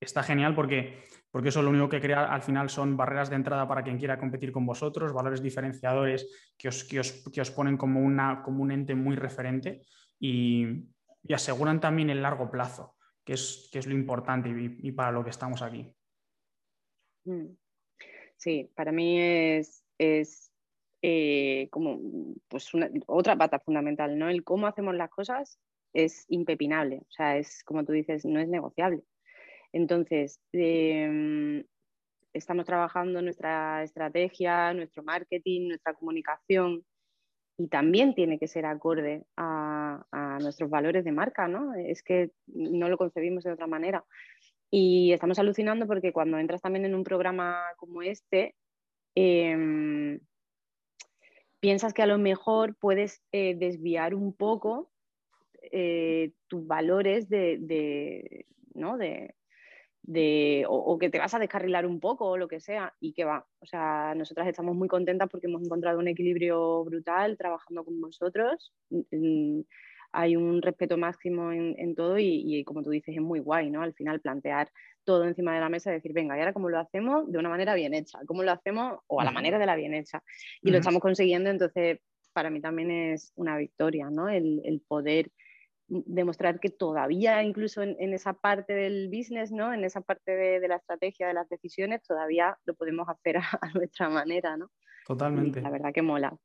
está 0.00 0.22
genial 0.22 0.54
porque, 0.54 1.04
porque 1.30 1.48
eso 1.50 1.62
lo 1.62 1.70
único 1.70 1.88
que 1.88 2.00
crea 2.00 2.32
al 2.32 2.42
final 2.42 2.70
son 2.70 2.96
barreras 2.96 3.30
de 3.30 3.36
entrada 3.36 3.66
para 3.66 3.82
quien 3.82 3.98
quiera 3.98 4.18
competir 4.18 4.52
con 4.52 4.66
vosotros, 4.66 5.12
valores 5.12 5.42
diferenciadores 5.42 6.54
que 6.56 6.68
os, 6.68 6.84
que 6.84 7.00
os, 7.00 7.50
ponen 7.50 7.76
como, 7.76 8.00
una, 8.00 8.42
como 8.42 8.62
un 8.62 8.72
ente 8.72 8.94
muy 8.94 9.16
referente 9.16 9.82
y, 10.18 10.84
aseguran 11.32 11.80
también 11.80 12.08
el 12.10 12.22
largo 12.22 12.50
plazo, 12.50 12.94
que 13.24 13.32
es, 13.32 13.68
que 13.72 13.80
es 13.80 13.86
lo 13.86 13.94
importante 13.94 14.48
y, 14.48 14.92
para 14.92 15.10
lo 15.10 15.24
que 15.24 15.30
estamos 15.30 15.60
aquí. 15.60 15.92
Mm. 17.24 17.48
Sí, 18.36 18.70
para 18.76 18.92
mí 18.92 19.20
es, 19.20 19.84
es 19.98 20.52
eh, 21.02 21.68
como 21.70 22.00
pues 22.48 22.70
otra 23.06 23.36
pata 23.36 23.58
fundamental, 23.58 24.18
¿no? 24.18 24.28
El 24.28 24.44
cómo 24.44 24.66
hacemos 24.66 24.94
las 24.94 25.10
cosas 25.10 25.58
es 25.92 26.26
impepinable, 26.28 26.98
o 26.98 27.10
sea, 27.10 27.38
es 27.38 27.64
como 27.64 27.84
tú 27.84 27.92
dices, 27.92 28.24
no 28.24 28.38
es 28.38 28.48
negociable. 28.48 29.02
Entonces, 29.76 30.40
em, 30.52 31.62
estamos 32.32 32.64
trabajando 32.64 33.20
nuestra 33.20 33.82
estrategia, 33.82 34.72
nuestro 34.72 35.02
marketing, 35.02 35.68
nuestra 35.68 35.92
comunicación 35.92 36.82
y 37.58 37.68
también 37.68 38.14
tiene 38.14 38.38
que 38.38 38.48
ser 38.48 38.64
acorde 38.64 39.26
a, 39.36 40.38
nuestros 40.40 40.70
valores 40.70 41.04
de 41.04 41.12
marca, 41.12 41.46
¿no? 41.48 41.74
Es 41.74 42.02
que 42.02 42.30
no 42.46 42.88
lo 42.88 42.96
concebimos 42.96 43.44
de 43.44 43.52
otra 43.52 43.66
manera. 43.66 44.04
Y 44.70 45.12
estamos 45.12 45.38
alucinando 45.38 45.86
porque 45.86 46.12
cuando 46.12 46.38
entras 46.38 46.62
también 46.62 46.86
en 46.86 46.94
un 46.94 47.04
programa 47.04 47.62
como 47.76 48.00
este, 48.00 48.54
em, 49.14 50.20
piensas 51.60 51.92
que 51.92 52.02
a 52.02 52.06
lo 52.06 52.18
mejor 52.18 52.76
puedes 52.76 53.22
eh, 53.32 53.54
desviar 53.56 54.14
un 54.14 54.34
poco 54.34 54.90
eh, 55.70 56.32
tus 56.48 56.66
valores 56.66 57.28
de, 57.28 58.46
¿no? 58.74 58.98
de, 58.98 59.34
o, 60.68 60.98
que 60.98 61.10
te 61.10 61.18
vas 61.18 61.34
a 61.34 61.38
descarrilar 61.38 61.86
un 61.86 62.00
poco 62.00 62.26
o 62.30 62.36
lo 62.36 62.48
que 62.48 62.60
sea, 62.60 62.94
y 63.00 63.12
que 63.12 63.24
va. 63.24 63.46
O 63.60 63.66
sea, 63.66 64.14
nosotras 64.16 64.46
estamos 64.46 64.76
muy 64.76 64.88
contentas 64.88 65.28
porque 65.30 65.46
hemos 65.46 65.62
encontrado 65.62 65.98
un 65.98 66.08
equilibrio 66.08 66.84
brutal 66.84 67.36
trabajando 67.36 67.84
con 67.84 68.00
vosotros. 68.00 68.72
Hay 70.12 70.36
un 70.36 70.62
respeto 70.62 70.96
máximo 70.96 71.52
en, 71.52 71.94
todo 71.94 72.18
y, 72.18 72.64
como 72.64 72.82
tú 72.82 72.90
dices, 72.90 73.14
es 73.16 73.20
muy 73.20 73.40
guay, 73.40 73.70
¿no? 73.70 73.82
Al 73.82 73.94
final 73.94 74.20
plantear 74.20 74.70
todo 75.04 75.24
encima 75.24 75.54
de 75.54 75.60
la 75.60 75.68
mesa 75.68 75.90
y 75.90 75.94
decir, 75.94 76.12
venga, 76.12 76.36
¿y 76.36 76.40
ahora 76.40 76.52
cómo 76.52 76.68
lo 76.68 76.78
hacemos? 76.78 77.30
De 77.30 77.38
una 77.38 77.48
manera 77.48 77.74
bien 77.74 77.94
hecha. 77.94 78.20
¿Cómo 78.26 78.42
lo 78.42 78.52
hacemos? 78.52 79.00
O 79.08 79.20
a 79.20 79.24
la 79.24 79.30
manera 79.30 79.58
de 79.58 79.66
la 79.66 79.76
bien 79.76 79.94
hecha. 79.94 80.22
Y 80.62 80.70
lo 80.70 80.78
estamos 80.78 81.00
consiguiendo, 81.00 81.50
entonces 81.50 82.00
para 82.32 82.50
mí 82.50 82.60
también 82.60 82.90
es 82.90 83.32
una 83.34 83.56
victoria, 83.56 84.10
¿no? 84.10 84.28
El, 84.28 84.60
el 84.64 84.80
poder 84.86 85.30
demostrar 85.88 86.58
que 86.58 86.70
todavía 86.70 87.42
incluso 87.42 87.82
en, 87.82 88.12
esa 88.12 88.32
parte 88.32 88.72
del 88.74 89.08
business, 89.08 89.52
¿no? 89.52 89.72
en 89.72 89.84
esa 89.84 90.00
parte 90.00 90.32
de, 90.32 90.68
la 90.68 90.76
estrategia, 90.76 91.28
de 91.28 91.34
las 91.34 91.48
decisiones, 91.48 92.02
todavía 92.02 92.58
lo 92.64 92.74
podemos 92.74 93.08
hacer 93.08 93.36
a, 93.60 93.70
nuestra 93.74 94.08
manera. 94.08 94.56
¿no? 94.56 94.70
Totalmente. 95.06 95.60
la 95.60 95.70
verdad 95.70 95.92
que 95.92 96.02
mola. 96.02 96.36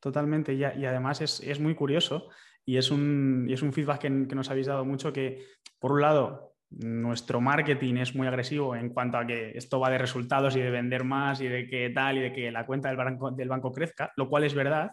Totalmente, 0.00 0.52
y, 0.54 0.60
y 0.60 0.84
además 0.84 1.20
es, 1.20 1.40
es, 1.40 1.60
muy 1.60 1.76
curioso 1.76 2.28
y 2.64 2.76
es 2.76 2.90
un, 2.90 3.46
y 3.48 3.52
es 3.52 3.62
un 3.62 3.72
feedback 3.72 4.00
que, 4.00 4.26
que, 4.28 4.34
nos 4.34 4.50
habéis 4.50 4.66
dado 4.66 4.84
mucho 4.84 5.12
que, 5.12 5.46
por 5.78 5.92
un 5.92 6.00
lado, 6.00 6.56
nuestro 6.70 7.40
marketing 7.40 7.96
es 7.96 8.14
muy 8.14 8.26
agresivo 8.26 8.74
en 8.74 8.88
cuanto 8.88 9.18
a 9.18 9.26
que 9.26 9.52
esto 9.56 9.78
va 9.78 9.90
de 9.90 9.98
resultados 9.98 10.56
y 10.56 10.60
de 10.60 10.70
vender 10.70 11.04
más 11.04 11.40
y 11.40 11.46
de 11.46 11.68
que 11.68 11.90
tal 11.90 12.18
y 12.18 12.20
de 12.20 12.32
que 12.32 12.50
la 12.50 12.66
cuenta 12.66 12.88
del 12.88 12.96
banco, 12.96 13.30
del 13.30 13.48
banco 13.48 13.70
crezca, 13.70 14.12
lo 14.16 14.28
cual 14.28 14.42
es 14.42 14.54
verdad, 14.54 14.92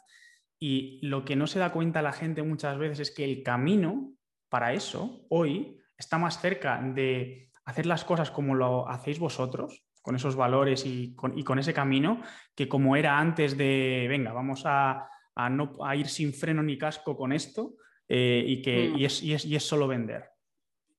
y 0.60 0.99
lo 1.07 1.24
que 1.24 1.36
no 1.36 1.47
se 1.47 1.60
da 1.60 1.72
cuenta 1.72 2.01
la 2.01 2.12
gente 2.12 2.43
muchas 2.43 2.78
veces 2.78 2.99
es 2.99 3.12
que 3.12 3.24
el 3.24 3.43
camino 3.43 4.14
para 4.49 4.74
eso 4.74 5.26
hoy 5.30 5.78
está 5.97 6.18
más 6.18 6.41
cerca 6.41 6.82
de 6.82 7.49
hacer 7.66 7.86
las 7.86 8.03
cosas 8.03 8.32
como 8.32 8.55
lo 8.55 8.89
hacéis 8.89 9.20
vosotros, 9.20 9.86
con 10.01 10.16
esos 10.16 10.36
valores 10.36 10.86
y 10.86 11.14
con, 11.16 11.60
ese 11.60 11.74
camino, 11.74 12.22
que 12.55 12.68
como 12.68 12.95
era 12.95 13.20
antes 13.20 13.57
de, 13.57 14.07
venga, 14.10 14.34
vamos 14.34 14.64
a, 14.66 15.07
no, 15.51 15.78
ir 15.93 16.07
sin 16.07 16.34
freno 16.34 16.64
ni 16.64 16.78
casco 16.78 17.16
con 17.16 17.32
esto 17.32 17.76
eh, 18.07 18.43
y, 18.45 18.62
que, 18.62 18.89
mm. 18.89 19.03
es, 19.03 19.24
y, 19.24 19.55
es, 19.55 19.64
solo 19.64 19.88
vender. 19.88 20.26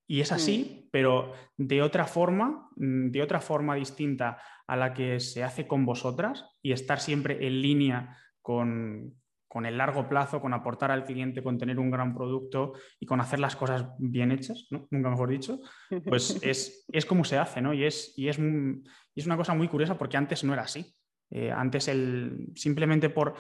Y 0.07 0.21
es 0.21 0.33
así, 0.33 0.85
mm. 0.85 0.89
pero 0.93 1.33
de 1.57 1.83
otra 1.83 2.05
forma, 2.05 2.69
mm, 2.77 3.11
de 3.11 3.23
otra 3.23 3.41
forma 3.41 3.75
distinta 3.75 4.41
a 4.67 4.77
la 4.77 4.95
que 4.95 5.19
se 5.19 5.43
hace 5.43 5.67
con 5.67 5.85
vosotras 5.85 6.45
y 6.63 6.73
estar 6.73 7.01
siempre 7.01 7.47
en 7.47 7.61
línea 7.61 8.17
con, 8.43 9.20
con 9.51 9.67
el 9.67 9.77
largo 9.77 10.09
plazo, 10.09 10.41
con 10.41 10.55
aportar 10.55 10.93
al 10.93 11.05
cliente, 11.05 11.43
con 11.43 11.59
tener 11.59 11.81
un 11.81 11.91
gran 11.91 12.15
producto 12.15 12.75
y 13.01 13.05
con 13.05 13.21
hacer 13.21 13.41
las 13.41 13.57
cosas 13.57 13.85
bien 13.99 14.31
hechas, 14.31 14.69
nunca 14.71 15.11
mejor 15.11 15.29
dicho, 15.29 15.59
pues 16.07 16.39
es, 16.43 16.87
es 16.93 17.05
como 17.05 17.25
se 17.25 17.37
hace, 17.37 17.61
¿no? 17.61 17.75
Y 17.75 17.83
es, 17.83 18.15
y 18.17 18.29
es, 18.29 18.39
es, 19.17 19.27
una 19.27 19.37
cosa 19.37 19.53
muy 19.55 19.67
curiosa 19.67 19.99
porque 19.99 20.17
antes 20.17 20.45
no 20.45 20.53
era 20.53 20.63
así. 20.63 20.95
Eh, 21.31 21.51
antes 21.51 21.89
el, 21.89 22.47
simplemente 22.55 23.11
por, 23.11 23.35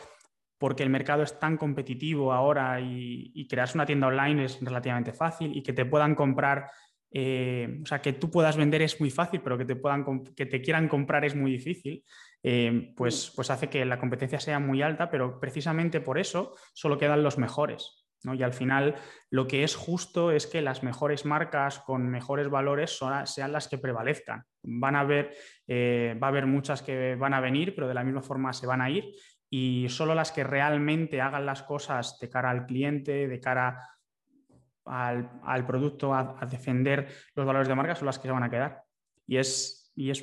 porque 0.59 0.83
el 0.83 0.91
mercado 0.91 1.23
es 1.23 1.39
tan 1.39 1.57
competitivo 1.57 2.33
ahora 2.33 2.81
y, 2.81 3.31
y 3.33 3.47
crearse 3.47 3.79
una 3.79 3.87
tienda 3.87 4.09
online 4.09 4.47
es 4.47 4.59
relativamente 4.61 5.13
fácil 5.13 5.57
y 5.57 5.63
que 5.63 5.73
te 5.73 5.85
puedan 5.85 6.17
comprar 6.17 6.67
eh, 7.13 7.81
o 7.83 7.87
sea, 7.87 8.01
que 8.01 8.13
tú 8.13 8.31
puedas 8.31 8.57
vender 8.57 8.83
es 8.83 9.01
muy 9.01 9.11
fácil, 9.11 9.41
pero 9.43 9.59
que 9.59 9.65
te, 9.65 9.77
puedan, 9.77 10.05
que 10.37 10.47
te 10.47 10.63
quieran 10.63 10.89
comprar 10.89 11.25
es 11.25 11.35
muy 11.35 11.51
difícil, 11.51 12.05
eh, 12.43 12.93
pues, 12.97 13.33
pues 13.35 13.51
hace 13.51 13.69
que 13.69 13.85
la 13.85 13.99
competencia 13.99 14.41
sea 14.41 14.59
muy 14.59 14.83
alta, 14.83 15.11
pero 15.11 15.39
precisamente 15.41 16.01
por 16.01 16.19
eso 16.19 16.55
solo 16.75 16.99
quedan 16.99 17.23
los 17.23 17.39
mejores. 17.39 18.07
Y 18.23 18.43
al 18.43 18.53
final 18.53 18.97
lo 19.31 19.47
que 19.47 19.65
es 19.65 19.75
justo 19.75 20.31
es 20.31 20.47
que 20.47 20.61
las 20.61 20.83
mejores 20.83 21.25
marcas 21.25 21.79
con 21.79 22.09
mejores 22.09 22.51
valores 22.51 22.99
sean 23.25 23.53
las 23.53 23.67
que 23.67 23.79
prevalezcan. 23.79 24.45
Van 24.63 24.95
a 24.95 25.01
haber, 25.01 25.35
eh, 25.67 26.19
va 26.23 26.27
a 26.27 26.31
haber 26.31 26.45
muchas 26.45 26.83
que 26.83 27.15
van 27.17 27.33
a 27.33 27.41
venir, 27.41 27.75
pero 27.75 27.89
de 27.89 27.95
la 27.95 28.05
misma 28.05 28.21
forma 28.21 28.53
se 28.53 28.67
van 28.67 28.83
a 28.83 28.91
ir 28.91 29.15
y 29.49 29.89
solo 29.89 30.15
las 30.15 30.31
que 30.31 30.45
realmente 30.45 31.21
hagan 31.21 31.45
las 31.45 31.63
cosas 31.63 32.19
de 32.21 32.29
cara 32.29 32.51
al 32.51 32.67
cliente, 32.67 33.27
de 33.27 33.41
cara 33.41 33.89
al, 34.85 35.67
producto, 35.67 36.15
a, 36.15 36.39
defender 36.49 37.09
los 37.35 37.45
valores 37.45 37.69
de 37.69 37.75
marca, 37.75 37.97
son 37.97 38.07
las 38.07 38.19
que 38.19 38.29
se 38.29 38.33
van 38.33 38.45
a 38.45 38.51
quedar. 38.51 38.85
Y 39.27 39.39
es, 39.39 39.93
y 39.97 40.11
es, 40.11 40.23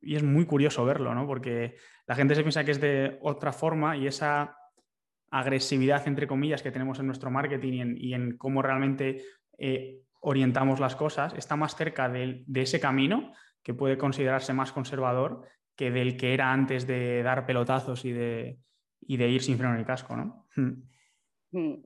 y 0.00 0.16
es 0.16 0.22
muy 0.22 0.46
curioso 0.46 0.84
verlo, 0.84 1.14
¿no? 1.14 1.26
Porque 1.26 1.76
la 2.06 2.14
gente 2.14 2.34
se 2.34 2.42
piensa 2.42 2.64
que 2.64 2.70
es 2.70 2.80
de 2.80 3.18
otra 3.22 3.52
forma 3.52 3.96
y 3.96 4.06
esa 4.06 4.56
agresividad, 5.30 6.06
entre 6.08 6.26
comillas, 6.26 6.62
que 6.62 6.72
tenemos 6.72 6.98
en 6.98 7.06
nuestro 7.06 7.30
marketing 7.30 7.94
y 7.96 8.14
en, 8.14 8.36
cómo 8.36 8.62
realmente 8.62 9.22
eh, 9.58 10.00
orientamos 10.20 10.80
las 10.80 10.96
cosas, 10.96 11.34
está 11.34 11.56
más 11.56 11.76
cerca 11.76 12.08
de, 12.08 12.44
ese 12.54 12.80
camino 12.80 13.32
que 13.62 13.74
puede 13.74 13.96
considerarse 13.96 14.52
más 14.52 14.72
conservador 14.72 15.46
que 15.76 15.90
del 15.90 16.16
que 16.16 16.34
era 16.34 16.52
antes 16.52 16.86
de 16.86 17.22
dar 17.22 17.46
pelotazos 17.46 18.04
y 18.04 18.12
de, 18.12 18.58
y 19.00 19.16
de 19.16 19.28
ir 19.28 19.42
sin 19.42 19.56
freno 19.56 19.74
ni 19.76 19.84
casco, 19.84 20.16
¿no? 20.16 20.46
Hmm. 20.56 20.82
Hmm. 21.52 21.82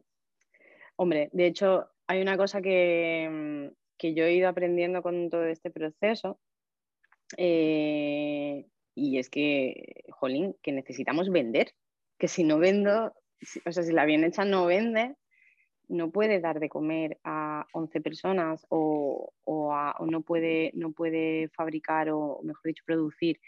Hombre, 0.96 1.30
de 1.32 1.46
hecho, 1.46 1.90
hay 2.06 2.20
una 2.22 2.36
cosa 2.36 2.60
que, 2.60 3.70
yo 4.02 4.24
he 4.24 4.34
ido 4.34 4.48
aprendiendo 4.48 5.02
con 5.02 5.30
todo 5.30 5.44
este 5.44 5.70
proceso 5.70 6.38
eh, 7.37 8.66
y 8.95 9.18
es 9.18 9.31
que, 9.31 10.05
jolín, 10.11 10.57
que 10.62 10.72
necesitamos 10.72 11.31
vender, 11.31 11.75
que 12.18 12.29
si 12.29 12.45
no 12.45 12.59
vendo, 12.59 13.12
o 13.66 13.72
sea, 13.72 13.83
si 13.83 13.93
la 13.93 14.05
bien 14.05 14.25
hecha 14.25 14.45
no 14.45 14.66
vende, 14.66 15.16
no 15.89 16.11
puede 16.11 16.41
dar 16.41 16.61
de 16.61 16.68
comer 16.68 17.18
a 17.25 17.66
11 17.72 18.01
personas 18.01 18.64
o, 18.68 19.33
no, 20.01 20.22
puede, 20.22 20.70
no 20.75 20.93
puede 20.93 21.49
fabricar 21.49 22.11
o, 22.11 22.41
mejor 22.43 22.62
dicho, 22.64 22.85
producir 22.87 23.41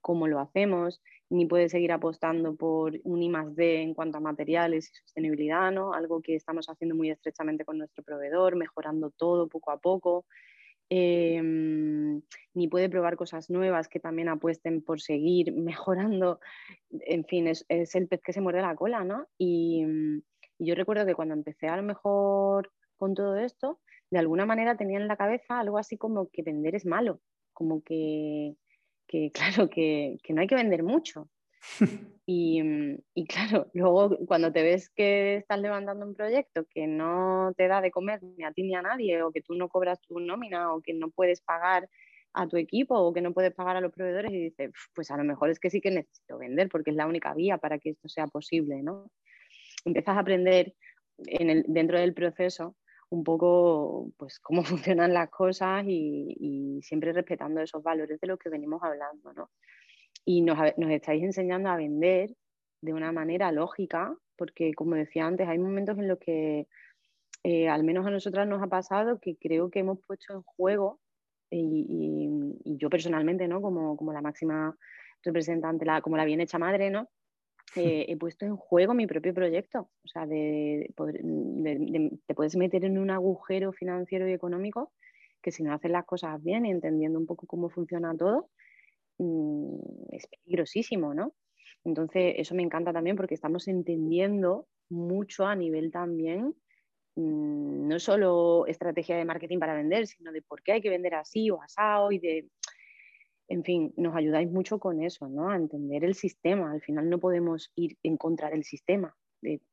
como 0.00 0.26
lo 0.26 0.40
hacemos 0.40 1.00
ni 1.32 1.46
puede 1.46 1.70
seguir 1.70 1.92
apostando 1.92 2.54
por 2.56 2.92
un 3.04 3.22
I 3.22 3.32
D 3.52 3.80
en 3.80 3.94
cuanto 3.94 4.18
a 4.18 4.20
materiales 4.20 4.90
y 4.90 4.94
sostenibilidad, 4.98 5.72
¿no? 5.72 5.94
algo 5.94 6.20
que 6.20 6.34
estamos 6.34 6.66
haciendo 6.68 6.94
muy 6.94 7.10
estrechamente 7.10 7.64
con 7.64 7.78
nuestro 7.78 8.04
proveedor, 8.04 8.54
mejorando 8.54 9.10
todo 9.10 9.48
poco 9.48 9.70
a 9.70 9.78
poco. 9.78 10.26
Em, 10.94 12.20
ni 12.52 12.68
puede 12.68 12.90
probar 12.90 13.16
cosas 13.16 13.48
nuevas 13.48 13.88
que 13.88 13.98
también 13.98 14.28
apuesten 14.28 14.82
por 14.82 15.00
seguir 15.00 15.54
mejorando. 15.54 16.38
En 16.90 17.24
fin, 17.24 17.46
es, 17.46 17.64
el 17.68 18.08
pez 18.08 18.20
que 18.20 18.34
se 18.34 18.42
muerde 18.42 18.60
la 18.60 18.76
cola, 18.76 19.02
¿no? 19.02 19.26
Y, 19.38 19.86
y, 20.58 20.66
yo 20.66 20.74
recuerdo 20.74 21.06
que 21.06 21.14
cuando 21.14 21.32
empecé 21.32 21.68
a 21.68 21.78
lo 21.78 21.82
mejor 21.82 22.70
con 22.98 23.14
todo 23.14 23.38
esto, 23.38 23.80
de 24.10 24.18
alguna 24.18 24.44
manera 24.44 24.76
tenía 24.76 24.98
en 24.98 25.08
la 25.08 25.16
cabeza 25.16 25.60
algo 25.60 25.78
así 25.78 25.96
como 25.96 26.28
que 26.28 26.42
vender 26.42 26.74
es 26.74 26.84
malo, 26.84 27.22
como 27.54 27.82
que 27.82 28.56
que 29.06 29.30
claro, 29.34 29.70
que, 29.70 30.18
no 30.28 30.40
hay 30.40 30.46
que 30.46 30.54
vender 30.54 30.82
mucho. 30.82 31.28
Mm, 32.26 32.96
y, 33.14 33.26
claro, 33.26 33.70
luego 33.74 34.16
cuando 34.26 34.52
te 34.52 34.62
ves 34.62 34.90
que 34.90 35.36
estás 35.36 35.60
levantando 35.60 36.06
un 36.06 36.14
proyecto 36.14 36.64
que 36.70 36.86
no 36.86 37.52
te 37.56 37.68
da 37.68 37.80
de 37.80 37.90
comer 37.90 38.22
ni 38.22 38.44
a 38.44 38.52
ti 38.52 38.62
ni 38.62 38.74
a 38.74 38.82
nadie, 38.82 39.22
o 39.22 39.32
que 39.32 39.42
tú 39.42 39.54
no 39.54 39.68
cobras 39.68 40.00
tu 40.00 40.20
nómina, 40.20 40.72
o 40.74 40.80
que 40.80 40.94
no 40.94 41.10
puedes 41.10 41.40
pagar 41.40 41.88
a 42.34 42.48
tu 42.48 42.56
equipo, 42.56 42.94
o 42.96 43.12
que 43.12 43.20
no 43.20 43.32
puedes 43.34 43.52
pagar 43.54 43.76
a 43.76 43.80
los 43.80 43.92
proveedores, 43.92 44.32
y 44.32 44.44
dices, 44.44 44.70
pues 44.94 45.10
a 45.10 45.16
lo 45.16 45.24
mejor 45.24 45.50
es 45.50 45.60
que 45.60 45.70
sí 45.70 45.80
que 45.80 45.90
necesito 45.90 46.38
vender, 46.38 46.68
porque 46.68 46.90
es 46.90 46.96
la 46.96 47.06
única 47.06 47.34
vía 47.34 47.58
para 47.58 47.78
que 47.78 47.90
esto 47.90 48.08
sea 48.08 48.26
posible, 48.26 48.82
¿no? 48.82 49.10
Empiezas 49.84 50.16
a 50.16 50.20
aprender 50.20 50.74
en 51.26 51.50
el, 51.50 51.64
dentro 51.68 51.98
del 51.98 52.14
proceso 52.14 52.76
un 53.10 53.24
poco 53.24 54.10
pues 54.16 54.40
cómo 54.40 54.64
funcionan 54.96 55.12
las 55.12 55.28
cosas 55.30 55.84
y, 55.86 56.80
siempre 56.82 57.12
respetando 57.12 57.60
esos 57.60 57.82
valores 57.82 58.20
de 58.20 58.26
los 58.26 58.38
que 58.38 58.48
venimos 58.48 58.82
hablando, 58.82 59.32
¿no? 59.34 59.50
Y 60.24 60.42
nos, 60.42 60.58
nos 60.76 60.90
estáis 60.90 61.22
enseñando 61.22 61.68
a 61.68 61.76
vender 61.76 62.34
de 62.80 62.92
una 62.92 63.12
manera 63.12 63.52
lógica, 63.52 64.16
porque 64.36 64.74
como 64.74 64.94
decía 64.94 65.26
antes, 65.26 65.48
hay 65.48 65.58
momentos 65.58 65.98
en 65.98 66.08
los 66.08 66.18
que 66.18 66.66
eh, 67.44 67.68
al 67.68 67.82
menos 67.82 68.06
a 68.06 68.10
nosotras 68.10 68.46
nos 68.46 68.62
ha 68.62 68.68
pasado 68.68 69.18
que 69.18 69.36
creo 69.36 69.70
que 69.70 69.80
hemos 69.80 69.98
puesto 70.06 70.32
en 70.34 70.42
juego, 70.42 71.00
y, 71.54 72.28
yo 72.64 72.88
personalmente, 72.88 73.46
¿no? 73.46 73.60
Como, 73.60 73.96
como, 73.96 74.12
la 74.12 74.22
máxima 74.22 74.76
representante, 75.22 75.84
la, 75.84 76.00
como 76.00 76.16
la 76.16 76.24
bien 76.24 76.40
hecha 76.40 76.58
madre, 76.58 76.90
¿no? 76.90 77.08
Eh, 77.74 78.06
he 78.08 78.16
puesto 78.16 78.44
en 78.44 78.56
juego 78.56 78.94
mi 78.94 79.06
propio 79.06 79.34
proyecto. 79.34 79.90
O 80.04 80.08
sea, 80.08 80.26
de, 80.26 80.92
te 82.26 82.34
puedes 82.34 82.56
meter 82.56 82.84
en 82.84 82.98
un 82.98 83.10
agujero 83.10 83.72
financiero 83.72 84.28
y 84.28 84.32
económico 84.32 84.92
que 85.42 85.50
si 85.50 85.62
no 85.62 85.72
haces 85.72 85.90
las 85.90 86.04
cosas 86.04 86.42
bien 86.42 86.66
y 86.66 86.70
entendiendo 86.70 87.18
un 87.18 87.26
poco 87.26 87.46
cómo 87.46 87.68
funciona 87.68 88.16
todo, 88.16 88.48
es 90.10 90.26
peligrosísimo, 90.26 91.14
¿no? 91.14 91.34
Entonces, 91.84 92.34
eso 92.38 92.54
me 92.54 92.62
encanta 92.62 92.92
también 92.92 93.16
porque 93.16 93.34
estamos 93.34 93.68
entendiendo 93.68 94.68
mucho 94.88 95.46
a 95.46 95.56
nivel 95.56 95.90
también, 95.90 96.54
mm, 97.16 97.88
no 97.88 97.98
solo 97.98 98.66
estrategia 98.66 99.16
de 99.16 99.24
marketing 99.24 99.58
para 99.58 99.74
vender, 99.74 100.06
sino 100.06 100.32
de 100.32 100.42
por 100.42 100.62
qué 100.62 100.72
hay 100.72 100.80
que 100.80 100.90
vender 100.90 101.14
así 101.14 101.50
o 101.50 101.60
asado 101.60 102.12
y 102.12 102.18
de 102.18 102.48
en 103.52 103.64
fin, 103.64 103.92
nos 103.98 104.16
ayudáis 104.16 104.50
mucho 104.50 104.78
con 104.78 105.02
eso, 105.02 105.28
¿no? 105.28 105.50
A 105.50 105.56
entender 105.56 106.04
el 106.04 106.14
sistema. 106.14 106.72
Al 106.72 106.80
final 106.80 107.10
no 107.10 107.18
podemos 107.18 107.70
ir 107.74 107.98
en 108.02 108.16
contra 108.16 108.48
del 108.48 108.64
sistema. 108.64 109.14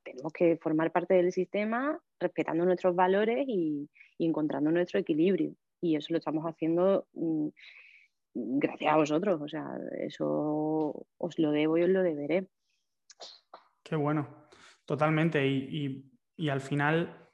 tenemos 0.04 0.34
que 0.34 0.58
formar 0.58 0.92
parte 0.92 1.14
del 1.14 1.32
sistema 1.32 1.98
respetando 2.20 2.66
nuestros 2.66 2.94
valores 2.96 3.46
y, 3.48 3.90
encontrando 4.18 4.70
nuestro 4.70 5.00
equilibrio. 5.00 5.56
Y 5.80 5.96
eso 5.96 6.08
lo 6.12 6.18
estamos 6.18 6.44
haciendo 6.44 7.08
mm, 7.14 7.48
gracias 8.60 8.94
a 8.94 8.98
vosotros. 8.98 9.42
O 9.42 9.48
sea, 9.48 9.66
eso 10.00 11.06
os 11.18 11.40
lo 11.40 11.52
debo 11.52 11.78
y 11.78 11.84
os 11.84 11.90
lo 11.90 12.04
deberé. 12.04 12.48
Qué 13.84 13.96
bueno, 13.96 14.48
totalmente. 14.86 15.46
y, 15.48 16.10
y 16.40 16.48
al 16.48 16.62
final, 16.62 17.30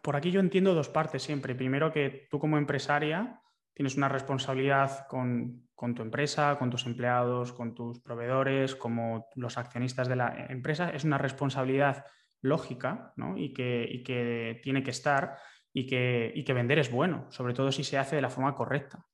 por 0.00 0.14
aquí 0.14 0.30
yo 0.30 0.38
entiendo 0.38 0.74
dos 0.74 0.88
partes 0.88 1.24
siempre. 1.24 1.56
Primero 1.56 1.92
que 1.92 2.28
tú 2.30 2.38
como 2.38 2.56
empresaria 2.56 3.40
tienes 3.74 3.96
una 3.96 4.08
responsabilidad 4.08 5.08
con, 5.08 5.68
tu 5.76 6.02
empresa, 6.02 6.56
con 6.56 6.70
tus 6.70 6.86
empleados, 6.86 7.52
con 7.52 7.74
tus 7.74 8.00
proveedores, 8.00 8.76
como 8.76 9.26
los 9.34 9.58
accionistas 9.58 10.06
de 10.06 10.14
la 10.14 10.46
empresa. 10.48 10.90
Es 10.90 11.02
una 11.02 11.18
responsabilidad 11.18 12.06
lógica 12.42 13.12
y, 13.34 13.52
que, 13.52 14.60
tiene 14.62 14.84
que 14.84 14.90
estar 14.92 15.36
y 15.72 15.84
que, 15.84 16.44
que, 16.46 16.52
vender 16.54 16.78
es 16.78 16.90
bueno, 16.90 17.26
sobre 17.30 17.52
todo 17.52 17.72
si 17.72 17.82
se 17.82 17.98
hace 17.98 18.14
de 18.14 18.22
la 18.22 18.30
forma 18.30 18.54
correcta. 18.54 19.04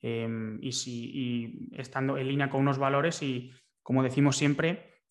Em, 0.00 0.58
y, 0.62 0.72
si, 0.72 1.68
estando 1.72 2.16
en 2.18 2.28
línea 2.28 2.50
con 2.50 2.60
unos 2.60 2.78
valores 2.78 3.22
y, 3.22 3.50
como 3.82 4.02
decimos 4.02 4.36
siempre, 4.36 5.02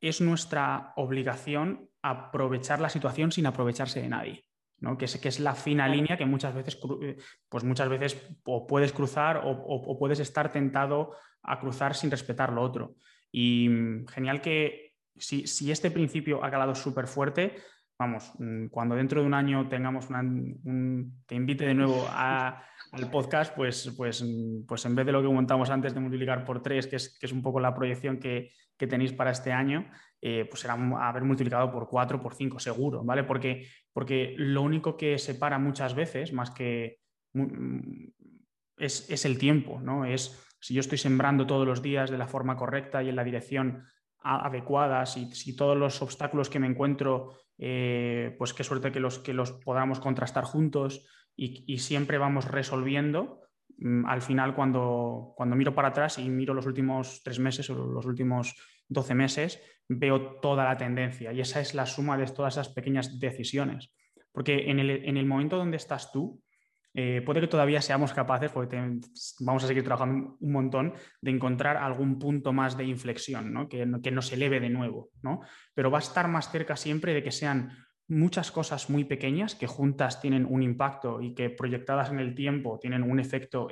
es 0.00 0.20
nuestra 0.20 0.92
obligación 0.96 1.90
aprovechar 2.02 2.80
la 2.80 2.88
situación 2.88 3.32
sin 3.32 3.46
aprovecharse 3.46 4.00
de 4.00 4.08
nadie. 4.08 4.44
Que, 4.98 5.04
es, 5.04 5.18
que 5.18 5.28
es 5.28 5.40
la 5.40 5.54
fina 5.54 5.86
línea 5.86 6.16
que 6.16 6.24
muchas 6.24 6.54
veces, 6.54 6.80
eh, 7.02 7.18
pues 7.50 7.64
muchas 7.64 7.90
veces 7.90 8.34
o 8.44 8.66
puedes 8.66 8.94
cruzar 8.94 9.42
o, 9.44 9.98
puedes 9.98 10.20
estar 10.20 10.50
tentado 10.50 11.14
a 11.42 11.60
cruzar 11.60 11.94
sin 11.94 12.10
respetar 12.10 12.50
lo 12.50 12.62
otro. 12.62 12.94
Y 13.30 13.68
mm, 13.68 14.06
genial 14.06 14.40
que 14.40 14.94
si, 15.16 15.46
si 15.46 15.70
este 15.70 15.90
principio 15.90 16.42
ha 16.42 16.50
calado 16.50 16.74
súper 16.74 17.06
fuerte, 17.06 17.56
vamos, 18.00 18.32
mm, 18.38 18.68
cuando 18.68 18.94
dentro 18.94 19.20
de 19.20 19.26
un 19.26 19.34
año 19.34 19.68
tengamos 19.68 20.08
una, 20.08 20.20
un, 20.20 21.22
te 21.26 21.34
invite 21.34 21.66
de 21.66 21.74
nuevo 21.74 22.08
al 22.10 23.10
podcast, 23.10 23.54
pues, 23.54 23.92
pues, 23.94 24.22
mm, 24.22 24.64
pues 24.66 24.86
en 24.86 24.94
vez 24.94 25.04
de 25.04 25.12
lo 25.12 25.20
que 25.20 25.28
montamos 25.28 25.68
antes 25.68 25.92
de 25.92 26.00
multiplicar 26.00 26.42
por 26.46 26.62
tres, 26.62 26.86
que 26.86 26.96
es, 26.96 27.18
que 27.18 27.26
es 27.26 27.32
un 27.32 27.42
poco 27.42 27.60
la 27.60 27.74
proyección 27.74 28.18
que, 28.18 28.52
que 28.78 28.86
tenéis 28.86 29.12
para 29.12 29.32
este 29.32 29.52
año, 29.52 29.90
eh, 30.22 30.46
pues 30.48 30.60
será 30.60 30.78
haber 31.06 31.24
multiplicado 31.24 31.70
por 31.70 31.88
4, 31.88 32.22
por 32.22 32.34
5, 32.34 32.58
seguro, 32.58 33.04
¿vale? 33.04 33.22
Porque, 33.24 33.66
porque 33.92 34.34
lo 34.38 34.62
único 34.62 34.96
que 34.96 35.18
separa 35.18 35.58
muchas 35.58 35.94
veces, 35.94 36.32
más 36.32 36.50
que 36.50 37.00
mm, 37.34 38.06
es, 38.78 39.24
el 39.26 39.36
tiempo, 39.36 39.78
¿no? 39.82 40.06
Es 40.06 40.42
si 40.58 40.72
yo 40.72 40.80
estoy 40.80 40.96
sembrando 40.96 41.46
todos 41.46 41.66
los 41.66 41.82
días 41.82 42.10
de 42.10 42.16
la 42.16 42.26
forma 42.26 42.56
correcta 42.56 43.02
y 43.02 43.10
en 43.10 43.16
la 43.16 43.24
dirección 43.24 43.84
adecuada, 44.22 45.04
si, 45.04 45.26
si 45.34 45.54
todos 45.54 45.76
los 45.76 46.00
obstáculos 46.00 46.48
que 46.48 46.58
me 46.58 46.66
encuentro, 46.66 47.34
eh, 47.62 48.34
pues 48.38 48.54
qué 48.54 48.64
suerte 48.64 48.90
que 48.90 49.00
los, 49.00 49.18
que 49.18 49.34
los 49.34 49.52
podamos 49.52 50.00
contrastar 50.00 50.44
juntos 50.44 51.06
y, 51.36 51.78
siempre 51.78 52.16
vamos 52.16 52.46
resolviendo. 52.46 53.42
Mm, 53.76 54.06
al 54.06 54.22
final, 54.22 54.54
cuando, 54.54 55.34
cuando 55.36 55.56
miro 55.56 55.74
para 55.74 55.88
atrás 55.88 56.18
y 56.18 56.28
miro 56.30 56.54
los 56.54 56.64
últimos 56.64 57.22
tres 57.22 57.38
meses 57.38 57.68
o 57.68 57.74
los 57.74 58.06
últimos 58.06 58.56
12 58.88 59.14
meses, 59.14 59.62
veo 59.88 60.40
toda 60.40 60.64
la 60.64 60.78
tendencia 60.78 61.32
y 61.32 61.40
esa 61.40 61.60
es 61.60 61.74
la 61.74 61.84
suma 61.84 62.16
de 62.16 62.26
todas 62.26 62.54
esas 62.54 62.70
pequeñas 62.70 63.20
decisiones. 63.20 63.92
Porque 64.32 64.70
en 64.70 64.78
el, 64.78 65.26
momento 65.26 65.56
donde 65.56 65.76
estás 65.76 66.12
tú, 66.12 66.42
eh, 66.94 67.22
puede 67.24 67.40
que 67.40 67.46
todavía 67.46 67.80
seamos 67.80 68.12
capaces, 68.12 68.50
porque 68.50 68.76
vamos 69.40 69.64
a 69.64 69.66
seguir 69.66 69.84
trabajando 69.84 70.36
un 70.40 70.52
montón, 70.52 70.94
de 71.20 71.30
encontrar 71.30 71.76
algún 71.76 72.18
punto 72.18 72.52
más 72.52 72.76
de 72.76 72.84
inflexión, 72.84 73.68
Que, 73.68 73.88
que 74.02 74.10
no 74.10 74.22
se 74.22 74.34
eleve 74.34 74.60
de 74.60 74.70
nuevo, 74.70 75.10
¿no? 75.22 75.40
Pero 75.74 75.90
va 75.90 75.98
a 75.98 76.00
estar 76.00 76.28
más 76.28 76.50
cerca 76.50 76.76
siempre 76.76 77.14
de 77.14 77.22
que 77.22 77.30
sean 77.30 77.70
muchas 78.08 78.50
cosas 78.50 78.90
muy 78.90 79.04
pequeñas 79.04 79.54
que 79.54 79.68
juntas 79.68 80.20
tienen 80.20 80.44
un 80.44 80.62
impacto 80.62 81.22
y 81.22 81.32
que 81.32 81.48
proyectadas 81.48 82.10
en 82.10 82.18
el 82.18 82.34
tiempo 82.34 82.78
tienen 82.80 83.04
un 83.04 83.20
efecto 83.20 83.68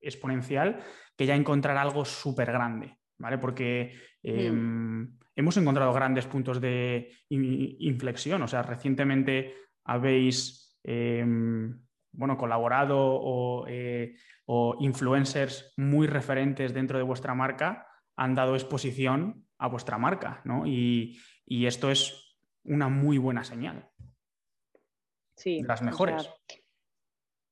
exponencial, 0.00 0.78
que 1.16 1.26
ya 1.26 1.34
encontrar 1.34 1.76
algo 1.76 2.04
súper 2.04 2.52
grande, 2.52 2.96
¿vale? 3.18 3.38
Porque 3.38 3.92
mm. 4.22 4.28
em, 4.28 5.18
hemos 5.34 5.56
encontrado 5.56 5.92
grandes 5.92 6.26
puntos 6.26 6.60
de 6.60 7.10
inflexión. 7.28 8.42
O 8.42 8.48
sea, 8.48 8.62
recientemente 8.62 9.54
habéis 9.84 10.78
em, 10.84 11.80
bueno, 12.12 12.36
colaborado 12.36 13.64
eh, 13.68 14.14
o, 14.46 14.76
influencers 14.80 15.72
muy 15.76 16.06
referentes 16.06 16.72
dentro 16.74 16.98
de 16.98 17.04
vuestra 17.04 17.34
marca 17.34 17.86
han 18.16 18.34
dado 18.34 18.54
exposición 18.54 19.46
a 19.58 19.68
vuestra 19.68 19.98
marca, 19.98 20.40
¿no? 20.44 20.66
Y, 20.66 21.18
esto 21.46 21.90
es 21.90 22.38
una 22.64 22.88
muy 22.88 23.18
buena 23.18 23.44
señal. 23.44 23.90
Sí. 25.36 25.62
las 25.62 25.82
mejores. 25.82 26.30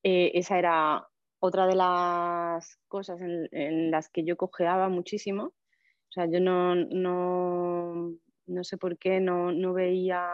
Eh, 0.03 0.31
esa 0.35 0.59
era 0.59 1.07
otra 1.39 1.67
de 1.67 1.75
las 1.75 2.79
cosas 2.89 3.21
en, 3.21 3.91
las 3.91 4.09
que 4.09 4.25
yo 4.25 4.37
cojeaba 4.39 4.89
muchísimo 4.89 5.53
o 6.11 6.13
sea, 6.13 6.27
yo 6.27 6.41
no, 6.41 6.75
no, 6.75 8.13
no 8.47 8.65
sé 8.65 8.77
por 8.77 8.99
qué 8.99 9.21
no, 9.21 9.53
no, 9.53 9.73
veía 9.73 10.29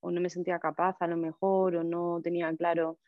o 0.00 0.10
no 0.10 0.20
me 0.20 0.28
sentía 0.28 0.58
capaz 0.58 0.96
a 1.00 1.06
lo 1.06 1.16
mejor 1.16 1.76
o 1.76 1.82
no 1.82 2.20
tenía 2.22 2.54
claro 2.54 2.98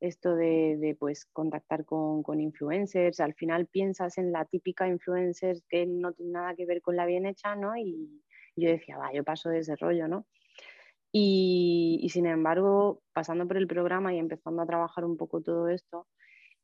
esto 0.00 0.34
de, 0.34 0.76
de 0.78 0.94
pues 0.94 1.26
contactar 1.26 1.84
con, 1.84 2.22
con, 2.22 2.40
influencers. 2.40 3.20
Al 3.20 3.34
final 3.34 3.66
piensas 3.66 4.18
en 4.18 4.32
la 4.32 4.44
típica 4.44 4.86
influencer 4.88 5.58
que 5.68 5.86
no 5.86 6.12
tiene 6.12 6.32
nada 6.32 6.54
que 6.54 6.66
ver 6.66 6.82
con 6.82 6.96
la 6.96 7.06
bien 7.06 7.26
hecha, 7.26 7.56
¿no? 7.56 7.76
Y 7.76 8.22
yo 8.56 8.70
decía, 8.70 8.98
va, 8.98 9.12
yo 9.12 9.24
paso 9.24 9.48
de 9.48 9.58
ese 9.58 9.76
rollo, 9.76 10.08
¿no? 10.08 10.26
Y, 11.10 12.06
sin 12.12 12.26
embargo, 12.26 13.02
pasando 13.12 13.46
por 13.46 13.56
el 13.56 13.66
programa 13.66 14.14
y 14.14 14.18
empezando 14.18 14.62
a 14.62 14.66
trabajar 14.66 15.04
un 15.04 15.16
poco 15.16 15.40
todo 15.40 15.68
esto, 15.68 16.06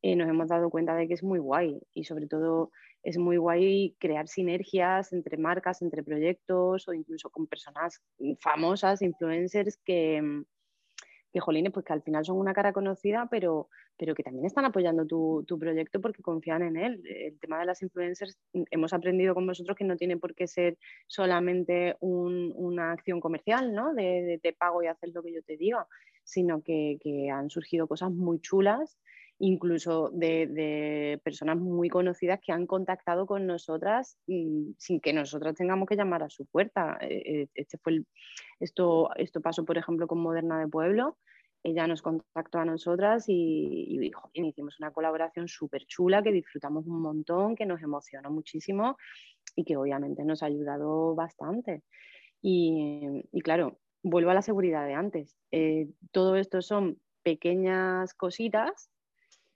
eh, 0.03 0.17
nos 0.17 0.29
hemos 0.29 0.49
dado 0.49 0.69
cuenta 0.71 0.95
de 0.95 1.09
que 1.09 1.15
es 1.15 1.23
muy 1.23 1.39
guay 1.39 1.81
y 1.95 2.05
sobre 2.05 2.27
todo 2.27 2.71
es 3.03 3.17
muy 3.17 3.39
guay 3.39 3.97
crear 3.99 4.29
sinergias 4.29 5.13
entre 5.15 5.39
marcas, 5.39 5.81
entre 5.81 6.03
proyectos 6.03 6.87
o 6.89 6.93
incluso 6.93 7.31
con 7.31 7.47
personas 7.47 8.03
famosas, 8.39 9.01
influencers 9.01 9.79
que, 9.79 10.45
que 11.35 11.41
jolines, 11.41 11.73
pues 11.73 11.85
que 11.85 11.93
al 11.93 12.03
final 12.03 12.25
son 12.25 12.39
una 12.39 12.55
cara 12.55 12.73
conocida, 12.73 13.27
pero, 13.29 13.69
pero 13.97 14.15
que 14.15 14.23
también 14.23 14.47
están 14.47 14.65
apoyando 14.67 15.05
tu, 15.05 15.45
tu, 15.49 15.59
proyecto 15.59 16.01
porque 16.01 16.23
confían 16.23 16.63
en 16.63 16.77
él. 16.77 17.03
El 17.05 17.41
tema 17.41 17.59
de 17.59 17.67
las 17.67 17.83
influencers, 17.83 18.39
mm, 18.53 18.63
hemos 18.71 18.93
aprendido 18.93 19.35
con 19.35 19.45
vosotros 19.45 19.77
que 19.77 19.85
no 19.85 19.97
tiene 19.97 20.17
por 20.17 20.37
qué 20.37 20.47
ser 20.47 20.79
solamente 21.09 21.97
un, 21.99 22.53
una 22.55 22.93
acción 22.93 23.19
comercial, 23.19 23.75
¿no? 23.75 23.95
De, 23.95 24.23
de, 24.23 24.39
te 24.39 24.53
pago 24.53 24.85
y 24.85 24.87
haces 24.87 25.13
lo 25.13 25.25
que 25.25 25.33
yo 25.35 25.43
te 25.43 25.57
diga, 25.57 25.89
sino 26.23 26.63
que, 26.63 26.99
que 27.03 27.31
han 27.31 27.51
surgido 27.51 27.89
cosas 27.89 28.13
muy 28.13 28.39
chulas 28.41 28.97
incluso 29.39 30.11
de, 30.13 31.21
personas 31.25 31.59
muy 31.59 31.89
conocidas 31.89 32.41
que 32.41 32.53
han 32.53 32.67
contactado 32.67 33.27
con 33.27 33.47
nosotras 33.47 34.19
sin 34.27 35.01
que 35.03 35.13
nosotras 35.13 35.55
tengamos 35.55 35.89
que 35.89 35.97
llamar 35.97 36.23
a 36.23 36.31
su 36.31 36.47
puerta. 36.47 36.99
Eh, 37.01 37.23
eh, 37.27 37.49
este 37.55 37.79
fue 37.79 38.03
esto, 38.61 39.11
esto 39.17 39.41
pasó, 39.41 39.65
por 39.65 39.79
ejemplo, 39.79 40.07
con 40.07 40.21
Moderna 40.21 40.59
de 40.61 40.69
Pueblo. 40.69 41.19
Ella 41.63 41.87
nos 41.87 42.03
contactó 42.03 42.59
a 42.59 42.65
nosotras 42.65 43.25
y, 43.27 43.97
dijo, 43.99 44.31
hicimos 44.35 44.79
una 44.81 44.93
colaboración 44.93 45.49
súper 45.49 45.87
chula 45.87 46.23
que 46.23 46.31
disfrutamos 46.31 46.87
un 46.87 47.01
montón, 47.01 47.57
que 47.57 47.65
nos 47.65 47.83
emocionó 47.83 48.31
muchísimo 48.31 48.99
y 49.57 49.65
que 49.65 49.77
obviamente 49.77 50.25
nos 50.25 50.43
ha 50.43 50.47
ayudado 50.47 51.15
bastante. 51.15 51.83
Y, 52.43 53.23
y 53.33 53.41
claro, 53.41 53.79
vuelvo 54.03 54.31
a 54.31 54.35
la 54.35 54.43
seguridad 54.43 54.87
de 54.87 54.93
antes. 54.93 55.37
Eh, 55.51 55.89
todo 56.13 56.37
esto 56.37 56.61
son 56.61 57.01
pequeñas 57.23 58.13
cositas 58.13 58.91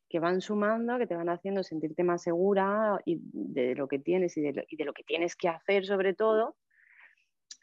que 0.09 0.21
van 0.21 0.41
sumando, 0.41 0.99
que 0.99 1.07
te 1.07 1.17
van 1.17 1.29
haciendo 1.29 1.63
sentirte 1.63 2.03
más 2.03 2.23
segura 2.23 2.99
y 3.05 3.21
de 3.33 3.75
lo 3.75 3.89
que 3.89 3.99
tienes 3.99 4.37
y 4.37 4.43
de 4.43 4.53
lo, 4.85 4.93
que 4.93 5.05
tienes 5.05 5.37
que 5.37 5.49
hacer 5.49 5.87
sobre 5.87 6.15
todo. 6.15 6.57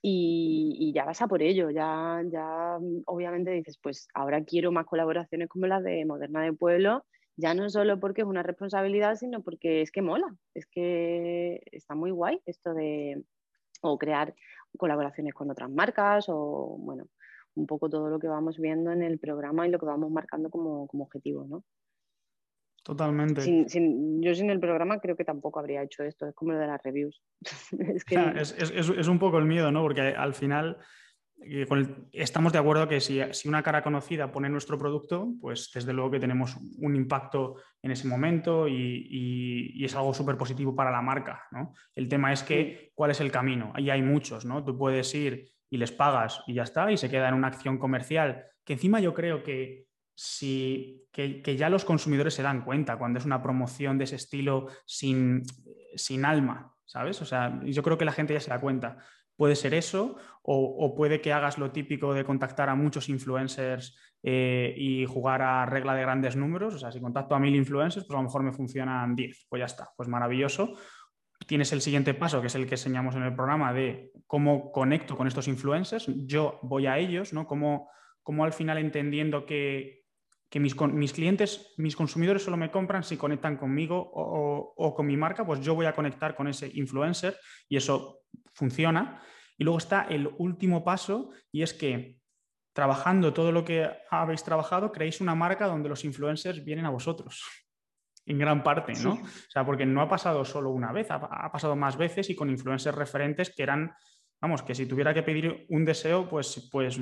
Y, 0.02 0.92
ya 0.94 1.04
vas 1.04 1.22
a 1.22 1.28
por 1.28 1.42
ello, 1.42 1.72
ya, 1.72 2.22
ya 2.32 2.78
obviamente 3.06 3.52
dices, 3.52 3.80
pues 3.82 4.08
ahora 4.14 4.44
quiero 4.44 4.72
más 4.72 4.86
colaboraciones 4.86 5.50
como 5.50 5.66
las 5.66 5.84
de 5.84 6.06
Moderna 6.06 6.44
de 6.44 6.54
Pueblo, 6.54 7.06
ya 7.38 7.56
no 7.56 7.70
solo 7.70 8.00
porque 8.00 8.22
es 8.22 8.28
una 8.28 8.44
responsabilidad, 8.44 9.16
sino 9.16 9.42
porque 9.42 9.82
es 9.82 9.92
que 9.92 10.04
mola, 10.04 10.36
es 10.54 10.68
que 10.68 11.62
está 11.72 11.96
muy 11.96 12.12
guay 12.12 12.40
esto 12.46 12.74
de 12.76 13.24
o 13.82 13.98
crear 13.98 14.36
colaboraciones 14.78 15.34
con 15.34 15.50
otras 15.52 15.70
marcas 15.72 16.26
o 16.30 16.78
bueno, 16.80 17.08
un 17.56 17.66
poco 17.66 17.90
todo 17.90 18.10
lo 18.10 18.20
que 18.20 18.28
vamos 18.28 18.58
viendo 18.60 18.92
en 18.92 19.02
el 19.02 19.20
programa 19.20 19.68
y 19.68 19.72
lo 19.72 19.80
que 19.80 19.86
vamos 19.86 20.12
marcando 20.12 20.50
como, 20.50 20.88
como 20.88 21.04
objetivo, 21.06 21.46
¿no? 21.48 21.64
Totalmente. 22.86 23.42
yo 23.68 24.36
sin 24.36 24.50
el 24.52 24.60
programa 24.60 25.00
creo 25.00 25.16
que 25.16 25.26
tampoco 25.26 25.60
habría 25.60 25.82
hecho 25.82 26.04
esto, 26.04 26.28
es 26.28 26.36
como 26.36 26.52
lo 26.52 26.60
de 26.60 26.68
las 26.68 26.84
reviews. 26.84 27.20
es, 27.82 29.08
un 29.08 29.18
poco 29.18 29.40
el 29.40 29.46
miedo, 29.46 29.72
¿no? 29.72 29.82
Porque 29.82 30.02
al 30.02 30.36
final 30.36 30.78
eh, 31.42 31.66
estamos 32.12 32.54
de 32.54 32.60
acuerdo 32.60 32.88
que 32.88 33.02
si, 33.02 33.20
una 33.48 33.64
cara 33.64 33.82
conocida 33.82 34.32
pone 34.32 34.50
nuestro 34.50 34.78
producto, 34.78 35.34
pues 35.42 35.72
desde 35.74 35.94
luego 35.94 36.12
que 36.12 36.20
tenemos 36.20 36.58
un 36.78 36.96
impacto 36.96 37.56
en 37.82 37.90
ese 37.90 38.08
momento 38.08 38.68
y, 38.68 39.84
es 39.84 39.96
algo 39.96 40.14
súper 40.14 40.38
positivo 40.38 40.76
para 40.76 40.92
la 40.92 41.02
marca, 41.02 41.42
¿no? 41.50 41.74
El 41.96 42.08
tema 42.08 42.34
es 42.34 42.44
que, 42.44 42.92
¿cuál 42.94 43.10
es 43.10 43.20
el 43.20 43.32
camino? 43.32 43.72
Ahí 43.74 43.90
hay 43.90 44.04
muchos, 44.04 44.46
¿no? 44.46 44.64
Tú 44.64 44.78
puedes 44.78 45.16
ir 45.16 45.50
y 45.72 45.78
les 45.78 45.92
pagas 45.92 46.44
y 46.46 46.54
ya 46.54 46.62
está, 46.62 46.92
y 46.92 46.98
se 46.98 47.10
queda 47.10 47.30
en 47.30 47.34
una 47.34 47.48
acción 47.48 47.80
comercial, 47.80 48.46
que 48.64 48.74
encima 48.74 49.00
yo 49.00 49.16
creo 49.16 49.42
que 49.42 49.85
si, 50.16 51.08
que, 51.12 51.58
ya 51.58 51.70
los 51.70 51.84
consumidores 51.84 52.34
se 52.34 52.42
dan 52.42 52.64
cuenta 52.64 52.98
cuando 52.98 53.20
es 53.20 53.26
una 53.26 53.44
promoción 53.44 53.98
de 53.98 54.06
ese 54.06 54.16
estilo 54.16 54.68
sin, 54.86 55.44
sin 55.96 56.24
alma, 56.24 56.74
¿sabes? 56.86 57.22
O 57.22 57.26
sea, 57.26 57.60
yo 57.64 57.84
creo 57.84 57.98
que 57.98 58.06
la 58.06 58.14
gente 58.14 58.34
ya 58.34 58.40
se 58.40 58.50
da 58.50 58.62
cuenta. 58.62 58.98
Puede 59.36 59.58
ser 59.58 59.74
eso, 59.74 60.16
o, 60.42 60.96
puede 60.96 61.20
que 61.20 61.34
hagas 61.34 61.58
lo 61.58 61.72
típico 61.72 62.14
de 62.14 62.24
contactar 62.24 62.70
a 62.70 62.76
muchos 62.76 63.10
influencers 63.10 63.98
eh, 64.24 64.74
y 64.78 65.06
jugar 65.06 65.42
a 65.42 65.66
regla 65.66 65.94
de 65.94 66.04
grandes 66.04 66.38
números. 66.38 66.74
O 66.76 66.80
sea, 66.80 66.94
si 66.94 67.02
contacto 67.02 67.36
a 67.36 67.40
mil 67.40 67.54
influencers, 67.54 68.06
pues 68.06 68.16
a 68.16 68.22
lo 68.22 68.28
mejor 68.28 68.44
me 68.44 68.54
funcionan 68.54 69.14
10. 69.14 69.48
Pues 69.50 69.60
ya 69.60 69.66
está, 69.66 69.90
pues 69.98 70.08
maravilloso. 70.08 70.76
Tienes 71.46 71.74
el 71.74 71.82
siguiente 71.82 72.14
paso, 72.14 72.40
que 72.40 72.48
es 72.48 72.56
el 72.56 72.66
que 72.66 72.76
enseñamos 72.76 73.16
en 73.16 73.24
el 73.24 73.36
programa, 73.36 73.74
de 73.74 74.12
cómo 74.26 74.72
conecto 74.72 75.18
con 75.18 75.28
estos 75.28 75.50
influencers. 75.50 76.10
Yo 76.26 76.60
voy 76.62 76.88
a 76.88 76.98
ellos, 76.98 77.34
¿no? 77.34 77.46
Cómo, 77.46 77.90
cómo 78.24 78.46
al 78.46 78.54
final 78.54 78.78
entendiendo 78.78 79.46
que, 79.46 80.05
que 80.50 80.60
mis, 80.60 80.80
mis, 80.80 81.14
clientes, 81.14 81.74
mis 81.78 81.96
consumidores 81.96 82.44
solo 82.44 82.58
me 82.58 82.72
compran 82.72 83.04
si 83.04 83.18
conectan 83.18 83.58
conmigo 83.58 84.12
o, 84.14 84.94
con 84.96 85.06
mi 85.06 85.18
marca, 85.18 85.46
pues 85.46 85.60
yo 85.62 85.76
voy 85.76 85.86
a 85.86 85.94
conectar 85.94 86.36
con 86.36 86.48
ese 86.48 86.72
influencer 86.74 87.38
y 87.68 87.78
eso 87.78 88.22
funciona. 88.54 89.22
Y 89.58 89.64
luego 89.64 89.78
está 89.78 90.04
el 90.04 90.28
último 90.38 90.84
paso 90.84 91.32
y 91.52 91.64
es 91.64 91.74
que 91.74 92.20
trabajando 92.74 93.34
todo 93.34 93.52
lo 93.52 93.64
que 93.64 93.90
habéis 94.10 94.44
trabajado, 94.44 94.92
creéis 94.92 95.22
una 95.22 95.36
marca 95.36 95.68
donde 95.68 95.90
los 95.90 96.04
influencers 96.04 96.64
vienen 96.64 96.86
a 96.86 96.90
vosotros. 96.90 97.44
En 98.28 98.40
gran 98.40 98.64
parte, 98.64 98.94
¿no? 99.04 99.12
O 99.12 99.52
sea, 99.52 99.64
porque 99.64 99.86
no 99.86 100.02
ha 100.02 100.10
pasado 100.10 100.44
solo 100.44 100.72
una 100.72 100.92
vez, 100.92 101.12
ha, 101.12 101.18
ha 101.18 101.52
pasado 101.52 101.76
más 101.76 101.96
veces 101.96 102.28
y 102.32 102.36
con 102.36 102.50
influencers 102.50 102.98
referentes 102.98 103.54
que 103.56 103.62
eran 103.62 103.94
vamos, 104.42 104.62
que 104.62 104.76
si 104.76 104.86
tuviera 104.86 105.14
que 105.14 105.24
pedir 105.24 105.66
un 105.70 105.86
deseo, 105.86 106.30
pues, 106.30 106.70
pues, 106.72 107.00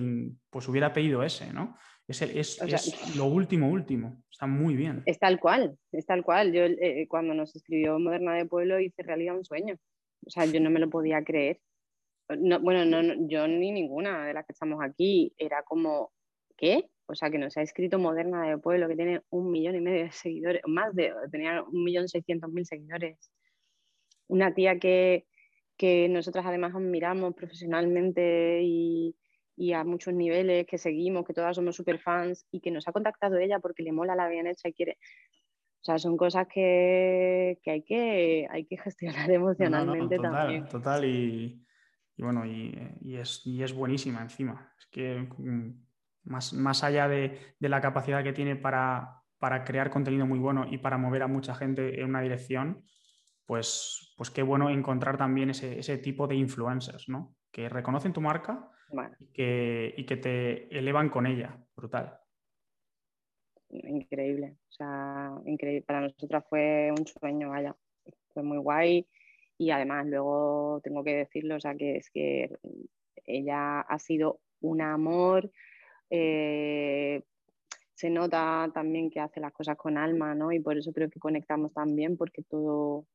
pues 0.49 0.67
hubiera 0.67 0.93
pedido 0.93 1.23
ese, 1.23 1.51
¿no? 1.51 1.77
Es, 2.21 2.61
es, 2.61 2.61
lo 3.17 3.25
último, 3.25 3.69
último. 3.69 4.23
Está 4.31 4.45
muy 4.45 4.75
bien. 4.75 5.03
Es 5.05 5.19
tal 5.19 5.39
cual, 5.39 5.77
es 5.91 6.05
tal 6.05 6.23
cual. 6.23 6.53
Yo 6.53 6.63
eh, 6.63 7.07
cuando 7.07 7.33
nos 7.33 7.55
escribió 7.55 7.97
Moderna 7.99 8.35
de 8.35 8.45
Pueblo 8.45 8.79
hice 8.79 9.03
realidad 9.03 9.35
un 9.35 9.45
sueño. 9.45 9.75
O 10.25 10.29
sea, 10.29 10.45
yo 10.45 10.59
no 10.59 10.69
me 10.69 10.79
lo 10.79 10.89
podía 10.89 11.23
creer. 11.23 11.59
bueno, 12.27 12.85
no, 12.85 13.27
yo 13.27 13.47
ni 13.47 13.71
ninguna 13.71 14.25
de 14.25 14.33
las 14.33 14.45
que 14.45 14.53
estamos 14.53 14.79
aquí. 14.83 15.33
Era 15.37 15.63
como, 15.63 16.11
¿qué? 16.57 16.89
O 17.05 17.15
sea, 17.15 17.29
que 17.29 17.37
nos 17.37 17.57
ha 17.57 17.61
escrito 17.61 17.99
Moderna 17.99 18.49
de 18.49 18.57
Pueblo, 18.57 18.87
que 18.87 18.95
tiene 18.95 19.21
un 19.29 19.51
millón 19.51 19.75
y 19.75 19.81
medio 19.81 20.05
de 20.05 20.11
seguidores, 20.11 20.61
más 20.65 20.95
de, 20.95 21.13
tenía 21.31 21.63
un 21.63 21.83
millón 21.83 22.07
seiscientos 22.07 22.51
mil 22.51 22.65
seguidores. 22.65 23.31
Una 24.27 24.53
tía 24.53 24.79
que, 24.79 25.25
que 25.77 26.07
nosotras 26.09 26.45
además 26.45 26.73
admiramos 26.75 27.33
profesionalmente 27.35 28.61
y, 28.63 29.15
y 29.55 29.73
a 29.73 29.83
muchos 29.83 30.13
niveles, 30.13 30.65
que 30.65 30.77
seguimos, 30.77 31.25
que 31.25 31.33
todas 31.33 31.55
somos 31.55 31.75
super 31.75 31.99
fans 31.99 32.47
y 32.51 32.59
que 32.59 32.71
nos 32.71 32.87
ha 32.87 32.91
contactado 32.91 33.37
ella 33.37 33.59
porque 33.59 33.83
le 33.83 33.91
mola 33.91 34.15
la 34.15 34.27
bien 34.27 34.47
hecha 34.47 34.69
y 34.69 34.73
quiere. 34.73 34.97
O 35.81 35.85
sea, 35.85 35.99
son 35.99 36.15
cosas 36.15 36.47
que, 36.47 37.59
que, 37.61 37.71
hay, 37.71 37.83
que 37.83 38.47
hay 38.49 38.65
que 38.65 38.77
gestionar 38.77 39.29
emocionalmente 39.31 40.15
total, 40.15 40.31
también. 40.31 40.67
Total, 40.67 41.05
y, 41.05 41.61
y 42.15 42.23
bueno, 42.23 42.45
y, 42.45 42.73
y, 43.01 43.17
es, 43.17 43.45
y, 43.45 43.61
es, 43.61 43.73
buenísima 43.73 44.21
encima. 44.21 44.73
Es 44.79 44.87
que 44.87 45.27
mm, 45.37 45.85
más, 46.23 46.53
más 46.53 46.83
allá 46.83 47.07
de, 47.07 47.55
de, 47.59 47.69
la 47.69 47.81
capacidad 47.81 48.23
que 48.23 48.33
tiene 48.33 48.55
para, 48.55 49.23
para 49.39 49.65
crear 49.65 49.89
contenido 49.89 50.25
muy 50.25 50.39
bueno 50.39 50.65
y 50.69 50.77
para 50.77 50.97
mover 50.97 51.23
a 51.23 51.27
mucha 51.27 51.53
gente 51.53 51.99
en 51.99 52.09
una 52.09 52.21
dirección, 52.21 52.83
pues, 53.45 54.13
pues 54.15 54.31
qué 54.31 54.41
bueno 54.41 54.69
encontrar 54.69 55.17
también 55.17 55.49
ese, 55.49 55.77
ese 55.77 55.97
tipo 55.97 56.27
de 56.27 56.35
influencers, 56.35 57.09
¿no? 57.09 57.35
Que 57.51 57.67
reconocen 57.67 58.13
tu 58.13 58.21
marca 58.21 58.69
y, 58.91 60.05
que, 60.05 60.17
te 60.17 60.77
elevan 60.77 61.09
con 61.09 61.25
ella. 61.25 61.57
Brutal. 61.75 62.19
Increíble. 63.69 64.57
O 64.69 64.71
sea, 64.71 65.31
increíble. 65.45 65.83
Para 65.83 66.01
nosotras 66.01 66.43
fue 66.49 66.91
un 66.91 67.05
sueño, 67.07 67.49
vaya. 67.49 67.75
Fue 68.33 68.43
muy 68.43 68.57
guay. 68.57 69.07
Y 69.57 69.71
además, 69.71 70.05
luego 70.07 70.81
tengo 70.83 71.03
que 71.03 71.15
decirlo, 71.15 71.55
o 71.55 71.59
sea, 71.59 71.75
que 71.75 71.97
es 71.97 72.09
que 72.09 72.49
ella 73.25 73.81
ha 73.81 73.99
sido 73.99 74.41
un 74.61 74.81
amor. 74.81 75.51
Eh, 76.09 77.23
se 77.93 78.09
nota 78.09 78.69
también 78.73 79.09
que 79.09 79.19
hace 79.19 79.39
las 79.39 79.53
cosas 79.53 79.77
con 79.77 79.97
alma, 79.97 80.35
¿no? 80.35 80.51
Y 80.51 80.59
por 80.59 80.77
eso 80.77 80.91
creo 80.91 81.09
que 81.09 81.19
conectamos 81.19 81.73
también, 81.73 82.17
porque 82.17 82.43
todo, 82.43 83.05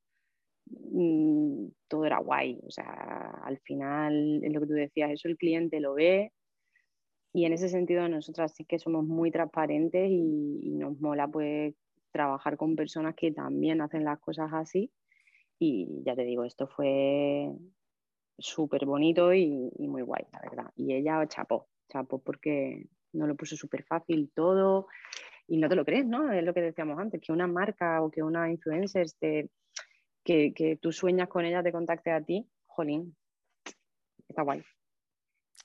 Mm, 0.71 1.69
todo 1.89 2.05
era 2.05 2.19
guay. 2.19 2.61
O 2.66 2.71
sea, 2.71 3.41
al 3.45 3.59
final, 3.61 4.41
lo 4.41 4.61
que 4.61 4.66
tú 4.66 4.73
decías, 4.75 5.11
eso 5.11 5.29
el 5.29 5.37
cliente 5.37 5.81
lo 5.81 5.95
ve 5.95 6.33
y 7.33 7.45
en 7.45 7.53
ese 7.53 7.69
sentido 7.69 8.09
nosotras 8.09 8.53
sí 8.55 8.64
que 8.64 8.79
somos 8.79 9.05
muy 9.05 9.31
transparentes 9.31 10.09
y, 10.11 10.71
nos 10.79 10.99
mola 11.01 11.29
pues 11.29 11.75
trabajar 12.12 12.57
con 12.57 12.77
personas 12.77 13.14
que 13.14 13.33
también 13.33 13.81
hacen 13.81 14.05
las 14.05 14.19
cosas 14.21 14.51
así. 14.53 14.91
Y 15.59 16.03
ya 16.05 16.14
te 16.14 16.25
digo, 16.25 16.45
esto 16.45 16.66
fue 16.69 17.51
súper 18.39 18.87
bonito 18.87 19.35
y, 19.35 19.71
muy 19.79 20.03
guay, 20.03 20.25
la 20.33 20.41
verdad. 20.41 20.71
Y 20.77 20.95
ella 20.95 21.27
chapó, 21.27 21.69
chapó 21.89 22.19
porque 22.21 22.87
no 23.12 23.27
lo 23.27 23.37
puso 23.37 23.57
súper 23.57 23.85
fácil 23.85 24.31
todo 24.35 24.87
y 25.47 25.59
no 25.59 25.69
te 25.69 25.77
lo 25.77 25.85
crees, 25.85 26.07
¿no? 26.07 26.33
Es 26.33 26.45
lo 26.45 26.55
que 26.55 26.62
decíamos 26.62 26.99
antes, 26.99 27.21
que 27.21 27.33
una 27.33 27.47
marca 27.47 28.03
o 28.03 28.11
que 28.11 28.23
una 28.23 28.51
influencer 28.51 29.07
te 29.19 29.51
que, 30.29 30.79
tú 30.81 30.93
sueñas 30.93 31.29
con 31.29 31.45
ella, 31.45 31.62
te 31.62 31.72
contacte 31.72 32.11
a 32.11 32.20
ti, 32.20 32.47
jolín, 32.66 33.16
está 34.29 34.43
guay. 34.43 34.62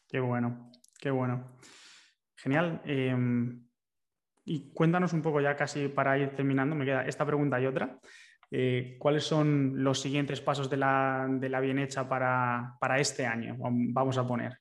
Qué 0.07 0.19
bueno, 0.19 0.71
qué 0.99 1.11
bueno. 1.11 1.57
Genial. 2.35 2.81
Em, 2.85 3.67
y 4.45 4.73
cuéntanos 4.73 5.13
un 5.13 5.21
poco 5.21 5.41
ya 5.41 5.55
casi 5.55 5.87
para 5.89 6.17
ir 6.17 6.35
terminando, 6.35 6.75
me 6.75 6.85
queda 6.85 7.05
esta 7.05 7.25
pregunta 7.25 7.59
y 7.59 7.65
otra. 7.65 7.99
Eh, 8.51 8.97
¿Cuáles 8.99 9.23
son 9.23 9.83
los 9.83 9.99
siguientes 9.99 10.39
pasos 10.39 10.69
de 10.69 10.77
la, 10.77 11.27
bien 11.61 11.79
hecha 11.79 12.07
para, 12.07 12.77
este 12.99 13.25
año? 13.25 13.55
Vamos 13.57 14.17
a 14.17 14.27
poner. 14.27 14.59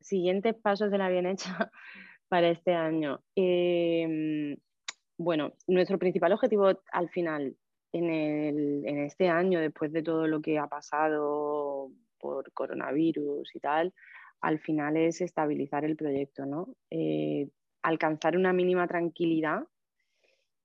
Siguientes 0.00 0.56
pasos 0.56 0.90
de 0.90 0.98
la 0.98 1.08
bien 1.08 1.26
hecha 1.26 1.70
para 2.28 2.48
este 2.48 2.74
año. 2.74 3.20
Em, 3.34 4.56
bueno, 5.16 5.52
nuestro 5.68 5.98
principal 5.98 6.32
objetivo 6.32 6.82
al 6.90 7.08
final 7.10 7.56
en, 7.92 8.98
este 8.98 9.28
año, 9.28 9.60
después 9.60 9.92
de 9.92 10.02
todo 10.02 10.26
lo 10.26 10.40
que 10.40 10.58
ha 10.58 10.66
pasado 10.66 11.90
por 12.18 12.52
coronavirus 12.52 13.54
y 13.54 13.60
tal, 13.60 13.92
al 14.40 14.58
final 14.58 14.96
es 14.96 15.20
estabilizar 15.20 15.84
el 15.84 15.96
proyecto, 15.96 16.46
¿no? 16.46 16.74
Eh, 16.90 17.48
alcanzar 17.82 18.36
una 18.36 18.52
mínima 18.52 18.86
tranquilidad, 18.86 19.64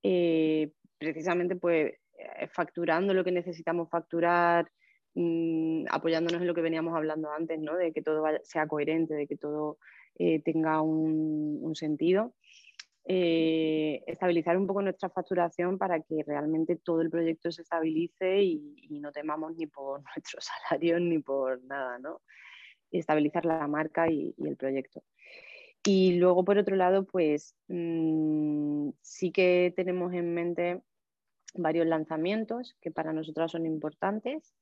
eh, 0.03 0.71
precisamente 0.97 1.55
pues 1.55 1.93
eh, 2.17 2.47
facturando 2.47 3.13
lo 3.13 3.23
que 3.23 3.31
necesitamos 3.31 3.89
facturar, 3.89 4.71
mm, 5.15 5.85
apoyándonos 5.89 6.41
en 6.41 6.47
lo 6.47 6.53
que 6.53 6.61
veníamos 6.61 6.95
hablando 6.95 7.31
antes, 7.31 7.59
¿no? 7.59 7.75
De 7.75 7.91
que 7.91 8.01
todo 8.01 8.23
sea 8.43 8.67
coherente, 8.67 9.13
de 9.13 9.27
que 9.27 9.37
todo 9.37 9.77
tenga 10.43 10.81
un 10.81 11.75
sentido. 11.75 12.33
Eh, 13.09 14.03
estabilizar 14.05 14.57
un 14.57 14.67
poco 14.67 14.81
nuestra 14.81 15.09
facturación 15.09 15.77
para 15.77 16.01
que 16.01 16.23
realmente 16.27 16.75
todo 16.75 16.99
el 17.01 17.09
proyecto 17.09 17.49
se 17.53 17.61
estabilice 17.61 18.41
y, 18.41 18.99
no 18.99 19.13
temamos 19.13 19.55
ni 19.55 19.65
por 19.65 20.03
nuestros 20.15 20.45
salarios 20.45 20.99
ni 20.99 21.19
por 21.19 21.63
nada, 21.63 21.97
¿no? 21.99 22.21
estabilizar 22.91 23.45
la 23.45 23.65
marca 23.67 24.09
y, 24.11 24.35
el 24.39 24.57
proyecto. 24.57 25.03
Y 25.85 26.17
luego, 26.17 26.43
por 26.43 26.57
otro 26.57 26.75
lado, 26.75 27.05
pues 27.05 27.55
mm, 27.69 28.89
sí 29.01 29.31
que 29.31 29.73
tenemos 29.73 30.13
en 30.13 30.33
mente 30.33 30.81
varios 31.53 31.87
lanzamientos 31.87 32.75
que 32.81 32.91
para 32.91 33.13
nosotros 33.13 33.53
son 33.53 33.65
importantes. 33.65 34.53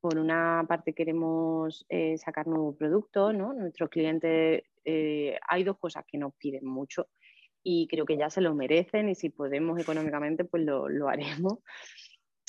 Por 0.00 0.18
una 0.18 0.64
parte 0.68 0.94
queremos 0.94 1.84
eh, 1.88 2.16
sacar 2.16 2.46
nuevo 2.46 2.76
producto, 2.76 3.32
¿no? 3.32 3.52
Nuestros 3.52 3.90
clientes, 3.90 4.62
eh, 4.84 5.36
hay 5.48 5.64
dos 5.64 5.78
cosas 5.78 6.04
que 6.06 6.18
nos 6.18 6.32
piden 6.36 6.64
mucho 6.64 7.08
y 7.62 7.86
creo 7.88 8.04
que 8.04 8.16
ya 8.16 8.30
se 8.30 8.40
lo 8.40 8.54
merecen 8.54 9.08
y 9.08 9.14
si 9.14 9.30
podemos 9.30 9.78
económicamente 9.80 10.44
pues 10.44 10.64
lo, 10.64 10.88
lo 10.88 11.08
haremos. 11.08 11.58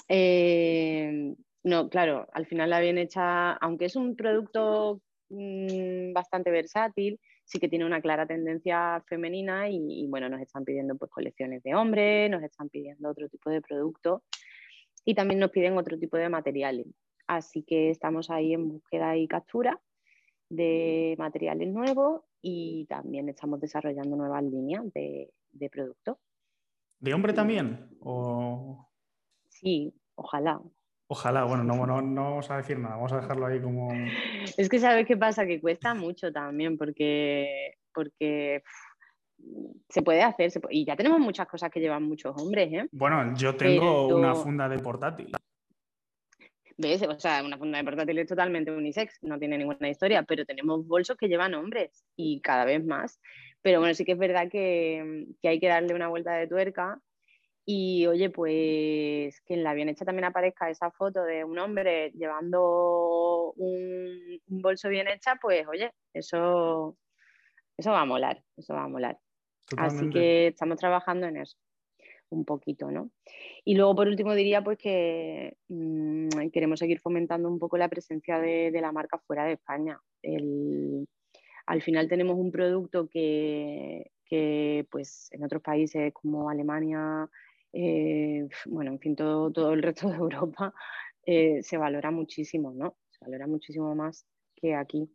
Eh, 0.09 1.33
no, 1.63 1.89
claro, 1.89 2.27
al 2.33 2.45
final 2.45 2.69
la 2.69 2.81
bien 2.81 2.97
hecha, 2.97 3.53
aunque 3.53 3.85
es 3.85 3.95
un 3.95 4.17
producto 4.17 5.01
mm, 5.29 6.11
bastante 6.11 6.51
versátil, 6.51 7.17
sí 7.45 7.57
que 7.57 7.69
tiene 7.69 7.85
una 7.85 8.01
clara 8.01 8.27
tendencia 8.27 9.01
femenina 9.07 9.69
y, 9.69 10.05
bueno, 10.09 10.27
nos 10.27 10.41
están 10.41 10.65
pidiendo 10.65 10.97
pues 10.97 11.09
colecciones 11.09 11.63
de 11.63 11.73
hombres, 11.75 12.29
nos 12.29 12.43
están 12.43 12.67
pidiendo 12.69 13.09
otro 13.09 13.29
tipo 13.29 13.49
de 13.49 13.61
productos 13.61 14.21
y 15.05 15.15
también 15.15 15.39
nos 15.39 15.51
piden 15.51 15.77
otro 15.77 15.97
tipo 15.97 16.17
de 16.17 16.27
materiales. 16.27 16.87
Así 17.27 17.63
que 17.63 17.89
estamos 17.89 18.29
ahí 18.29 18.53
en 18.53 18.67
búsqueda 18.67 19.15
y 19.15 19.27
captura 19.27 19.79
de 20.49 21.15
materiales 21.17 21.69
nuevos 21.69 22.21
y 22.41 22.85
también 22.87 23.29
estamos 23.29 23.59
desarrollando 23.59 24.15
nuevas 24.15 24.43
líneas 24.43 24.83
de, 24.93 25.31
de 25.51 25.69
productos. 25.69 26.17
¿De 26.99 27.13
hombre 27.13 27.33
también? 27.33 27.89
¿O... 28.01 28.89
Sí, 29.49 29.93
ojalá. 30.15 30.61
Ojalá, 31.07 31.43
bueno, 31.43 31.63
no, 31.63 31.85
no, 31.85 32.01
no, 32.01 32.23
vamos 32.23 32.49
a 32.49 32.57
decir 32.57 32.79
nada, 32.79 32.95
vamos 32.95 33.11
a 33.13 33.17
dejarlo 33.17 33.45
ahí 33.45 33.61
como... 33.61 33.89
Es 34.57 34.69
que 34.69 34.79
sabes 34.79 35.05
qué 35.05 35.17
pasa, 35.17 35.45
que 35.45 35.59
cuesta 35.61 35.93
mucho 35.93 36.31
también 36.31 36.77
porque, 36.77 37.75
porque 37.93 38.63
se 39.89 40.01
puede 40.01 40.23
hacer, 40.23 40.51
y 40.69 40.85
ya 40.85 40.95
tenemos 40.95 41.19
muchas 41.19 41.47
cosas 41.47 41.69
que 41.69 41.79
llevan 41.79 42.03
muchos 42.03 42.33
hombres, 42.41 42.71
¿eh? 42.71 42.87
Bueno, 42.91 43.35
yo 43.35 43.55
tengo 43.55 44.07
una 44.15 44.33
funda 44.33 44.69
de 44.69 44.79
portátil. 44.79 45.31
¿Ves? 46.83 47.01
O 47.03 47.19
sea, 47.19 47.41
una 47.43 47.57
funda 47.57 47.77
de 47.77 47.85
portátil 47.85 48.19
es 48.19 48.27
totalmente 48.27 48.71
unisex, 48.71 49.17
no 49.21 49.39
tiene 49.39 49.57
ninguna 49.57 49.89
historia, 49.89 50.23
pero 50.23 50.45
tenemos 50.45 50.85
bolsos 50.85 51.15
que 51.15 51.29
llevan 51.29 51.53
hombres 51.53 52.05
y 52.17 52.41
cada 52.41 52.65
vez 52.65 52.83
más. 52.83 53.21
Pero 53.61 53.79
bueno, 53.79 53.93
sí 53.93 54.03
que 54.03 54.11
es 54.11 54.17
verdad 54.17 54.49
que, 54.51 55.27
que 55.41 55.47
hay 55.47 55.59
que 55.59 55.69
darle 55.69 55.93
una 55.95 56.09
vuelta 56.09 56.33
de 56.33 56.47
tuerca 56.47 56.99
y 57.65 58.05
oye, 58.07 58.29
pues 58.29 59.39
que 59.45 59.53
en 59.53 59.63
la 59.63 59.73
bien 59.73 59.87
hecha 59.87 60.03
también 60.03 60.25
aparezca 60.25 60.69
esa 60.69 60.91
foto 60.91 61.23
de 61.23 61.45
un 61.45 61.57
hombre 61.57 62.11
llevando 62.11 63.53
un, 63.55 64.41
bolso 64.47 64.89
bien 64.89 65.07
hecha, 65.07 65.37
pues 65.41 65.65
oye, 65.67 65.93
eso, 66.13 66.97
eso 67.77 67.91
va 67.91 68.01
a 68.01 68.05
molar, 68.05 68.43
eso 68.57 68.73
va 68.73 68.83
a 68.83 68.89
molar. 68.89 69.17
Así 69.77 70.09
que 70.09 70.47
estamos 70.47 70.77
trabajando 70.77 71.27
en 71.27 71.37
eso 71.37 71.57
un 72.33 72.45
poquito, 72.45 72.91
¿no? 72.91 73.11
Y 73.63 73.75
luego 73.75 73.95
por 73.95 74.07
último 74.07 74.33
diría 74.33 74.63
pues 74.63 74.77
que 74.77 75.57
mm, 75.69 76.49
queremos 76.51 76.79
seguir 76.79 76.99
fomentando 76.99 77.49
un 77.49 77.59
poco 77.59 77.77
la 77.77 77.89
presencia 77.89 78.39
de, 78.39 78.71
la 78.81 78.91
marca 78.91 79.19
fuera 79.19 79.45
de 79.45 79.53
España. 79.53 79.99
al 81.65 81.81
final 81.81 82.07
tenemos 82.09 82.37
un 82.37 82.51
producto 82.51 83.07
que, 83.09 84.11
pues 84.89 85.29
en 85.31 85.43
otros 85.43 85.61
países 85.61 86.13
como 86.13 86.49
Alemania, 86.49 87.29
eh, 87.71 88.47
bueno, 88.65 88.91
en 88.91 88.99
fin, 88.99 89.15
todo, 89.15 89.51
todo, 89.51 89.73
el 89.73 89.83
resto 89.83 90.09
de 90.09 90.17
Europa 90.17 90.73
eh, 91.25 91.63
se 91.63 91.77
valora 91.77 92.11
muchísimo, 92.11 92.73
¿no? 92.73 92.97
Se 93.09 93.25
valora 93.25 93.47
muchísimo 93.47 93.95
más 93.95 94.25
que 94.55 94.75
aquí. 94.75 95.09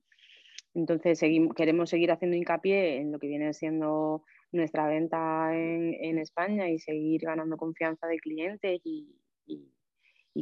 Entonces, 0.75 1.21
queremos 1.57 1.91
seguir 1.91 2.13
haciendo 2.13 2.37
hincapié 2.37 2.99
en 2.99 3.13
lo 3.13 3.19
que 3.19 3.27
viene 3.27 3.53
siendo 3.53 4.25
nuestra 4.53 4.87
venta 4.87 5.51
en, 5.55 6.19
España 6.19 6.69
y 6.69 6.79
seguir 6.79 7.23
ganando 7.23 7.57
confianza 7.57 8.07
de 8.07 8.19
clientes 8.19 8.81
y, 8.85 9.15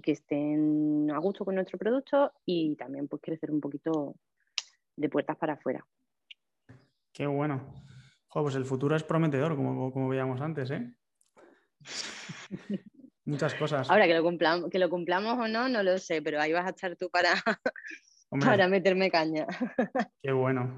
que 0.03 0.13
estén 0.13 1.11
a 1.11 1.19
gusto 1.19 1.43
con 1.43 1.55
nuestro 1.55 1.79
producto 1.79 2.31
y 2.45 2.77
también 2.77 3.09
pues 3.09 3.23
crecer 3.23 3.51
un 3.51 3.63
poquito 3.63 4.15
de 4.95 5.09
puertas 5.09 5.39
para 5.39 5.55
afuera. 5.55 5.87
Qué 7.15 7.27
bueno. 7.27 7.83
pues 8.31 8.57
el 8.57 8.67
futuro 8.67 8.95
es 8.95 9.03
prometedor, 9.03 9.57
como, 9.57 9.91
como 9.91 10.09
veíamos 10.11 10.41
antes, 10.43 10.71
¿eh? 10.71 10.93
Muchas 13.25 13.55
cosas. 13.55 13.91
Ahora 13.91 14.07
que 14.07 14.15
lo, 14.15 14.23
cumplamos, 14.23 14.71
que 14.71 14.79
lo 14.79 14.89
cumplamos 14.89 15.39
o 15.39 15.49
no, 15.49 15.69
no 15.69 15.83
lo 15.83 15.99
sé, 15.99 16.23
pero 16.23 16.41
ahí 16.41 16.53
vas 16.53 16.67
a 16.67 16.71
estar 16.71 16.95
tú 16.97 17.11
para, 17.11 17.33
para 18.31 18.69
meterme 18.69 19.11
caña. 19.11 19.47
Qué 20.23 20.33
bueno, 20.33 20.77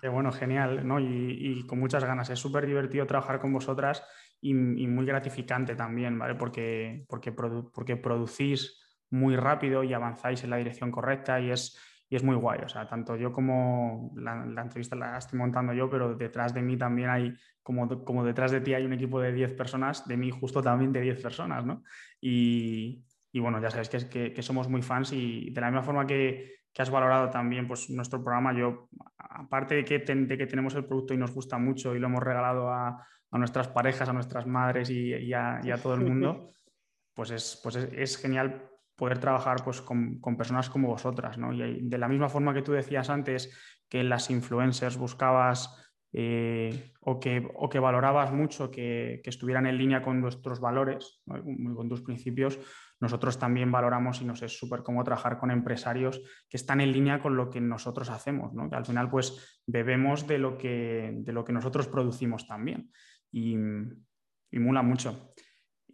qué 0.00 0.08
bueno, 0.08 0.32
genial, 0.32 0.86
¿no? 0.86 1.00
Y, 1.00 1.64
con 1.66 1.78
muchas 1.78 2.04
ganas. 2.04 2.30
Es 2.30 2.38
súper 2.38 2.66
divertido 2.66 3.06
trabajar 3.06 3.38
con 3.38 3.52
vosotras 3.52 4.02
y, 4.40 4.54
muy 4.54 5.06
gratificante 5.06 5.74
también, 5.74 6.18
¿vale? 6.18 6.34
Porque, 6.34 7.04
porque, 7.08 7.32
porque 7.32 7.96
producís 7.96 8.78
muy 9.10 9.36
rápido 9.36 9.82
y 9.82 9.92
avanzáis 9.92 10.44
en 10.44 10.50
la 10.50 10.56
dirección 10.56 10.90
correcta 10.90 11.40
y 11.40 11.50
es, 11.50 11.78
y 12.08 12.16
es 12.16 12.22
muy 12.22 12.36
guay. 12.36 12.60
O 12.64 12.68
sea, 12.68 12.86
tanto 12.86 13.16
yo 13.16 13.32
como 13.32 14.12
la, 14.16 14.44
entrevista 14.62 14.96
la 14.96 15.18
estoy 15.18 15.38
montando 15.38 15.72
yo, 15.72 15.88
pero 15.88 16.14
detrás 16.14 16.52
de 16.52 16.62
mí 16.62 16.76
también 16.76 17.08
hay, 17.08 17.34
como, 17.62 18.04
como 18.04 18.24
detrás 18.24 18.50
de 18.50 18.60
ti 18.60 18.74
hay 18.74 18.84
un 18.84 18.92
equipo 18.92 19.20
de 19.20 19.32
10 19.32 19.54
personas, 19.54 20.06
de 20.06 20.16
mí 20.16 20.30
justo 20.30 20.62
también 20.62 20.92
de 20.92 21.00
10 21.00 21.22
personas, 21.22 21.64
¿no? 21.64 21.82
Y, 22.20 23.04
y 23.32 23.40
bueno, 23.40 23.60
ya 23.60 23.70
sabes 23.70 23.88
que, 23.88 24.08
que, 24.08 24.32
que, 24.32 24.42
somos 24.42 24.68
muy 24.68 24.82
fans 24.82 25.12
y 25.12 25.50
de 25.50 25.60
la 25.60 25.68
misma 25.68 25.82
forma 25.82 26.06
que, 26.06 26.59
que, 26.72 26.82
has 26.82 26.90
valorado 26.90 27.30
también 27.30 27.66
pues, 27.66 27.90
nuestro 27.90 28.22
programa, 28.22 28.52
yo, 28.52 28.88
aparte 29.18 29.74
de 29.76 29.84
que, 29.84 29.98
de 29.98 30.38
que 30.38 30.46
tenemos 30.46 30.74
el 30.74 30.86
producto 30.86 31.14
y 31.14 31.16
nos 31.16 31.32
gusta 31.32 31.58
mucho 31.58 31.94
y 31.94 31.98
lo 31.98 32.06
hemos 32.06 32.22
regalado 32.22 32.70
a, 32.70 33.06
a 33.30 33.38
nuestras 33.38 33.68
parejas, 33.68 34.08
a 34.08 34.12
nuestras 34.12 34.46
madres 34.46 34.90
y, 34.90 35.14
y, 35.14 35.32
a, 35.32 35.60
y 35.62 35.70
a, 35.70 35.76
todo 35.76 35.94
el 35.94 36.00
mundo, 36.00 36.48
pues 37.14 37.30
es, 37.30 37.60
pues 37.62 37.76
es, 37.76 37.88
es 37.92 38.16
genial 38.16 38.70
poder 39.00 39.18
trabajar 39.18 39.64
pues, 39.64 39.80
con, 39.80 40.20
personas 40.36 40.68
como 40.68 40.88
vosotras. 40.88 41.38
¿no? 41.38 41.52
Y 41.54 41.88
de 41.88 41.98
la 41.98 42.06
misma 42.06 42.28
forma 42.28 42.52
que 42.52 42.62
tú 42.62 42.72
decías 42.72 43.08
antes 43.08 43.56
que 43.88 44.04
las 44.04 44.30
influencers 44.30 44.98
buscabas 44.98 45.89
eh, 46.12 46.92
o, 47.00 47.20
que, 47.20 47.48
o, 47.54 47.68
que, 47.68 47.78
valorabas 47.78 48.32
mucho 48.32 48.70
que, 48.70 49.22
estuvieran 49.24 49.66
en 49.66 49.78
línea 49.78 50.02
con 50.02 50.20
nuestros 50.20 50.60
valores, 50.60 51.22
con 51.26 51.88
tus 51.88 52.02
principios, 52.02 52.58
nosotros 53.00 53.38
también 53.38 53.72
valoramos 53.72 54.20
y 54.20 54.24
nos 54.24 54.42
es 54.42 54.58
súper 54.58 54.82
cómodo 54.82 55.04
trabajar 55.04 55.38
con 55.38 55.50
empresarios 55.50 56.20
que 56.48 56.56
están 56.56 56.80
en 56.80 56.92
línea 56.92 57.20
con 57.20 57.36
lo 57.36 57.48
que 57.48 57.60
nosotros 57.60 58.10
hacemos, 58.10 58.52
¿no? 58.52 58.68
que 58.68 58.76
al 58.76 58.84
final 58.84 59.08
pues 59.10 59.62
bebemos 59.66 60.26
de 60.26 60.38
lo 60.38 60.58
que, 60.58 61.12
de 61.14 61.32
lo 61.32 61.44
que 61.44 61.52
nosotros 61.52 61.88
producimos 61.88 62.46
también. 62.46 62.90
Y, 63.32 63.54
y 63.54 64.58
mucho. 64.58 65.34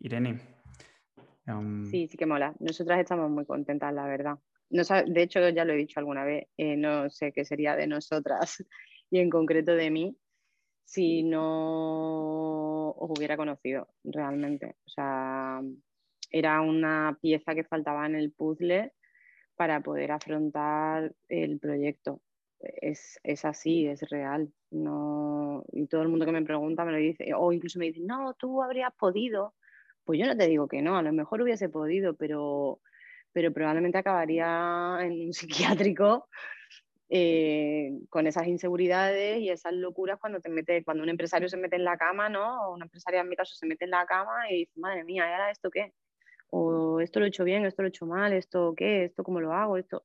Irene, 0.01 0.57
Sí, 1.91 2.09
sí 2.09 2.17
que 2.17 2.27
mola. 2.27 2.55
Nosotras 2.59 2.99
estamos 2.99 3.31
muy 3.31 3.47
contentas, 3.47 3.95
la 3.95 4.07
verdad. 4.07 4.37
No, 4.71 4.83
de 5.07 5.23
hecho, 5.23 5.49
ya 5.51 5.65
lo 5.65 5.75
he 5.75 5.77
dicho 5.77 6.01
alguna 6.01 6.25
vez, 6.25 6.49
eh, 6.57 6.77
no 6.77 7.09
sé 7.09 7.33
qué 7.33 7.45
sería 7.45 7.77
de 7.77 7.87
nosotras 7.87 8.65
y 9.11 9.19
en 9.21 9.31
concreto 9.31 9.75
de 9.75 9.91
mí 9.91 10.17
si 10.87 11.25
no 11.25 12.91
os 12.91 13.11
hubiera 13.11 13.37
conocido 13.37 13.89
realmente. 14.05 14.77
O 14.87 14.89
sea, 14.89 15.61
era 16.31 16.61
una 16.61 17.19
pieza 17.21 17.55
que 17.55 17.65
faltaba 17.65 18.07
en 18.07 18.15
el 18.15 18.33
puzzle 18.33 18.93
para 19.57 19.81
poder 19.81 20.13
afrontar 20.13 21.13
el 21.29 21.59
proyecto. 21.59 22.23
Es, 22.61 23.19
es, 23.25 23.45
así, 23.45 23.87
es 23.87 24.09
real. 24.09 24.53
No, 24.71 25.65
y 25.73 25.87
todo 25.89 26.03
el 26.03 26.09
mundo 26.09 26.25
que 26.25 26.33
me 26.33 26.43
pregunta 26.43 26.85
me 26.85 26.93
lo 26.93 26.99
dice, 26.99 27.33
o 27.35 27.53
incluso 27.53 27.79
me 27.79 27.87
dice, 27.87 28.01
no, 28.01 28.35
tú 28.35 28.63
habrías 28.63 28.95
podido. 28.95 29.55
Pues 30.05 30.21
yo 30.21 30.27
no 30.27 30.37
te 30.37 30.47
digo 30.47 30.69
que 30.69 30.83
no, 30.83 30.97
a 30.97 31.03
lo 31.03 31.13
mejor 31.13 31.43
hubiese 31.43 31.69
podido, 31.69 32.15
pero, 32.15 32.81
pero 33.33 33.53
probablemente 33.53 33.99
acabaría 33.99 34.99
en 35.01 35.27
un 35.27 35.33
psiquiátrico 35.95 36.29
eh, 37.09 37.93
con 38.09 38.27
esas 38.27 38.47
inseguridades 38.47 39.39
y 39.39 39.51
esas 39.51 39.73
locuras 39.73 40.19
cuando 40.19 40.41
te 40.41 40.49
mete, 40.49 40.85
cuando 40.85 41.03
un 41.03 41.09
empresario 41.09 41.49
se 41.49 41.57
mete 41.57 41.77
en 41.77 41.85
la 41.85 41.97
cama, 41.97 42.29
¿no? 42.29 42.69
O 42.69 42.75
una 42.75 42.85
empresaria 42.85 43.21
en 43.21 43.29
mi 43.29 43.37
caso 43.37 43.55
se 43.55 43.67
mete 43.67 43.85
en 43.85 43.93
la 43.93 44.07
cama 44.07 44.51
y 44.51 44.61
dice, 44.61 44.81
madre 44.81 45.05
mía, 45.05 45.29
¿y 45.29 45.33
ahora 45.33 45.51
esto 45.51 45.71
qué? 45.71 45.93
O 46.51 47.01
esto 47.01 47.21
lo 47.21 47.27
he 47.27 47.29
hecho 47.29 47.45
bien, 47.45 47.65
esto 47.65 47.83
lo 47.83 47.89
he 47.89 47.91
hecho 47.91 48.07
mal, 48.07 48.33
esto 48.33 48.75
qué, 48.77 49.05
esto 49.05 49.25
cómo 49.25 49.41
lo 49.41 49.53
hago, 49.53 49.77
esto. 49.77 50.05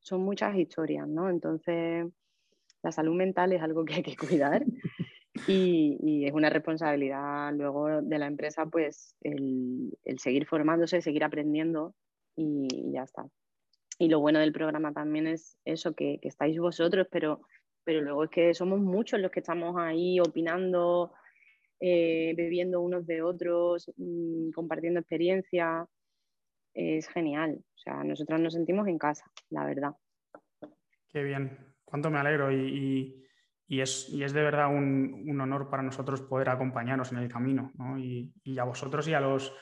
Son 0.00 0.20
muchas 0.20 0.54
historias, 0.56 1.08
¿no? 1.08 1.30
Entonces, 1.30 2.06
la 2.82 2.92
salud 2.92 3.14
mental 3.14 3.52
es 3.52 3.62
algo 3.62 3.84
que 3.84 3.94
hay 3.94 4.02
que 4.02 4.16
cuidar 4.16 4.64
y, 5.48 6.24
es 6.26 6.32
una 6.32 6.50
responsabilidad 6.50 7.52
luego 7.54 8.02
de 8.02 8.18
la 8.18 8.26
empresa, 8.26 8.66
pues 8.66 9.16
el, 9.20 9.96
seguir 10.18 10.46
formándose, 10.46 11.02
seguir 11.02 11.24
aprendiendo 11.24 11.94
y, 12.36 12.92
ya 12.92 13.02
está. 13.02 13.26
Y 13.98 14.08
lo 14.08 14.20
bueno 14.20 14.40
del 14.40 14.52
programa 14.52 14.92
también 14.92 15.26
es 15.26 15.56
eso, 15.64 15.94
que, 15.94 16.18
estáis 16.22 16.58
vosotros, 16.58 17.06
pero, 17.10 17.42
pero 17.84 18.00
luego 18.00 18.24
es 18.24 18.30
que 18.30 18.54
somos 18.54 18.80
muchos 18.80 19.20
los 19.20 19.30
que 19.30 19.40
estamos 19.40 19.76
ahí 19.78 20.18
opinando, 20.20 21.12
eh, 21.80 22.34
bebiendo 22.36 22.80
unos 22.80 23.06
de 23.06 23.22
otros, 23.22 23.90
mm, 23.96 24.50
compartiendo 24.50 25.00
experiencia. 25.00 25.86
Es 26.72 27.08
genial. 27.08 27.58
O 27.60 27.78
sea, 27.78 28.02
nosotros 28.02 28.40
nos 28.40 28.54
sentimos 28.54 28.88
en 28.88 28.98
casa, 28.98 29.30
la 29.50 29.64
verdad. 29.64 29.92
Qué 31.08 31.22
bien, 31.22 31.56
cuánto 31.84 32.10
me 32.10 32.18
alegro 32.18 32.50
y, 32.50 33.22
es, 33.68 34.12
es, 34.12 34.32
de 34.32 34.42
verdad 34.42 34.68
un, 34.68 35.40
honor 35.40 35.70
para 35.70 35.82
nosotros 35.82 36.22
poder 36.22 36.48
acompañaros 36.48 37.12
en 37.12 37.18
el 37.18 37.28
camino. 37.28 37.72
Y, 37.98 38.58
a 38.58 38.64
vosotros 38.64 39.06
y 39.06 39.14
a 39.14 39.20
los 39.20 39.54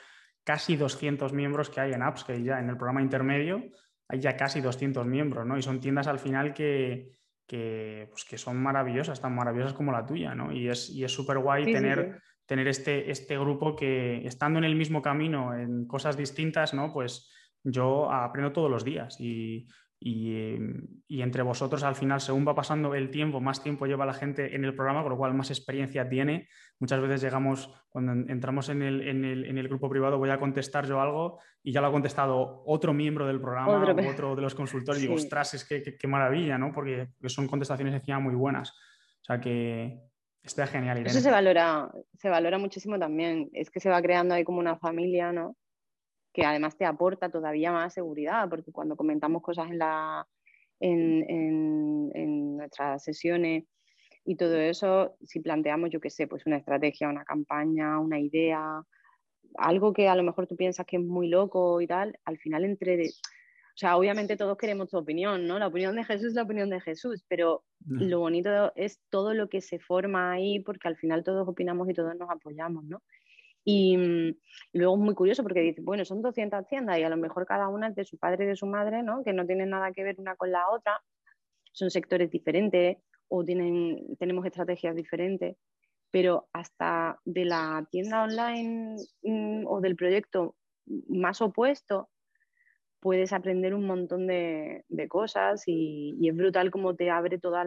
casi 0.43 0.75
200 0.75 1.31
miembros 1.31 1.69
que 1.69 1.81
hay 1.81 1.93
en 1.93 2.01
Upscale 2.01 2.43
ya 2.43 2.59
en 2.59 2.69
el 2.69 2.77
programa 2.77 3.03
intermedio, 3.03 3.63
hay 4.07 4.19
ya 4.19 4.35
casi 4.35 4.61
200 4.61 5.05
miembros, 5.05 5.45
¿no? 5.45 5.57
Y 5.57 5.61
son 5.61 5.79
tiendas 5.79 6.07
al 6.07 6.19
final 6.19 6.53
que, 6.53 7.11
que, 7.47 8.07
pues, 8.11 8.25
que 8.25 8.37
son 8.37 8.61
maravillosas, 8.61 9.21
tan 9.21 9.35
maravillosas 9.35 9.73
como 9.73 9.91
la 9.91 10.05
tuya, 10.05 10.35
¿no? 10.35 10.51
Y 10.51 10.67
es 10.69 10.91
súper 11.07 11.39
guay 11.39 11.65
tener, 11.65 12.21
tener 12.45 12.67
este, 12.67 13.09
este 13.11 13.37
grupo 13.37 13.75
que, 13.75 14.25
estando 14.25 14.59
en 14.59 14.65
el 14.65 14.75
mismo 14.75 15.01
camino, 15.01 15.57
en 15.57 15.87
cosas 15.87 16.17
distintas, 16.17 16.73
¿no? 16.73 16.91
Pues 16.91 17.31
yo 17.63 18.11
aprendo 18.11 18.51
todos 18.51 18.69
los 18.69 18.83
días 18.83 19.19
y, 19.19 19.67
y, 20.05 21.21
entre 21.21 21.43
vosotros 21.43 21.81
al 21.83 21.95
final, 21.95 22.19
según 22.19 22.45
va 22.45 22.53
pasando 22.53 22.93
el 22.93 23.09
tiempo, 23.09 23.39
más 23.39 23.63
tiempo 23.63 23.85
lleva 23.85 24.05
la 24.05 24.13
gente 24.13 24.53
en 24.53 24.65
el 24.65 24.75
programa, 24.75 25.01
con 25.01 25.11
lo 25.11 25.17
cual 25.17 25.33
más 25.33 25.49
experiencia 25.49 26.09
tiene. 26.09 26.49
Muchas 26.79 26.99
veces 27.01 27.21
llegamos, 27.21 27.73
cuando 27.87 28.11
entramos 28.11 28.67
en 28.67 28.81
el, 28.81 29.07
en 29.07 29.23
el, 29.23 29.45
en 29.45 29.57
el 29.57 29.69
grupo 29.69 29.89
privado, 29.89 30.17
voy 30.17 30.29
a 30.29 30.39
contestar 30.39 30.85
yo 30.85 30.99
algo 30.99 31.39
y 31.63 31.71
ya 31.71 31.79
lo 31.79 31.87
ha 31.87 31.91
contestado 31.91 32.63
otro 32.65 32.93
miembro 32.93 33.25
del 33.27 33.39
programa 33.39 33.81
otro, 33.81 33.95
o 33.95 34.11
otro 34.11 34.35
de 34.35 34.41
los 34.41 34.55
consultores 34.55 35.01
y 35.01 35.03
digo, 35.05 35.15
ostras, 35.15 35.53
es 35.53 35.63
que 35.63 35.81
qué 35.81 36.07
maravilla, 36.07 36.57
¿no? 36.57 36.73
Porque 36.73 37.07
son 37.27 37.47
contestaciones 37.47 37.93
encima 37.93 38.19
muy 38.19 38.35
buenas. 38.35 38.71
O 38.71 39.25
sea 39.25 39.39
que 39.39 40.01
está 40.43 40.67
genial. 40.67 41.05
Eso 41.05 41.21
se 41.21 41.31
valora, 41.31 41.89
se 42.17 42.27
valora 42.27 42.57
muchísimo 42.57 42.99
también. 42.99 43.49
Es 43.53 43.71
que 43.71 43.79
se 43.79 43.89
va 43.89 44.01
creando 44.01 44.33
ahí 44.33 44.43
como 44.43 44.59
una 44.59 44.75
familia, 44.75 45.31
¿no? 45.31 45.55
Que 46.33 46.45
además 46.45 46.75
te 46.75 46.85
aporta 46.85 47.29
todavía 47.29 47.71
más 47.71 47.93
seguridad, 47.93 48.49
porque 48.49 48.71
cuando 48.71 48.95
comentamos 48.95 49.41
cosas 49.41 49.69
en, 49.69 49.77
la, 49.77 50.27
en, 50.79 52.57
nuestras 52.57 53.03
sesiones 53.03 53.65
y 54.25 54.35
todo 54.35 54.55
eso, 54.55 55.15
si 55.23 55.39
planteamos, 55.39 55.91
yo 55.91 55.99
qué 55.99 56.09
sé, 56.09 56.27
pues 56.27 56.45
una 56.45 56.57
estrategia, 56.57 57.09
una 57.09 57.23
campaña, 57.23 57.99
una 57.99 58.19
idea, 58.19 58.81
algo 59.55 59.93
que 59.93 60.07
a 60.07 60.15
lo 60.15 60.23
mejor 60.23 60.47
tú 60.47 60.55
piensas 60.55 60.85
que 60.85 60.97
es 60.97 61.03
muy 61.03 61.27
loco 61.27 61.79
y 61.81 61.87
tal, 61.87 62.17
al 62.25 62.37
final 62.37 62.65
entre... 62.65 62.97
De, 62.97 63.09
o 63.09 63.75
sea, 63.75 63.97
obviamente 63.97 64.37
todos 64.37 64.55
queremos 64.55 64.89
tu 64.89 64.97
opinión, 64.97 65.47
¿no? 65.47 65.57
La 65.57 65.65
opinión 65.65 65.95
de 65.95 66.03
Jesús 66.03 66.27
es 66.27 66.33
la 66.35 66.43
opinión 66.43 66.69
de 66.69 66.79
Jesús, 66.79 67.25
pero 67.27 67.63
lo 67.87 68.19
bonito 68.19 68.71
es 68.75 69.01
todo 69.09 69.33
lo 69.33 69.49
que 69.49 69.61
se 69.61 69.79
forma 69.79 70.31
ahí, 70.31 70.59
porque 70.59 70.87
al 70.87 70.95
final 70.95 71.23
todos 71.23 71.47
opinamos 71.47 71.89
y 71.89 71.93
todos 71.95 72.15
nos 72.15 72.29
apoyamos, 72.29 72.83
¿no? 72.83 73.01
Mm, 73.65 73.69
y, 73.69 74.37
luego 74.73 74.95
es 74.95 74.99
muy 74.99 75.15
curioso 75.15 75.43
porque 75.43 75.61
dice, 75.61 75.81
bueno, 75.81 76.05
son 76.05 76.21
200 76.21 76.67
tiendas 76.67 76.97
y 76.99 77.03
a 77.03 77.09
lo 77.09 77.17
mejor 77.17 77.45
cada 77.45 77.67
una 77.69 77.87
es 77.89 77.95
de 77.95 78.05
su 78.05 78.17
padre 78.17 78.45
y 78.45 78.47
de 78.47 78.55
su 78.55 78.65
madre, 78.65 79.03
¿no? 79.03 79.23
Que 79.23 79.33
no 79.33 79.45
tienen 79.45 79.69
nada 79.69 79.91
que 79.91 80.03
ver 80.03 80.15
una 80.19 80.35
con 80.35 80.51
la 80.51 80.69
otra, 80.69 81.01
son 81.71 81.89
sectores 81.89 82.29
diferentes 82.29 82.97
o 83.29 83.43
tienen, 83.43 84.15
tenemos 84.17 84.45
estrategias 84.45 84.95
diferentes, 84.95 85.57
pero 86.11 86.47
hasta 86.53 87.19
de 87.25 87.45
la 87.45 87.87
tienda 87.89 88.23
online 88.23 88.95
mm, 89.23 89.65
o 89.67 89.81
del 89.81 89.95
proyecto 89.95 90.55
más 91.07 91.41
opuesto 91.41 92.09
puedes 92.99 93.33
aprender 93.33 93.73
un 93.73 93.85
montón 93.85 94.27
de, 94.27 94.85
cosas 95.09 95.63
y, 95.67 96.17
es 96.27 96.35
brutal 96.35 96.71
como 96.71 96.95
te 96.95 97.09
abre 97.09 97.37
toda, 97.39 97.65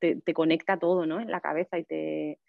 te, 0.00 0.20
te 0.20 0.34
conecta 0.34 0.78
todo, 0.78 1.06
¿no? 1.06 1.20
En 1.20 1.30
la 1.30 1.40
cabeza 1.40 1.78
y 1.78 1.84
te, 1.84 2.40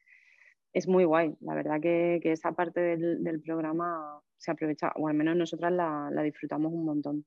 es 0.78 0.88
muy 0.88 1.06
guay. 1.06 1.36
La 1.42 1.56
verdad 1.56 1.82
que, 1.82 2.22
esa 2.24 2.52
parte 2.52 2.80
del, 2.98 3.42
programa 3.42 4.22
se 4.38 4.52
aprovecha, 4.52 4.92
o 4.96 5.08
al 5.08 5.16
menos 5.16 5.36
nosotras 5.36 5.72
la, 5.72 6.22
disfrutamos 6.24 6.72
un 6.72 6.86
montón. 6.86 7.26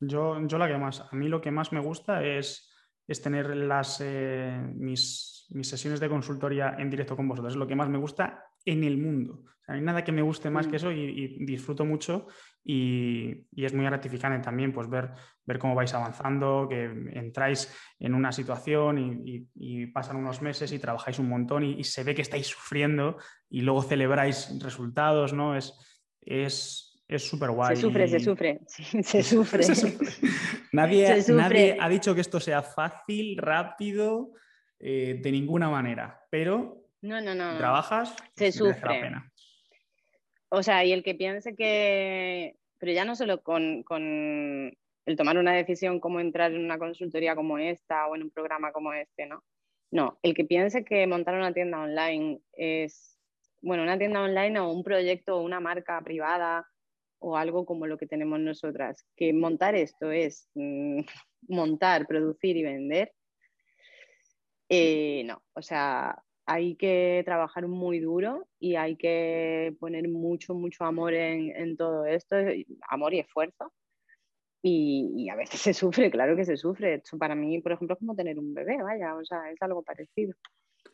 Yo, 0.00 0.38
yo, 0.46 0.58
la 0.58 0.68
que 0.68 0.76
más, 0.76 1.00
a 1.10 1.16
mí 1.16 1.28
lo 1.28 1.40
que 1.40 1.50
más 1.50 1.72
me 1.72 1.80
gusta 1.80 2.22
es, 2.22 2.70
es 3.06 3.22
tener 3.22 3.56
las, 3.56 4.00
eh, 4.04 4.60
mis, 4.74 5.46
mis, 5.50 5.68
sesiones 5.68 6.00
de 6.00 6.08
consultoría 6.08 6.76
en 6.78 6.90
directo 6.90 7.16
con 7.16 7.26
vosotros. 7.26 7.54
Es 7.54 7.58
lo 7.58 7.66
que 7.66 7.74
más 7.74 7.88
me 7.88 7.98
gusta 7.98 8.47
en 8.64 8.84
el 8.84 8.98
mundo. 8.98 9.44
no 9.66 9.74
hay 9.74 9.80
nada 9.80 10.04
que 10.04 10.12
me 10.12 10.22
guste 10.22 10.50
más 10.50 10.66
que 10.66 10.72
mm. 10.72 10.76
eso 10.76 10.92
y, 10.92 11.44
disfruto 11.44 11.84
mucho 11.84 12.26
y, 12.64 13.46
es 13.56 13.72
muy 13.74 13.84
gratificante 13.84 14.44
también 14.44 14.72
pues 14.72 14.88
ver, 14.88 15.10
ver 15.44 15.58
cómo 15.58 15.74
vais 15.74 15.92
avanzando, 15.94 16.66
que 16.68 16.84
entráis 17.12 17.74
en 17.98 18.14
una 18.14 18.32
situación 18.32 18.98
y, 19.24 19.86
pasan 19.86 20.16
unos 20.16 20.42
meses 20.42 20.72
y 20.72 20.78
trabajáis 20.78 21.18
un 21.18 21.28
montón 21.28 21.64
y, 21.64 21.84
se 21.84 22.04
ve 22.04 22.14
que 22.14 22.22
estáis 22.22 22.46
sufriendo 22.46 23.16
y 23.48 23.62
luego 23.62 23.82
celebráis 23.82 24.54
resultados, 24.62 25.32
¿no? 25.32 25.56
Es, 25.56 25.74
es, 26.20 27.02
es 27.08 27.26
súper 27.26 27.50
guay. 27.50 27.74
Se 27.74 27.82
sufre, 27.82 28.06
se 28.06 28.20
sufre, 28.20 28.60
se 29.02 29.22
sufre. 29.74 30.08
Nadie, 30.72 31.24
nadie 31.28 31.76
ha 31.80 31.88
dicho 31.88 32.14
que 32.14 32.20
esto 32.20 32.38
sea 32.38 32.62
fácil, 32.62 33.38
rápido, 33.38 34.32
eh, 34.78 35.18
de 35.20 35.32
ninguna 35.32 35.70
manera, 35.70 36.20
pero 36.30 36.87
no, 37.02 37.20
no, 37.20 37.34
no. 37.34 37.56
Trabajas, 37.58 38.14
se 38.34 38.52
sufre. 38.52 39.00
pena. 39.00 39.32
O 40.50 40.62
sea, 40.62 40.84
y 40.84 40.92
el 40.92 41.02
que 41.02 41.14
piense 41.14 41.54
que, 41.54 42.56
pero 42.78 42.92
ya 42.92 43.04
no 43.04 43.14
solo 43.14 43.42
con, 43.42 43.84
el 43.90 45.16
tomar 45.16 45.38
una 45.38 45.52
decisión 45.52 46.00
como 46.00 46.20
entrar 46.20 46.52
en 46.52 46.64
una 46.64 46.78
consultoría 46.78 47.36
como 47.36 47.58
esta 47.58 48.06
o 48.06 48.16
en 48.16 48.24
un 48.24 48.30
programa 48.30 48.72
como 48.72 48.92
este, 48.92 49.26
¿no? 49.26 49.44
No, 49.90 50.18
el 50.22 50.34
que 50.34 50.44
piense 50.44 50.84
que 50.84 51.06
montar 51.06 51.34
una 51.34 51.52
tienda 51.52 51.80
online 51.80 52.40
es, 52.52 53.18
bueno, 53.62 53.82
una 53.82 53.98
tienda 53.98 54.22
online 54.22 54.58
o 54.58 54.70
un 54.70 54.82
proyecto 54.82 55.36
o 55.36 55.42
una 55.42 55.60
marca 55.60 56.00
privada 56.02 56.66
o 57.20 57.36
algo 57.36 57.64
como 57.64 57.86
lo 57.86 57.96
que 57.98 58.06
tenemos 58.06 58.38
nosotras, 58.38 59.06
que 59.16 59.32
montar 59.32 59.74
esto 59.74 60.12
es 60.12 60.48
mm, 60.54 61.00
montar, 61.48 62.06
producir 62.06 62.56
y 62.56 62.62
vender, 62.62 63.12
eh, 64.68 65.22
no, 65.24 65.42
o 65.54 65.62
sea, 65.62 66.22
hay 66.48 66.76
que 66.76 67.22
trabajar 67.26 67.68
muy 67.68 68.00
duro 68.00 68.48
y 68.58 68.76
hay 68.76 68.96
que 68.96 69.76
poner 69.78 70.08
mucho, 70.08 70.54
mucho 70.54 70.84
amor 70.84 71.12
en, 71.12 71.76
todo 71.76 72.06
esto, 72.06 72.36
amor 72.88 73.12
y 73.12 73.20
esfuerzo. 73.20 73.70
Y, 74.62 75.28
a 75.28 75.36
veces 75.36 75.60
se 75.60 75.74
sufre, 75.74 76.10
claro 76.10 76.34
que 76.36 76.46
se 76.46 76.56
sufre. 76.56 76.94
Esto 76.94 77.18
para 77.18 77.34
mí, 77.34 77.60
por 77.60 77.72
ejemplo, 77.72 77.94
es 77.94 78.00
como 78.00 78.16
tener 78.16 78.38
un 78.38 78.54
bebé, 78.54 78.82
vaya, 78.82 79.14
o 79.14 79.24
sea, 79.26 79.50
es 79.50 79.60
algo 79.60 79.82
parecido. 79.82 80.34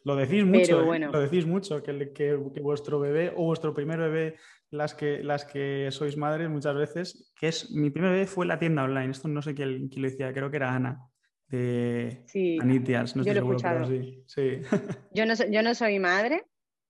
Lo 0.03 0.17
decís 0.17 0.45
mucho, 0.45 0.81
¿eh? 0.81 0.85
bueno. 0.85 1.13
lo 1.13 1.21
decís 1.21 1.47
mucho, 1.47 1.83
que, 1.83 2.13
que, 2.13 2.35
vuestro 2.35 2.99
bebé 2.99 3.33
o 3.37 3.45
vuestro 3.45 3.73
primer 3.73 4.01
bebé, 4.01 4.37
las 4.71 4.93
que, 4.93 5.23
las 5.23 5.45
que 5.45 5.89
sois 5.93 6.17
madres 6.17 6.51
muchas 6.51 6.75
veces, 6.75 7.33
que 7.39 7.47
es, 7.47 7.71
mi 7.71 7.91
primer 7.91 8.11
bebé 8.11 8.27
fue 8.27 8.45
la 8.45 8.59
tienda 8.59 8.83
online, 8.83 9.13
esto 9.13 9.29
no 9.29 9.41
sé 9.41 9.55
quién, 9.55 9.89
quién 9.89 10.03
lo 10.03 10.11
decía, 10.11 10.33
creo 10.33 10.51
que 10.51 10.57
era 10.57 10.75
Ana 10.75 11.14
de 11.49 12.23
sí, 12.27 12.59
Anitias. 12.61 13.17
No 13.17 13.23
yo 13.23 13.33
lo 13.35 13.41
he 13.41 13.43
escuchado. 13.43 13.87
Sí. 14.27 14.61
Yo, 15.13 15.27
no, 15.27 15.35
yo 15.35 15.63
no 15.63 15.75
soy 15.75 15.99
madre, 15.99 16.45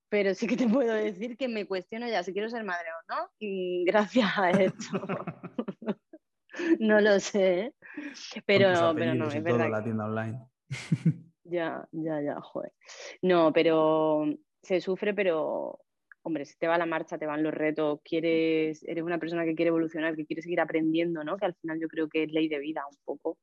pero 0.09 0.33
sí 0.33 0.47
que 0.47 0.57
te 0.57 0.67
puedo 0.67 0.93
decir 0.93 1.37
que 1.37 1.47
me 1.47 1.67
cuestiono 1.67 2.07
ya 2.07 2.23
si 2.23 2.33
quiero 2.33 2.49
ser 2.49 2.63
madre 2.63 2.87
o 2.89 3.13
no, 3.13 3.29
y 3.39 3.85
gracias 3.85 4.37
a 4.37 4.51
esto. 4.51 5.01
no 6.79 7.01
lo 7.01 7.19
sé, 7.19 7.73
pero, 8.45 8.93
pero 8.95 9.13
no, 9.13 9.27
es 9.27 9.43
verdad. 9.43 9.69
la 9.69 9.83
tienda 9.83 10.05
online. 10.05 10.39
ya, 11.43 11.87
ya, 11.91 12.21
ya, 12.21 12.41
joder. 12.41 12.71
No, 13.21 13.51
pero 13.53 14.25
se 14.61 14.81
sufre, 14.81 15.13
pero 15.13 15.79
hombre, 16.23 16.45
si 16.45 16.57
te 16.57 16.67
va 16.67 16.77
la 16.77 16.87
marcha, 16.87 17.19
te 17.19 17.27
van 17.27 17.43
los 17.43 17.53
retos, 17.53 17.99
quieres, 18.03 18.83
eres 18.83 19.03
una 19.03 19.19
persona 19.19 19.45
que 19.45 19.53
quiere 19.53 19.69
evolucionar, 19.69 20.15
que 20.15 20.25
quiere 20.25 20.41
seguir 20.41 20.59
aprendiendo, 20.59 21.23
¿no? 21.23 21.37
Que 21.37 21.45
al 21.45 21.53
final 21.55 21.79
yo 21.79 21.87
creo 21.87 22.09
que 22.09 22.23
es 22.23 22.31
ley 22.31 22.47
de 22.47 22.57
vida 22.57 22.81
un 22.89 22.97
poco 23.05 23.37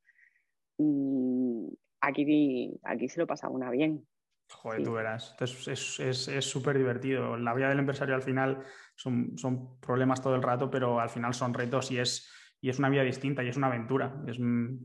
aquí, 2.00 2.80
aquí 2.82 3.08
se 3.08 3.20
lo 3.20 3.26
pasa 3.26 3.48
una 3.48 3.70
bien. 3.70 4.06
Joder, 4.48 4.82
tú 4.82 4.92
verás. 4.92 5.34
Es 5.40 6.44
súper 6.44 6.76
divertido. 6.76 7.36
La 7.36 7.54
vida 7.54 7.68
del 7.68 7.78
empresario 7.78 8.14
al 8.14 8.22
final 8.22 8.64
son, 8.94 9.36
son, 9.38 9.80
problemas 9.80 10.20
todo 10.20 10.34
el 10.34 10.42
rato, 10.42 10.70
pero 10.70 11.00
al 11.00 11.08
final 11.08 11.34
son 11.34 11.54
retos 11.54 11.90
y 11.90 11.98
es, 11.98 12.30
y 12.60 12.68
es 12.68 12.78
una 12.78 12.88
vida 12.88 13.02
distinta 13.02 13.42
y 13.42 13.48
es 13.48 13.56
una 13.56 13.66
aventura. 13.68 14.22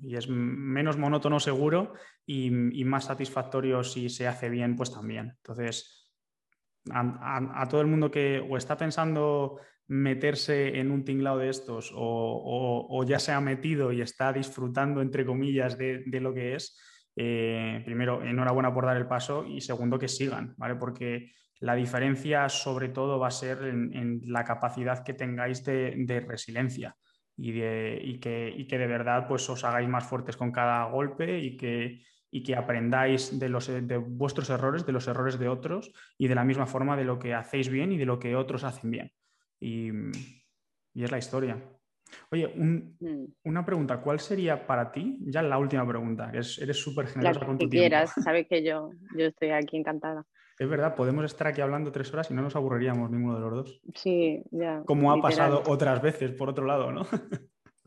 y 0.02 0.16
es 0.16 0.28
menos 0.30 0.98
monótono 0.98 1.40
seguro 1.40 1.94
y, 2.26 2.50
más 2.86 3.06
satisfactorio 3.06 3.84
si 3.84 4.10
se 4.10 4.28
hace 4.28 4.50
bien, 4.50 4.76
pues 4.76 4.92
también. 4.92 5.36
Entonces, 5.38 6.12
a, 6.92 7.68
todo 7.70 7.82
el 7.82 7.88
mundo 7.88 8.10
que 8.10 8.40
o 8.50 8.58
está 8.58 8.78
pensando 8.78 9.60
meterse 9.88 10.80
en 10.80 10.92
un 10.92 11.04
tinglado 11.06 11.38
de 11.38 11.50
estos 11.50 11.92
o, 11.96 13.04
ya 13.08 13.20
se 13.20 13.32
ha 13.32 13.40
metido 13.40 13.92
y 13.92 14.02
está 14.02 14.34
disfrutando, 14.34 15.02
entre 15.02 15.26
comillas, 15.26 15.78
de, 15.78 16.04
lo 16.20 16.34
que 16.34 16.56
es, 16.56 16.78
eh, 17.16 17.82
primero, 17.86 18.22
enhorabuena 18.22 18.74
por 18.74 18.86
dar 18.86 18.98
el 18.98 19.08
paso 19.08 19.46
y 19.46 19.62
segundo, 19.62 19.98
que 19.98 20.08
sigan, 20.08 20.54
¿vale? 20.58 20.76
Porque 20.76 21.32
la 21.60 21.76
diferencia 21.76 22.50
sobre 22.50 22.90
todo 22.90 23.18
va 23.18 23.30
a 23.30 23.32
ser 23.32 23.64
en, 23.64 24.22
la 24.26 24.44
capacidad 24.44 25.04
que 25.04 25.14
tengáis 25.14 25.64
de, 25.64 26.26
resiliencia 26.28 26.96
y, 27.36 27.54
de, 27.54 28.20
que, 28.22 28.68
que, 28.68 28.78
de 28.78 28.88
verdad 28.88 29.28
pues, 29.28 29.50
os 29.50 29.64
hagáis 29.64 29.88
más 29.88 30.06
fuertes 30.06 30.36
con 30.36 30.52
cada 30.52 30.84
golpe 30.86 31.40
y 31.40 31.56
que, 31.56 32.04
y 32.30 32.44
que 32.44 32.56
aprendáis 32.56 33.40
de, 33.40 33.48
los, 33.48 33.68
de 33.68 33.98
vuestros 33.98 34.50
errores, 34.50 34.86
de 34.86 34.92
los 34.92 35.08
errores 35.08 35.40
de 35.40 35.48
otros 35.48 35.94
y 36.18 36.28
de 36.28 36.36
la 36.36 36.44
misma 36.44 36.68
forma 36.68 36.98
de 36.98 37.06
lo 37.06 37.18
que 37.18 37.34
hacéis 37.34 37.70
bien 37.70 37.94
y 37.94 37.98
de 37.98 38.06
lo 38.06 38.20
que 38.20 38.36
otros 38.36 38.66
hacen 38.66 38.92
bien 38.92 39.12
y, 39.60 39.90
es 40.94 41.12
la 41.12 41.18
historia. 41.18 41.62
Oye, 42.32 42.48
mm. 42.48 43.26
una 43.44 43.66
pregunta, 43.66 44.02
¿cuál 44.02 44.20
sería 44.20 44.66
para 44.66 44.92
ti, 44.92 45.20
ya 45.22 45.42
la 45.42 45.58
última 45.58 45.88
pregunta, 45.88 46.32
que 46.32 46.38
eres 46.38 46.78
súper 46.78 47.08
generosa 47.08 47.46
con 47.46 47.58
tu 47.58 47.66
que 47.66 47.78
quieras, 47.78 48.14
sabes 48.24 48.48
que 48.48 48.64
yo, 48.64 48.92
yo 49.16 49.26
estoy 49.26 49.52
aquí 49.52 49.78
encantada. 49.78 50.26
Es 50.60 50.68
verdad, 50.68 50.96
podemos 50.96 51.24
estar 51.26 51.48
aquí 51.48 51.62
hablando 51.62 51.92
tres 51.92 52.12
horas 52.12 52.32
y 52.32 52.34
no 52.34 52.42
nos 52.42 52.56
aburriríamos 52.56 53.12
ninguno 53.12 53.36
de 53.36 53.42
los 53.42 53.54
dos. 53.54 53.82
Sí, 53.94 54.44
ya. 54.50 54.82
Como 54.86 55.12
ha 55.12 55.22
pasado 55.22 55.62
otras 55.68 56.02
veces, 56.02 56.32
por 56.32 56.50
otro 56.50 56.66
lado, 56.66 56.92
¿no? 56.92 57.06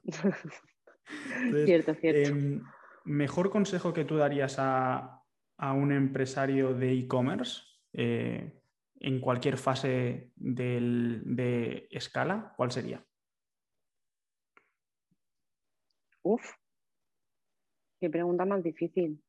cierto, 1.64 1.94
cierto. 1.94 2.30
Em, 2.30 2.62
¿Mejor 3.04 3.50
consejo 3.50 3.92
que 3.92 4.04
tú 4.04 4.16
darías 4.16 4.56
a, 4.58 5.16
un 5.58 5.92
empresario 5.92 6.72
de 6.72 6.92
e-commerce 6.92 7.62
eh, 7.92 8.59
en 9.00 9.20
cualquier 9.20 9.56
fase 9.56 10.30
de 10.36 11.88
escala, 11.90 12.52
cuál 12.56 12.70
sería? 12.70 13.04
Uf, 16.22 16.52
qué 17.98 18.10
pregunta 18.10 18.44
más 18.44 18.62
difícil. 18.62 19.22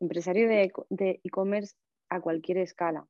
Empresario 0.00 0.48
de 0.48 1.20
e-commerce 1.24 1.74
a 2.08 2.20
cualquier 2.20 2.58
escala. 2.58 3.06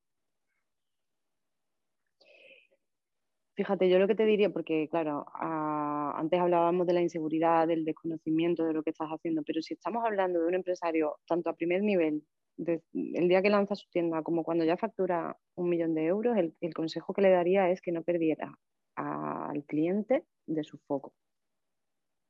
Fíjate, 3.56 3.88
yo 3.88 4.00
lo 4.00 4.08
que 4.08 4.16
te 4.16 4.24
diría, 4.24 4.50
porque 4.50 4.88
claro, 4.88 5.26
antes 5.38 6.40
hablábamos 6.40 6.88
de 6.88 6.92
la 6.92 7.02
inseguridad, 7.02 7.68
del 7.68 7.84
desconocimiento 7.84 8.64
de 8.64 8.72
lo 8.72 8.82
que 8.82 8.90
estás 8.90 9.08
haciendo, 9.10 9.42
pero 9.44 9.62
si 9.62 9.74
estamos 9.74 10.04
hablando 10.04 10.40
de 10.40 10.46
un 10.46 10.54
empresario 10.54 11.18
tanto 11.26 11.50
a 11.50 11.54
primer 11.54 11.82
nivel, 11.82 12.26
el 12.56 13.28
día 13.28 13.42
que 13.42 13.50
lanza 13.50 13.74
su 13.74 13.88
tienda 13.90 14.22
como 14.22 14.44
cuando 14.44 14.64
ya 14.64 14.76
factura 14.76 15.36
un 15.54 15.68
millón 15.68 15.94
de 15.94 16.06
euros, 16.06 16.36
el 16.36 16.74
consejo 16.74 17.12
que 17.12 17.22
le 17.22 17.30
daría 17.30 17.70
es 17.70 17.80
que 17.80 17.92
no 17.92 18.02
perdiera 18.02 18.58
al 18.96 19.64
cliente 19.64 20.24
de 20.46 20.64
su 20.64 20.78
foco 20.78 21.12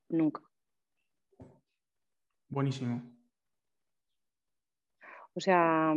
nunca. 0.08 0.42
Buenísimo. 2.48 3.02
O 5.34 5.40
sea, 5.40 5.94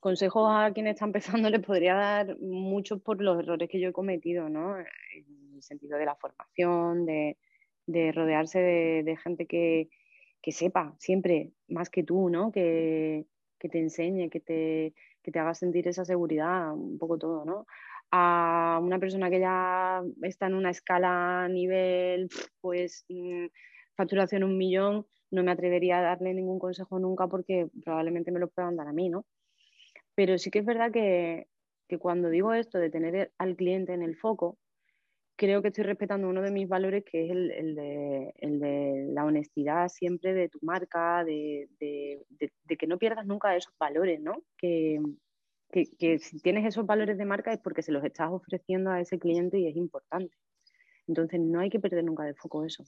consejos 0.00 0.48
a 0.50 0.72
quien 0.72 0.86
está 0.88 1.04
empezando 1.04 1.48
les 1.50 1.64
podría 1.64 1.94
dar 1.94 2.38
muchos 2.40 3.00
por 3.00 3.22
los 3.22 3.38
errores 3.38 3.68
que 3.68 3.80
yo 3.80 3.90
he 3.90 3.92
cometido, 3.92 4.48
¿no? 4.48 4.78
En 4.78 5.54
el 5.54 5.62
sentido 5.62 5.98
de 5.98 6.06
la 6.06 6.16
formación, 6.16 7.06
de, 7.06 7.36
rodearse 8.12 8.58
de, 8.60 9.16
gente 9.22 9.46
que, 9.46 9.88
sepa 10.50 10.94
siempre 10.98 11.52
más 11.68 11.90
que 11.90 12.02
tú, 12.04 12.30
¿no? 12.30 12.50
Que, 12.52 13.26
te 13.58 13.78
enseñe, 13.78 14.30
que 14.30 14.40
te, 14.40 14.94
que 15.22 15.32
te 15.32 15.38
haga 15.38 15.54
sentir 15.54 15.88
esa 15.88 16.04
seguridad, 16.04 16.72
un 16.72 16.96
poco 16.98 17.18
todo, 17.18 17.44
¿no? 17.44 17.66
a 18.10 18.80
una 18.82 18.98
persona 18.98 19.30
que 19.30 19.40
ya 19.40 20.02
está 20.22 20.46
en 20.46 20.54
una 20.54 20.70
escala 20.70 21.48
nivel, 21.48 22.28
pues, 22.60 23.04
mm, 23.08 23.46
facturación 23.94 24.44
un 24.44 24.56
millón, 24.56 25.06
no 25.30 25.42
me 25.42 25.50
atrevería 25.50 25.98
a 25.98 26.02
darle 26.02 26.32
ningún 26.34 26.58
consejo 26.58 26.98
nunca 26.98 27.26
porque 27.26 27.68
probablemente 27.84 28.30
me 28.32 28.40
lo 28.40 28.48
puedan 28.48 28.76
dar 28.76 28.88
a 28.88 28.92
mí, 28.92 29.08
¿no? 29.10 29.26
Pero 30.14 30.38
sí 30.38 30.50
que 30.50 30.60
es 30.60 30.64
verdad 30.64 30.90
que, 30.90 31.48
cuando 32.00 32.28
digo 32.30 32.52
esto 32.54 32.78
de 32.78 32.90
tener 32.90 33.32
al 33.38 33.56
cliente 33.56 33.92
en 33.94 34.02
el 34.02 34.16
foco, 34.16 34.58
creo 35.38 35.62
que 35.62 35.68
estoy 35.68 35.84
respetando 35.84 36.28
uno 36.28 36.42
de 36.42 36.50
mis 36.50 36.68
valores 36.68 37.04
que 37.04 37.26
es 37.26 37.30
el, 37.30 37.74
de, 37.76 39.06
la 39.12 39.24
honestidad 39.24 39.88
siempre 39.88 40.34
de 40.34 40.48
tu 40.48 40.58
marca, 40.62 41.24
de, 41.24 41.68
de, 41.78 42.76
que 42.76 42.86
no 42.88 42.98
pierdas 42.98 43.24
nunca 43.24 43.54
esos 43.54 43.72
valores, 43.78 44.20
¿no? 44.20 44.42
Que, 44.58 45.00
que, 45.70 46.18
si 46.18 46.40
tienes 46.40 46.66
esos 46.66 46.84
valores 46.84 47.16
de 47.16 47.24
marca 47.24 47.52
es 47.52 47.60
porque 47.60 47.82
se 47.82 47.92
los 47.92 48.04
estás 48.04 48.30
ofreciendo 48.32 48.90
a 48.90 49.00
ese 49.00 49.20
cliente 49.20 49.60
y 49.60 49.68
es 49.68 49.76
importante. 49.76 50.36
Entonces 51.06 51.40
no 51.40 51.60
hay 51.60 51.70
que 51.70 51.78
perder 51.78 52.02
nunca 52.02 52.24
de 52.24 52.34
foco 52.34 52.64
eso. 52.64 52.84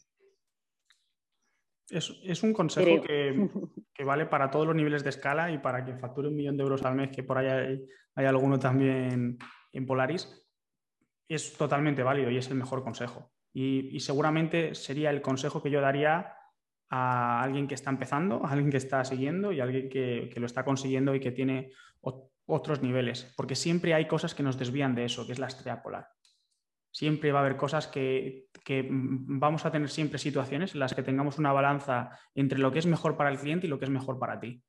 Es, 1.88 2.42
un 2.42 2.52
consejo 2.52 3.02
que, 3.94 4.04
vale 4.04 4.26
para 4.26 4.50
todos 4.50 4.66
los 4.66 4.74
niveles 4.74 5.04
de 5.04 5.10
escala 5.10 5.52
y 5.52 5.58
para 5.58 5.84
quien 5.84 6.00
facture 6.00 6.28
un 6.28 6.34
millón 6.34 6.56
de 6.56 6.64
euros 6.64 6.84
al 6.84 6.96
mes, 6.96 7.10
que 7.10 7.22
por 7.22 7.38
ahí 7.38 7.46
hay, 7.46 7.86
hay 8.16 8.26
alguno 8.26 8.58
también 8.58 9.38
en 9.72 9.86
Polaris, 9.86 10.49
es 11.34 11.56
totalmente 11.56 12.02
válido 12.02 12.30
y 12.30 12.36
es 12.36 12.48
el 12.48 12.56
mejor 12.56 12.82
consejo. 12.82 13.32
Y, 13.52 13.98
seguramente 14.00 14.74
sería 14.74 15.10
el 15.10 15.22
consejo 15.22 15.62
que 15.62 15.70
yo 15.70 15.80
daría 15.80 16.34
a 16.88 17.42
alguien 17.42 17.68
que 17.68 17.74
está 17.74 17.90
empezando, 17.90 18.44
a 18.44 18.50
alguien 18.50 18.70
que 18.70 18.76
está 18.76 19.04
siguiendo 19.04 19.52
y 19.52 19.60
a 19.60 19.64
alguien 19.64 19.88
que, 19.88 20.30
que 20.32 20.40
lo 20.40 20.46
está 20.46 20.64
consiguiendo 20.64 21.14
y 21.14 21.20
que 21.20 21.32
tiene 21.32 21.72
otros 22.46 22.82
niveles, 22.82 23.32
porque 23.36 23.54
siempre 23.54 23.94
hay 23.94 24.06
cosas 24.06 24.34
que 24.34 24.42
nos 24.42 24.58
desvían 24.58 24.94
de 24.94 25.04
eso, 25.04 25.26
que 25.26 25.32
es 25.32 25.38
la 25.38 25.46
estrella 25.46 25.82
polar. 25.82 26.08
Siempre 26.92 27.30
va 27.30 27.38
a 27.38 27.42
haber 27.42 27.56
cosas 27.56 27.86
que, 27.86 28.48
vamos 28.90 29.64
a 29.64 29.70
tener 29.70 29.88
siempre 29.88 30.18
situaciones 30.18 30.74
en 30.74 30.80
las 30.80 30.94
que 30.94 31.04
tengamos 31.04 31.38
una 31.38 31.52
balanza 31.52 32.18
entre 32.34 32.58
lo 32.58 32.72
que 32.72 32.80
es 32.80 32.86
mejor 32.86 33.16
para 33.16 33.30
el 33.30 33.38
cliente 33.38 33.66
y 33.66 33.70
lo 33.70 33.78
que 33.78 33.84
es 33.84 33.90
mejor 33.90 34.18
para 34.18 34.40
ti. 34.40 34.62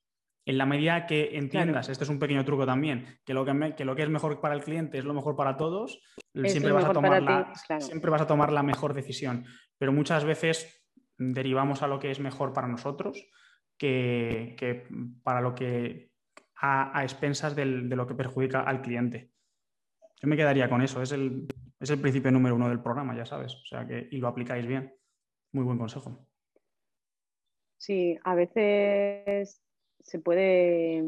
En 0.45 0.57
la 0.57 0.65
medida 0.65 1.05
que 1.05 1.37
entiendas, 1.37 1.89
este 1.89 2.03
es 2.03 2.09
un 2.09 2.17
pequeño 2.17 2.43
truco 2.43 2.65
también, 2.65 3.19
que 3.23 3.33
lo 3.33 3.45
que, 3.45 3.75
que 3.77 3.85
lo 3.85 3.95
que, 3.95 4.03
es 4.03 4.09
mejor 4.09 4.41
para 4.41 4.55
el 4.55 4.63
cliente 4.63 4.97
es 4.97 5.05
lo 5.05 5.13
mejor 5.13 5.35
para 5.35 5.55
todos, 5.55 6.01
siempre 6.45 6.71
vas, 6.71 6.85
a 6.85 6.93
tomar 6.93 7.21
la, 7.21 7.53
siempre 7.79 8.09
vas 8.09 8.21
a 8.21 8.27
tomar 8.27 8.51
la 8.51 8.63
mejor 8.63 8.93
decisión. 8.93 9.45
Pero 9.77 9.93
muchas 9.93 10.25
veces 10.25 10.83
derivamos 11.17 11.83
a 11.83 11.87
lo 11.87 11.99
que 11.99 12.09
es 12.09 12.19
mejor 12.19 12.53
para 12.53 12.67
nosotros 12.67 13.23
que, 13.77 14.55
que 14.57 14.87
para 15.23 15.41
lo 15.41 15.53
que 15.53 16.11
a, 16.61 17.03
expensas 17.03 17.55
de 17.55 17.65
lo 17.65 18.07
que 18.07 18.15
perjudica 18.15 18.61
al 18.61 18.81
cliente. 18.81 19.31
Yo 20.21 20.27
me 20.27 20.37
quedaría 20.37 20.69
con 20.69 20.81
eso, 20.81 21.01
es 21.01 21.11
el, 21.11 21.47
es 21.79 21.89
el 21.89 21.99
principio 21.99 22.31
número 22.31 22.55
uno 22.55 22.69
del 22.69 22.81
programa, 22.81 23.15
ya 23.15 23.25
sabes, 23.25 23.55
o 23.55 23.65
sea 23.65 23.87
que 23.87 24.07
y 24.11 24.17
lo 24.17 24.27
aplicáis 24.27 24.65
bien. 24.65 24.95
Muy 25.53 25.65
buen 25.65 25.77
consejo. 25.77 26.27
Sí, 27.77 28.17
a 28.23 28.35
veces 28.35 29.61
se 30.03 30.19
puede, 30.19 31.05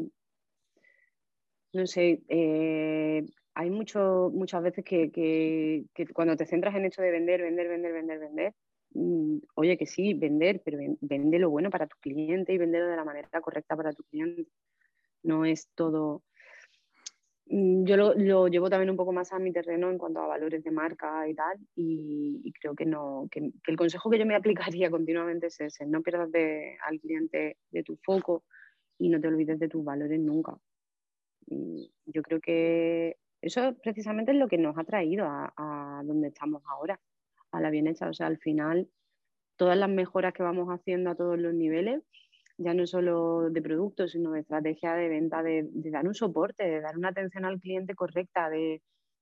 no 1.72 1.86
sé, 1.86 2.22
eh, 2.28 3.24
hay 3.54 3.70
mucho, 3.70 4.30
muchas 4.32 4.62
veces 4.62 4.84
que, 4.84 5.10
que, 5.10 6.06
cuando 6.12 6.36
te 6.36 6.46
centras 6.46 6.74
en 6.74 6.84
hecho 6.84 7.02
de 7.02 7.10
vender, 7.10 7.42
vender, 7.42 7.68
vender, 7.68 7.92
vender, 7.92 8.18
vender, 8.18 8.54
mm, 8.94 9.38
oye 9.54 9.76
que 9.76 9.86
sí, 9.86 10.14
vender, 10.14 10.60
pero 10.64 10.78
vende 11.00 11.38
lo 11.38 11.50
bueno 11.50 11.70
para 11.70 11.86
tu 11.86 11.96
cliente 12.00 12.52
y 12.52 12.58
venderlo 12.58 12.88
de 12.88 12.96
la 12.96 13.04
manera 13.04 13.40
correcta 13.40 13.76
para 13.76 13.92
tu 13.92 14.02
cliente. 14.04 14.46
No 15.22 15.44
es 15.44 15.68
todo... 15.74 16.22
Mm, 17.46 17.84
yo 17.84 17.96
lo, 17.96 18.48
llevo 18.48 18.70
también 18.70 18.90
un 18.90 18.96
poco 18.96 19.12
más 19.12 19.32
a 19.32 19.38
mi 19.38 19.52
terreno 19.52 19.90
en 19.90 19.98
cuanto 19.98 20.20
a 20.20 20.26
valores 20.26 20.64
de 20.64 20.70
marca 20.70 21.28
y 21.28 21.34
tal, 21.34 21.58
y, 21.76 22.52
creo 22.60 22.74
que, 22.74 22.86
no, 22.86 23.28
que, 23.30 23.50
el 23.66 23.76
consejo 23.76 24.10
que 24.10 24.18
yo 24.18 24.26
me 24.26 24.34
aplicaría 24.80 24.90
continuamente 24.90 25.48
es 25.48 25.60
ese, 25.60 25.86
no 25.86 26.02
pierdas 26.02 26.30
de, 26.32 26.76
al 26.86 27.00
cliente 27.00 27.58
de 27.70 27.82
tu 27.82 27.96
foco 27.96 28.44
y 28.98 29.08
no 29.08 29.20
te 29.20 29.28
olvides 29.28 29.58
de 29.58 29.68
tus 29.68 29.84
valores 29.84 30.20
nunca. 30.20 30.56
yo 31.46 32.22
creo 32.22 32.40
que 32.40 33.16
eso 33.42 33.74
precisamente 33.82 34.32
es 34.32 34.38
lo 34.38 34.48
que 34.48 34.58
nos 34.58 34.78
ha 34.78 34.84
traído 34.84 35.26
a, 35.28 36.02
donde 36.04 36.28
estamos 36.28 36.62
ahora, 36.66 36.98
a 37.52 37.60
la 37.60 37.70
bien. 37.70 37.88
O 37.88 38.14
sea, 38.14 38.26
al 38.26 38.38
final, 38.38 38.88
todas 39.56 39.76
las 39.76 39.90
mejoras 39.90 40.32
que 40.32 40.42
vamos 40.42 40.68
haciendo 40.68 41.10
a 41.10 41.14
todos 41.14 41.38
los 41.38 41.52
niveles 41.52 42.02
ya 42.56 42.74
no 42.74 42.86
solo 42.86 43.50
de 43.50 43.62
productos, 43.62 44.12
sino 44.12 44.32
de 44.32 44.40
estrategia 44.40 44.94
de 44.94 45.08
venta, 45.08 45.42
de, 45.42 45.68
dar 45.72 46.06
un 46.06 46.14
soporte, 46.14 46.64
de 46.64 46.80
dar 46.80 46.96
una 46.96 47.08
atención 47.08 47.44
al 47.44 47.60
cliente 47.60 47.94
correcta, 47.94 48.48
de, 48.48 48.80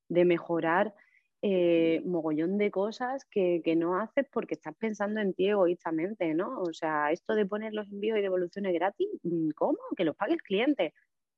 mejorar 0.09 0.95
eh, 1.45 2.01
mogollón 2.05 2.57
de 2.57 2.71
cosas 2.71 3.25
que, 3.25 3.61
no 3.77 3.97
haces 3.97 4.27
porque 4.31 4.55
estás 4.55 4.77
pensando 4.77 5.21
en 5.21 5.35
ti 5.35 5.49
egoístamente, 5.49 6.35
¿no? 6.35 6.61
O 6.61 6.73
sea, 6.73 7.11
esto 7.11 7.35
de 7.35 7.47
poner 7.47 7.75
los 7.75 7.91
envíos 7.91 8.19
y 8.19 8.23
devoluciones 8.23 8.73
gratis, 8.73 9.09
mm, 9.25 9.51
¿cómo? 9.57 9.79
Que 9.97 10.05
los 10.05 10.15
pague 10.15 10.35
el 10.35 10.43
cliente. 10.43 10.95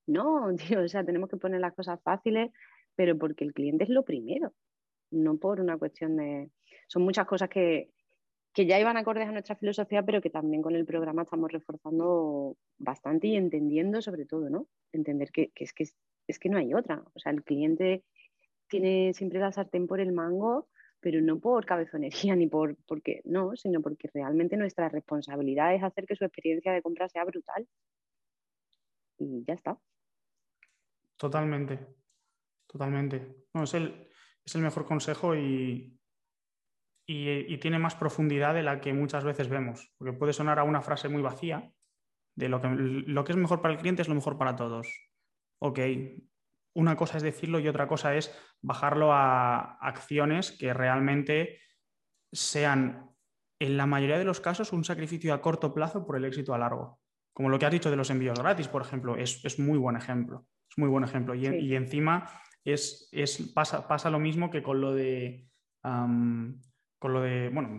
No, 0.07 0.55
tío, 0.78 0.82
o 0.82 0.88
sea, 0.88 1.05
tenemos 1.05 1.30
que 1.30 1.38
poner 1.38 1.61
las 1.61 1.74
cosas 1.74 2.00
fáciles, 2.02 2.50
pero 2.94 3.16
porque 3.18 3.44
el 3.44 3.55
cliente 3.55 3.84
es 3.84 3.90
lo 3.90 4.05
primero, 4.05 4.52
no 5.11 5.38
por 5.38 5.61
una 5.61 5.78
cuestión 5.78 6.16
de... 6.16 6.50
Son 6.86 7.02
muchas 7.02 7.26
cosas 7.26 7.48
que, 7.48 7.90
que 8.52 8.66
ya 8.66 8.78
iban 8.78 8.98
acordes 8.98 9.26
a 9.26 9.32
nuestra 9.32 9.57
filosofía, 9.57 10.02
pero 10.02 10.20
que 10.20 10.30
también 10.30 10.62
con 10.62 10.76
el 10.76 10.84
programa 10.84 11.22
estamos 11.22 11.50
reforzando 11.50 12.57
bastante 12.78 13.28
y 13.28 13.36
entendiendo 13.36 14.02
sobre 14.02 14.26
todo, 14.26 14.50
¿no? 14.50 14.68
Entender 14.92 15.30
que, 15.32 15.50
es, 15.55 15.72
que 15.72 15.84
es 16.26 16.38
que 16.38 16.50
no 16.50 16.59
hay 16.59 16.74
otra. 16.74 17.02
O 17.14 17.18
sea, 17.18 17.32
el 17.32 17.42
cliente 17.42 18.05
tiene 18.75 19.14
siempre 19.14 19.39
la 19.39 19.53
sartén 19.53 19.87
por 19.87 20.01
el 20.01 20.11
mango, 20.11 20.68
pero 20.99 21.20
no 21.20 21.39
por 21.39 21.64
cabezonería 21.64 22.35
ni 22.37 22.49
por 22.49 22.77
porque 22.89 23.20
no, 23.25 23.55
sino 23.55 23.81
porque 23.81 24.11
realmente 24.12 24.57
nuestra 24.57 24.89
responsabilidad 24.89 25.77
es 25.77 25.83
hacer 25.85 26.07
que 26.07 26.16
su 26.16 26.25
experiencia 26.25 26.72
de 26.72 26.83
compra 26.83 27.09
sea 27.09 27.25
brutal. 27.25 27.68
Y 29.16 29.45
ya 29.47 29.55
está. 29.55 29.79
Totalmente, 31.16 31.79
totalmente. 32.66 33.45
es, 33.55 33.75
el, 33.75 34.09
es 34.45 34.55
el 34.57 34.62
mejor 34.62 34.85
consejo 34.87 35.37
y, 35.37 35.97
y, 37.07 37.57
tiene 37.59 37.79
más 37.79 37.95
profundidad 37.95 38.55
de 38.55 38.64
la 38.64 38.81
que 38.81 38.93
muchas 38.93 39.22
veces 39.22 39.49
vemos, 39.49 39.95
porque 39.97 40.18
puede 40.18 40.33
sonar 40.33 40.59
a 40.59 40.64
una 40.64 40.83
frase 40.83 41.09
muy 41.09 41.22
vacía 41.22 41.72
de 42.35 42.49
lo 42.49 42.61
que, 42.61 42.66
lo 42.70 43.22
que 43.22 43.31
es 43.31 43.39
mejor 43.39 43.62
para 43.62 43.72
el 43.72 43.81
cliente 43.81 44.03
es 44.03 44.09
lo 44.09 44.16
mejor 44.16 44.37
para 44.37 44.57
todos. 44.57 44.89
Ok, 45.61 45.79
una 46.75 46.97
cosa 46.97 47.16
es 47.16 47.22
decirlo 47.22 47.61
y 47.61 47.68
otra 47.68 47.89
cosa 47.89 48.14
es 48.14 48.37
bajarlo 48.61 49.12
a 49.12 49.79
acciones 49.81 50.53
que 50.53 50.75
realmente 50.75 51.61
sean, 52.33 53.11
en 53.61 53.77
la 53.77 53.87
mayoría 53.87 54.18
de 54.18 54.25
los 54.25 54.41
casos, 54.41 54.72
un 54.72 54.85
sacrificio 54.85 55.33
a 55.33 55.41
corto 55.41 55.72
plazo 55.72 56.05
por 56.05 56.16
el 56.16 56.25
éxito 56.25 56.53
a 56.55 56.59
largo. 56.59 57.01
Como 57.33 57.49
lo 57.49 57.59
que 57.59 57.66
has 57.66 57.72
dicho 57.72 57.91
de 57.91 57.97
los 57.97 58.11
envíos 58.11 58.39
gratis, 58.39 58.68
por 58.68 58.83
ejemplo, 58.83 59.16
es, 59.16 59.59
muy 59.59 59.79
buen 59.79 59.97
ejemplo. 59.97 60.47
Es 60.68 60.79
muy 60.79 60.89
buen 60.89 61.05
ejemplo. 61.05 61.35
Y, 61.35 61.75
encima 61.75 62.29
es, 62.64 63.11
pasa, 63.55 63.89
pasa, 63.89 64.11
lo 64.11 64.18
mismo 64.18 64.51
que 64.51 64.62
con 64.62 64.81
lo 64.81 64.95
de. 64.95 65.49
con 65.83 67.12
lo 67.12 67.20
de. 67.20 67.51
Bueno, 67.51 67.79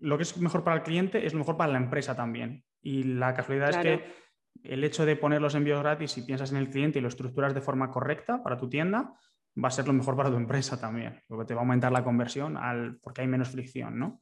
lo 0.00 0.16
que 0.16 0.22
es 0.22 0.36
mejor 0.38 0.62
para 0.62 0.76
el 0.76 0.82
cliente 0.82 1.26
es 1.26 1.34
mejor 1.34 1.56
para 1.56 1.72
la 1.72 1.78
empresa 1.78 2.14
también. 2.14 2.64
Y 2.80 3.02
la 3.02 3.34
casualidad 3.34 3.70
es 3.70 3.76
que 3.78 4.21
el 4.64 4.84
hecho 4.84 5.04
de 5.04 5.16
poner 5.16 5.40
los 5.40 5.54
envíos 5.54 5.80
gratis, 5.80 6.12
si 6.12 6.22
piensas 6.22 6.52
en 6.52 6.58
el 6.58 6.70
cliente 6.70 6.98
y 6.98 7.02
lo 7.02 7.08
estructuras 7.08 7.54
de 7.54 7.60
forma 7.60 7.90
correcta 7.90 8.42
para 8.42 8.56
tu 8.56 8.68
tienda, 8.68 9.14
va 9.62 9.68
a 9.68 9.70
ser 9.72 9.86
lo 9.86 9.92
mejor 9.92 10.16
para 10.16 10.30
tu 10.30 10.36
empresa 10.36 10.80
también, 10.80 11.20
porque 11.28 11.46
te 11.46 11.54
va 11.54 11.60
a 11.60 11.64
aumentar 11.64 11.92
la 11.92 12.04
conversión 12.04 12.56
al, 12.56 12.98
porque 13.00 13.22
hay 13.22 13.28
menos 13.28 13.50
fricción, 13.50 13.98
¿no? 13.98 14.20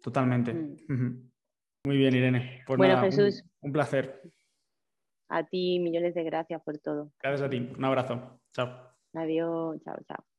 Totalmente. 0.00 0.54
Mm. 0.54 1.30
Muy 1.84 1.96
bien, 1.96 2.14
Irene. 2.14 2.62
Pues 2.66 2.78
bueno, 2.78 3.00
Jesús. 3.00 3.44
Un, 3.60 3.72
placer. 3.72 4.22
A 5.28 5.44
ti, 5.44 5.78
millones 5.78 6.14
de 6.14 6.24
gracias 6.24 6.62
por 6.62 6.78
todo. 6.78 7.12
Gracias 7.22 7.42
a 7.42 7.50
ti. 7.50 7.72
Un 7.76 7.84
abrazo. 7.84 8.40
Chao. 8.52 8.68
Adiós. 9.14 9.80
Chao, 9.82 9.96
chao. 10.06 10.29